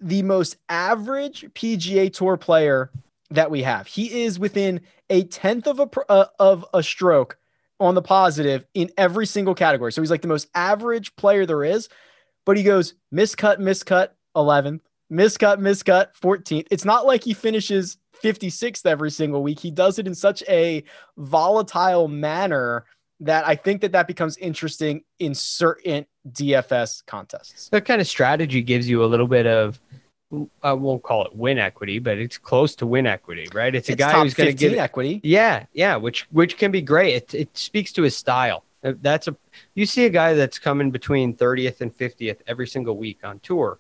the 0.00 0.22
most 0.22 0.56
average 0.68 1.46
PGA 1.54 2.12
Tour 2.12 2.36
player 2.36 2.90
that 3.30 3.50
we 3.50 3.62
have. 3.62 3.86
He 3.86 4.22
is 4.22 4.38
within 4.38 4.80
a 5.10 5.24
tenth 5.24 5.66
of 5.66 5.80
a 5.80 5.88
uh, 6.10 6.26
of 6.38 6.64
a 6.72 6.82
stroke 6.82 7.38
on 7.80 7.94
the 7.94 8.02
positive 8.02 8.64
in 8.74 8.90
every 8.96 9.26
single 9.26 9.54
category. 9.54 9.92
So 9.92 10.00
he's 10.00 10.10
like 10.10 10.22
the 10.22 10.28
most 10.28 10.48
average 10.54 11.14
player 11.16 11.44
there 11.44 11.64
is, 11.64 11.88
but 12.44 12.56
he 12.56 12.62
goes 12.62 12.94
miscut, 13.12 13.58
miscut, 13.58 14.10
11th, 14.36 14.80
miscut, 15.10 15.58
miscut, 15.58 16.08
14th. 16.20 16.66
It's 16.70 16.84
not 16.84 17.06
like 17.06 17.24
he 17.24 17.34
finishes 17.34 17.96
56th 18.24 18.86
every 18.86 19.10
single 19.10 19.42
week. 19.42 19.60
He 19.60 19.70
does 19.70 19.98
it 19.98 20.06
in 20.06 20.14
such 20.14 20.42
a 20.48 20.82
volatile 21.18 22.08
manner 22.08 22.86
that 23.20 23.46
I 23.46 23.54
think 23.54 23.82
that 23.82 23.92
that 23.92 24.06
becomes 24.06 24.36
interesting 24.38 25.04
in 25.18 25.34
certain 25.34 26.06
DFS 26.30 27.04
contests. 27.06 27.68
That 27.68 27.84
kind 27.84 28.00
of 28.00 28.06
strategy 28.06 28.62
gives 28.62 28.88
you 28.88 29.04
a 29.04 29.06
little 29.06 29.28
bit 29.28 29.46
of 29.46 29.80
I 30.62 30.72
won't 30.72 31.02
call 31.02 31.24
it 31.24 31.36
win 31.36 31.58
equity, 31.58 31.98
but 31.98 32.18
it's 32.18 32.38
close 32.38 32.74
to 32.76 32.86
win 32.86 33.06
equity, 33.06 33.46
right? 33.54 33.74
It's 33.74 33.88
a 33.88 33.92
it's 33.92 33.98
guy 33.98 34.20
who's 34.20 34.34
going 34.34 34.50
to 34.50 34.54
get 34.54 34.76
equity. 34.78 35.20
Yeah, 35.22 35.66
yeah, 35.72 35.96
which 35.96 36.26
which 36.32 36.56
can 36.56 36.70
be 36.70 36.80
great. 36.82 37.14
It 37.14 37.34
it 37.34 37.56
speaks 37.56 37.92
to 37.92 38.02
his 38.02 38.16
style. 38.16 38.64
That's 38.82 39.28
a 39.28 39.36
you 39.74 39.86
see 39.86 40.06
a 40.06 40.10
guy 40.10 40.34
that's 40.34 40.58
coming 40.58 40.90
between 40.90 41.36
30th 41.36 41.80
and 41.82 41.96
50th 41.96 42.38
every 42.46 42.66
single 42.66 42.96
week 42.96 43.20
on 43.22 43.38
tour. 43.40 43.78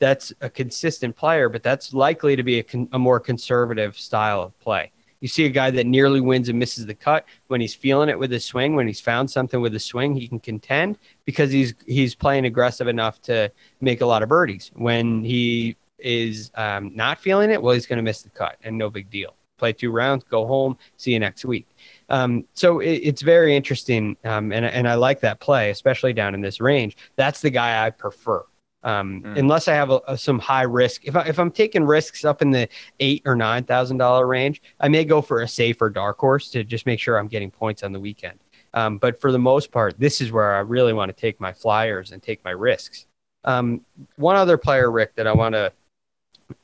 That's 0.00 0.32
a 0.40 0.50
consistent 0.50 1.14
player, 1.14 1.48
but 1.48 1.62
that's 1.62 1.94
likely 1.94 2.34
to 2.34 2.42
be 2.42 2.58
a, 2.58 2.62
con, 2.64 2.88
a 2.92 2.98
more 2.98 3.20
conservative 3.20 3.96
style 3.96 4.42
of 4.42 4.58
play. 4.58 4.90
You 5.20 5.28
see 5.28 5.44
a 5.44 5.50
guy 5.50 5.70
that 5.70 5.86
nearly 5.86 6.20
wins 6.20 6.48
and 6.48 6.58
misses 6.58 6.86
the 6.86 6.94
cut 6.94 7.26
when 7.48 7.60
he's 7.60 7.74
feeling 7.74 8.08
it 8.08 8.18
with 8.18 8.30
his 8.30 8.44
swing. 8.44 8.74
When 8.74 8.86
he's 8.86 9.00
found 9.00 9.30
something 9.30 9.60
with 9.60 9.72
his 9.72 9.84
swing, 9.84 10.14
he 10.14 10.26
can 10.26 10.40
contend 10.40 10.98
because 11.26 11.52
he's 11.52 11.74
he's 11.86 12.14
playing 12.14 12.46
aggressive 12.46 12.88
enough 12.88 13.20
to 13.22 13.52
make 13.82 14.00
a 14.00 14.06
lot 14.06 14.22
of 14.22 14.30
birdies. 14.30 14.70
When 14.74 15.22
he 15.22 15.76
is 15.98 16.50
um, 16.54 16.96
not 16.96 17.20
feeling 17.20 17.50
it, 17.50 17.60
well, 17.62 17.74
he's 17.74 17.86
going 17.86 17.98
to 17.98 18.02
miss 18.02 18.22
the 18.22 18.30
cut 18.30 18.56
and 18.62 18.78
no 18.78 18.88
big 18.88 19.10
deal. 19.10 19.36
Play 19.58 19.74
two 19.74 19.90
rounds, 19.90 20.24
go 20.24 20.46
home, 20.46 20.78
see 20.96 21.12
you 21.12 21.18
next 21.18 21.44
week. 21.44 21.68
Um, 22.08 22.46
so 22.54 22.80
it, 22.80 22.92
it's 22.92 23.20
very 23.20 23.54
interesting, 23.54 24.16
um, 24.24 24.52
and 24.52 24.64
and 24.64 24.88
I 24.88 24.94
like 24.94 25.20
that 25.20 25.38
play, 25.38 25.68
especially 25.68 26.14
down 26.14 26.32
in 26.34 26.40
this 26.40 26.62
range. 26.62 26.96
That's 27.16 27.42
the 27.42 27.50
guy 27.50 27.84
I 27.84 27.90
prefer. 27.90 28.42
Um, 28.82 29.22
mm. 29.22 29.38
Unless 29.38 29.68
I 29.68 29.74
have 29.74 29.90
a, 29.90 30.00
a, 30.08 30.16
some 30.16 30.38
high 30.38 30.62
risk, 30.62 31.04
if 31.04 31.14
I, 31.14 31.22
if 31.22 31.38
I'm 31.38 31.50
taking 31.50 31.84
risks 31.84 32.24
up 32.24 32.40
in 32.40 32.50
the 32.50 32.68
eight 32.98 33.22
or 33.26 33.36
nine 33.36 33.64
thousand 33.64 33.98
dollar 33.98 34.26
range, 34.26 34.62
I 34.80 34.88
may 34.88 35.04
go 35.04 35.20
for 35.20 35.42
a 35.42 35.48
safer 35.48 35.90
dark 35.90 36.18
horse 36.18 36.50
to 36.50 36.64
just 36.64 36.86
make 36.86 36.98
sure 36.98 37.18
I'm 37.18 37.28
getting 37.28 37.50
points 37.50 37.82
on 37.82 37.92
the 37.92 38.00
weekend. 38.00 38.38
Um, 38.72 38.98
but 38.98 39.20
for 39.20 39.32
the 39.32 39.38
most 39.38 39.70
part, 39.70 39.98
this 39.98 40.20
is 40.20 40.32
where 40.32 40.54
I 40.54 40.60
really 40.60 40.92
want 40.92 41.14
to 41.14 41.20
take 41.20 41.40
my 41.40 41.52
flyers 41.52 42.12
and 42.12 42.22
take 42.22 42.42
my 42.44 42.52
risks. 42.52 43.06
Um, 43.44 43.80
one 44.16 44.36
other 44.36 44.56
player, 44.56 44.90
Rick, 44.90 45.14
that 45.16 45.26
I 45.26 45.32
want 45.32 45.54
to 45.54 45.72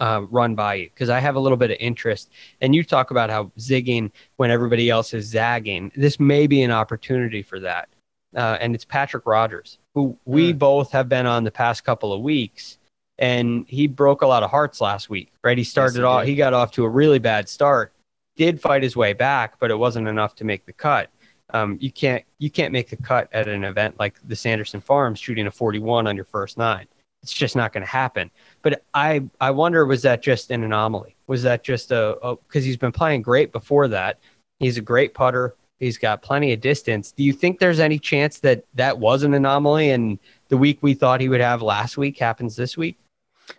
uh, 0.01 0.23
run 0.31 0.55
by 0.55 0.75
you 0.75 0.89
because 0.89 1.11
I 1.11 1.21
have 1.21 1.37
a 1.37 1.41
little 1.41 1.57
bit 1.57 1.71
of 1.71 1.77
interest. 1.81 2.31
And 2.61 2.75
you 2.75 2.85
talk 2.85 3.11
about 3.11 3.31
how 3.31 3.51
zigging 3.59 4.11
when 4.37 4.51
everybody 4.51 4.91
else 4.91 5.15
is 5.15 5.27
zagging. 5.27 5.93
This 5.97 6.21
may 6.21 6.47
be 6.47 6.63
an 6.63 6.71
opportunity 6.71 7.43
for 7.43 7.61
that. 7.61 7.89
Uh, 8.35 8.59
and 8.61 8.75
it's 8.75 8.85
Patrick 8.85 9.27
Rodgers, 9.27 9.79
who 9.97 10.15
we 10.27 10.53
mm. 10.53 10.59
both 10.59 10.93
have 10.93 11.09
been 11.09 11.25
on 11.25 11.43
the 11.43 11.51
past 11.51 11.83
couple 11.83 12.13
of 12.13 12.21
weeks. 12.21 12.77
And 13.19 13.65
he 13.67 13.87
broke 13.87 14.21
a 14.21 14.27
lot 14.27 14.43
of 14.43 14.51
hearts 14.51 14.83
last 14.83 15.09
week, 15.09 15.33
right? 15.43 15.57
He 15.57 15.65
started 15.65 16.01
yes, 16.01 16.05
off, 16.05 16.27
he 16.27 16.37
got 16.37 16.53
off 16.53 16.71
to 16.73 16.85
a 16.85 16.89
really 16.89 17.19
bad 17.19 17.49
start, 17.49 17.95
did 18.37 18.61
fight 18.61 18.83
his 18.83 18.95
way 18.95 19.15
back, 19.15 19.59
but 19.59 19.71
it 19.71 19.75
wasn't 19.75 20.07
enough 20.07 20.35
to 20.37 20.45
make 20.45 20.67
the 20.67 20.73
cut. 20.75 21.09
Um, 21.55 21.79
you 21.81 21.91
can't 21.91 22.23
you 22.39 22.51
can't 22.51 22.73
make 22.73 22.91
the 22.91 22.97
cut 22.97 23.29
at 23.33 23.49
an 23.49 23.65
event 23.65 23.99
like 23.99 24.19
the 24.29 24.37
Sanderson 24.37 24.83
Farms 24.83 25.19
shooting 25.19 25.47
a 25.47 25.51
41 25.51 26.07
on 26.07 26.15
your 26.15 26.27
first 26.27 26.59
nine. 26.59 26.87
It's 27.23 27.33
just 27.33 27.57
not 27.57 27.73
going 27.73 27.85
to 27.85 27.91
happen. 27.91 28.31
But 28.61 28.83
I 28.93 29.23
I 29.41 29.51
wonder 29.53 29.87
was 29.87 30.03
that 30.03 30.23
just 30.23 30.51
an 30.51 30.63
anomaly? 30.63 31.17
Was 31.27 31.43
that 31.45 31.65
just 31.65 31.91
a 31.91 32.37
because 32.47 32.65
he's 32.65 32.77
been 32.77 32.93
playing 32.93 33.23
great 33.23 33.51
before 33.51 33.89
that? 33.89 34.19
He's 34.59 34.77
a 34.77 34.83
great 34.83 35.15
putter. 35.15 35.55
He's 35.79 35.99
got 35.99 36.23
plenty 36.23 36.53
of 36.53 36.61
distance. 36.61 37.13
Do 37.13 37.23
you 37.23 37.33
think 37.33 37.59
there's 37.59 37.81
any 37.81 37.99
chance 37.99 38.39
that 38.41 38.65
that 38.75 38.99
was 38.99 39.23
an 39.23 39.35
anomaly 39.35 39.91
and 39.91 40.19
the 40.49 40.57
week 40.57 40.79
we 40.81 40.95
thought 40.95 41.21
he 41.21 41.29
would 41.29 41.41
have 41.41 41.61
last 41.61 41.97
week 41.99 42.19
happens 42.19 42.57
this 42.57 42.77
week? 42.77 42.99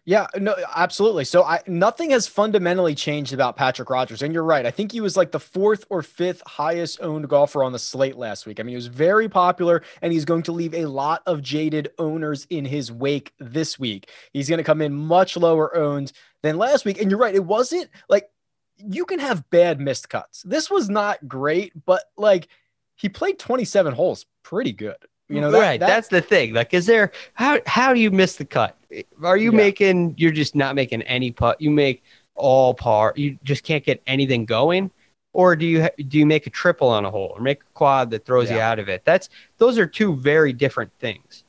Yeah, 0.05 0.27
no, 0.37 0.55
absolutely. 0.75 1.23
So 1.23 1.43
I 1.43 1.61
nothing 1.67 2.09
has 2.11 2.27
fundamentally 2.27 2.95
changed 2.95 3.33
about 3.33 3.55
Patrick 3.55 3.89
Rodgers. 3.89 4.21
And 4.21 4.33
you're 4.33 4.43
right. 4.43 4.65
I 4.65 4.71
think 4.71 4.91
he 4.91 5.01
was 5.01 5.15
like 5.15 5.31
the 5.31 5.39
fourth 5.39 5.85
or 5.89 6.01
fifth 6.01 6.41
highest 6.45 7.01
owned 7.01 7.29
golfer 7.29 7.63
on 7.63 7.71
the 7.71 7.79
slate 7.79 8.17
last 8.17 8.45
week. 8.45 8.59
I 8.59 8.63
mean, 8.63 8.71
he 8.71 8.75
was 8.75 8.87
very 8.87 9.29
popular 9.29 9.83
and 10.01 10.11
he's 10.11 10.25
going 10.25 10.43
to 10.43 10.51
leave 10.51 10.73
a 10.73 10.85
lot 10.85 11.21
of 11.25 11.41
jaded 11.41 11.91
owners 11.99 12.47
in 12.49 12.65
his 12.65 12.91
wake 12.91 13.33
this 13.39 13.79
week. 13.79 14.09
He's 14.33 14.49
going 14.49 14.57
to 14.57 14.63
come 14.63 14.81
in 14.81 14.93
much 14.93 15.37
lower 15.37 15.75
owned 15.75 16.11
than 16.43 16.57
last 16.57 16.85
week. 16.85 17.01
And 17.01 17.09
you're 17.09 17.19
right, 17.19 17.35
it 17.35 17.45
wasn't 17.45 17.89
like 18.09 18.29
you 18.77 19.05
can 19.05 19.19
have 19.19 19.49
bad 19.49 19.79
missed 19.79 20.09
cuts. 20.09 20.43
This 20.43 20.69
was 20.69 20.89
not 20.89 21.27
great, 21.27 21.73
but 21.85 22.03
like 22.17 22.47
he 22.95 23.09
played 23.09 23.39
27 23.39 23.93
holes 23.93 24.25
pretty 24.43 24.71
good. 24.73 24.97
You 25.29 25.41
know, 25.41 25.51
that, 25.51 25.59
right. 25.59 25.79
that- 25.79 25.87
That's 25.87 26.07
the 26.07 26.21
thing. 26.21 26.53
Like, 26.53 26.73
is 26.73 26.85
there 26.85 27.11
how 27.33 27.59
how 27.65 27.93
do 27.93 27.99
you 27.99 28.11
miss 28.11 28.37
the 28.37 28.45
cut? 28.45 28.77
Are 29.23 29.35
you 29.37 29.51
Yeah. 29.51 29.57
making? 29.57 30.15
You're 30.17 30.31
just 30.31 30.55
not 30.55 30.73
making 30.75 31.01
any 31.03 31.31
putt. 31.31 31.59
You 31.59 31.69
make 31.69 32.01
all 32.35 32.73
par. 32.73 33.13
You 33.17 33.37
just 33.43 33.63
can't 33.63 33.83
get 33.83 34.01
anything 34.07 34.45
going. 34.45 34.89
Or 35.33 35.55
do 35.55 35.65
you 35.65 35.87
do 36.07 36.17
you 36.17 36.25
make 36.25 36.47
a 36.47 36.49
triple 36.49 36.87
on 36.87 37.03
a 37.03 37.11
hole 37.11 37.33
or 37.35 37.41
make 37.41 37.61
a 37.61 37.73
quad 37.73 38.09
that 38.11 38.25
throws 38.25 38.49
you 38.49 38.59
out 38.59 38.79
of 38.79 38.87
it? 38.89 39.03
That's 39.05 39.27
those 39.57 39.77
are 39.77 39.85
two 39.85 40.15
very 40.15 40.53
different 40.53 40.91
things. 40.99 41.43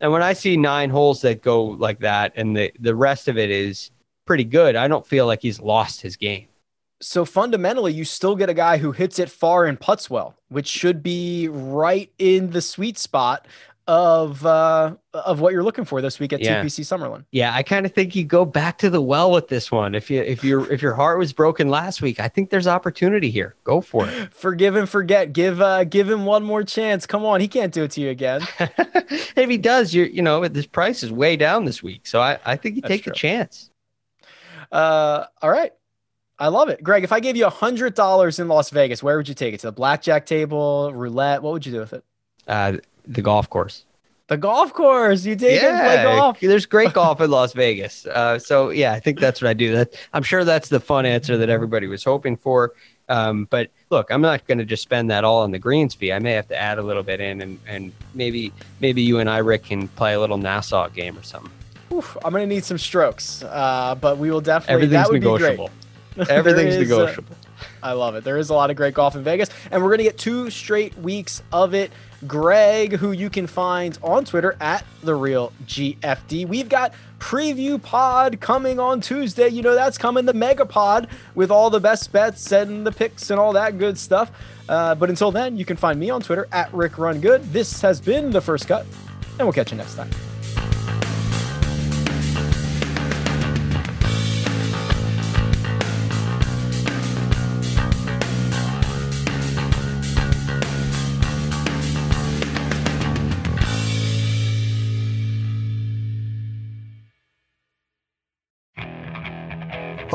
And 0.00 0.12
when 0.12 0.22
I 0.22 0.32
see 0.34 0.56
nine 0.56 0.90
holes 0.90 1.22
that 1.22 1.42
go 1.42 1.64
like 1.64 2.00
that, 2.00 2.32
and 2.36 2.54
the 2.56 2.70
the 2.80 2.94
rest 2.94 3.28
of 3.28 3.38
it 3.38 3.50
is 3.50 3.90
pretty 4.26 4.44
good, 4.44 4.76
I 4.76 4.88
don't 4.88 5.06
feel 5.06 5.26
like 5.26 5.40
he's 5.40 5.58
lost 5.58 6.02
his 6.02 6.16
game. 6.16 6.46
So 7.02 7.24
fundamentally, 7.24 7.92
you 7.92 8.04
still 8.04 8.36
get 8.36 8.48
a 8.48 8.54
guy 8.54 8.78
who 8.78 8.92
hits 8.92 9.18
it 9.18 9.28
far 9.30 9.66
and 9.66 9.78
puts 9.78 10.08
well, 10.08 10.34
which 10.48 10.68
should 10.68 11.02
be 11.02 11.48
right 11.48 12.10
in 12.18 12.50
the 12.50 12.62
sweet 12.62 12.96
spot 12.96 13.46
of 13.88 14.46
uh 14.46 14.94
of 15.12 15.40
what 15.40 15.52
you're 15.52 15.64
looking 15.64 15.84
for 15.84 16.00
this 16.00 16.20
week 16.20 16.32
at 16.32 16.40
Yeah. 16.40 16.62
TPC 16.62 16.84
Summerlin. 16.84 17.24
Yeah, 17.32 17.52
I 17.52 17.64
kind 17.64 17.84
of 17.84 17.92
think 17.92 18.14
you 18.14 18.22
go 18.24 18.44
back 18.44 18.78
to 18.78 18.88
the 18.88 19.02
well 19.02 19.32
with 19.32 19.48
this 19.48 19.72
one. 19.72 19.96
If 19.96 20.08
you 20.08 20.22
if 20.22 20.44
your 20.44 20.72
if 20.72 20.80
your 20.80 20.94
heart 20.94 21.18
was 21.18 21.32
broken 21.32 21.68
last 21.68 22.00
week, 22.00 22.20
I 22.20 22.28
think 22.28 22.50
there's 22.50 22.68
opportunity 22.68 23.28
here. 23.28 23.56
Go 23.64 23.80
for 23.80 24.08
it. 24.08 24.32
Forgive 24.34 24.76
and 24.76 24.88
forget. 24.88 25.32
Give 25.32 25.60
uh 25.60 25.82
give 25.82 26.08
him 26.08 26.24
one 26.26 26.44
more 26.44 26.62
chance. 26.62 27.06
Come 27.06 27.24
on, 27.24 27.40
he 27.40 27.48
can't 27.48 27.74
do 27.74 27.82
it 27.82 27.90
to 27.90 28.00
you 28.00 28.10
again. 28.10 28.42
if 28.60 29.50
he 29.50 29.58
does, 29.58 29.92
you 29.92 30.04
you 30.04 30.22
know 30.22 30.46
this 30.46 30.66
price 30.66 31.02
is 31.02 31.10
way 31.10 31.36
down 31.36 31.64
this 31.64 31.82
week, 31.82 32.06
so 32.06 32.20
I 32.20 32.38
I 32.46 32.54
think 32.56 32.76
you 32.76 32.82
That's 32.82 32.92
take 32.92 33.02
true. 33.02 33.10
the 33.10 33.16
chance. 33.18 33.68
Uh 34.70 35.24
all 35.42 35.50
right. 35.50 35.72
I 36.38 36.48
love 36.48 36.68
it. 36.68 36.82
Greg, 36.82 37.04
if 37.04 37.12
I 37.12 37.20
gave 37.20 37.36
you 37.36 37.46
a 37.46 37.50
hundred 37.50 37.94
dollars 37.94 38.38
in 38.38 38.48
Las 38.48 38.70
Vegas, 38.70 39.02
where 39.02 39.16
would 39.16 39.28
you 39.28 39.34
take 39.34 39.54
it? 39.54 39.60
To 39.60 39.66
the 39.68 39.72
blackjack 39.72 40.26
table, 40.26 40.92
roulette? 40.92 41.42
What 41.42 41.52
would 41.52 41.66
you 41.66 41.72
do 41.72 41.80
with 41.80 41.92
it? 41.92 42.04
Uh, 42.48 42.78
the 43.06 43.22
golf 43.22 43.48
course. 43.48 43.84
The 44.28 44.36
golf 44.36 44.72
course. 44.72 45.24
You 45.24 45.36
take 45.36 45.62
it 45.62 45.64
and 45.64 45.78
play 45.80 46.02
golf. 46.02 46.40
there's 46.40 46.66
great 46.66 46.92
golf 46.94 47.20
in 47.20 47.30
Las 47.30 47.52
Vegas. 47.52 48.06
Uh, 48.06 48.38
so 48.38 48.70
yeah, 48.70 48.92
I 48.92 49.00
think 49.00 49.20
that's 49.20 49.42
what 49.42 49.48
I 49.48 49.52
do. 49.52 49.72
That 49.72 49.94
I'm 50.12 50.22
sure 50.22 50.44
that's 50.44 50.68
the 50.68 50.80
fun 50.80 51.06
answer 51.06 51.36
that 51.36 51.48
everybody 51.50 51.86
was 51.86 52.02
hoping 52.02 52.36
for. 52.36 52.72
Um, 53.08 53.46
but 53.50 53.68
look, 53.90 54.10
I'm 54.10 54.22
not 54.22 54.46
going 54.46 54.58
to 54.58 54.64
just 54.64 54.82
spend 54.82 55.10
that 55.10 55.22
all 55.24 55.42
on 55.42 55.50
the 55.50 55.58
greens 55.58 55.94
fee. 55.94 56.12
I 56.12 56.18
may 56.18 56.32
have 56.32 56.48
to 56.48 56.56
add 56.56 56.78
a 56.78 56.82
little 56.82 57.02
bit 57.02 57.20
in, 57.20 57.42
and 57.42 57.58
and 57.66 57.92
maybe 58.14 58.52
maybe 58.80 59.02
you 59.02 59.18
and 59.18 59.28
I, 59.28 59.38
Rick, 59.38 59.64
can 59.64 59.86
play 59.88 60.14
a 60.14 60.20
little 60.20 60.38
Nassau 60.38 60.88
game 60.88 61.18
or 61.18 61.22
something. 61.22 61.50
Oof, 61.92 62.16
I'm 62.24 62.32
gonna 62.32 62.46
need 62.46 62.64
some 62.64 62.78
strokes. 62.78 63.42
Uh, 63.42 63.94
but 64.00 64.16
we 64.18 64.30
will 64.30 64.40
definitely 64.40 64.74
Everything's 64.84 65.04
that 65.04 65.12
would 65.12 65.20
negotiable. 65.20 65.66
be 65.66 65.72
great. 65.72 65.81
Everything's 66.28 66.76
negotiable. 66.76 67.36
I 67.82 67.92
love 67.92 68.14
it. 68.14 68.24
There 68.24 68.38
is 68.38 68.50
a 68.50 68.54
lot 68.54 68.70
of 68.70 68.76
great 68.76 68.94
golf 68.94 69.14
in 69.14 69.22
Vegas, 69.22 69.48
and 69.70 69.82
we're 69.82 69.90
gonna 69.90 70.02
get 70.02 70.18
two 70.18 70.50
straight 70.50 70.96
weeks 70.98 71.42
of 71.52 71.74
it. 71.74 71.90
Greg, 72.26 72.92
who 72.92 73.12
you 73.12 73.30
can 73.30 73.46
find 73.46 73.98
on 74.02 74.24
Twitter 74.24 74.56
at 74.60 74.84
the 75.02 75.14
real 75.14 75.52
GFD. 75.66 76.46
We've 76.46 76.68
got 76.68 76.94
preview 77.18 77.82
pod 77.82 78.40
coming 78.40 78.78
on 78.78 79.00
Tuesday. 79.00 79.48
You 79.48 79.62
know 79.62 79.74
that's 79.74 79.98
coming, 79.98 80.24
the 80.24 80.34
mega 80.34 80.66
pod 80.66 81.08
with 81.34 81.50
all 81.50 81.70
the 81.70 81.80
best 81.80 82.12
bets 82.12 82.52
and 82.52 82.86
the 82.86 82.92
picks 82.92 83.30
and 83.30 83.40
all 83.40 83.52
that 83.54 83.78
good 83.78 83.98
stuff. 83.98 84.30
Uh, 84.68 84.94
but 84.94 85.08
until 85.08 85.32
then, 85.32 85.56
you 85.56 85.64
can 85.64 85.76
find 85.76 85.98
me 85.98 86.10
on 86.10 86.20
Twitter 86.20 86.46
at 86.52 86.72
Rick 86.72 86.98
Run 86.98 87.20
Good. 87.20 87.42
This 87.52 87.80
has 87.80 88.00
been 88.00 88.30
the 88.30 88.40
first 88.40 88.68
cut, 88.68 88.86
and 89.38 89.46
we'll 89.46 89.52
catch 89.52 89.72
you 89.72 89.78
next 89.78 89.96
time. 89.96 90.10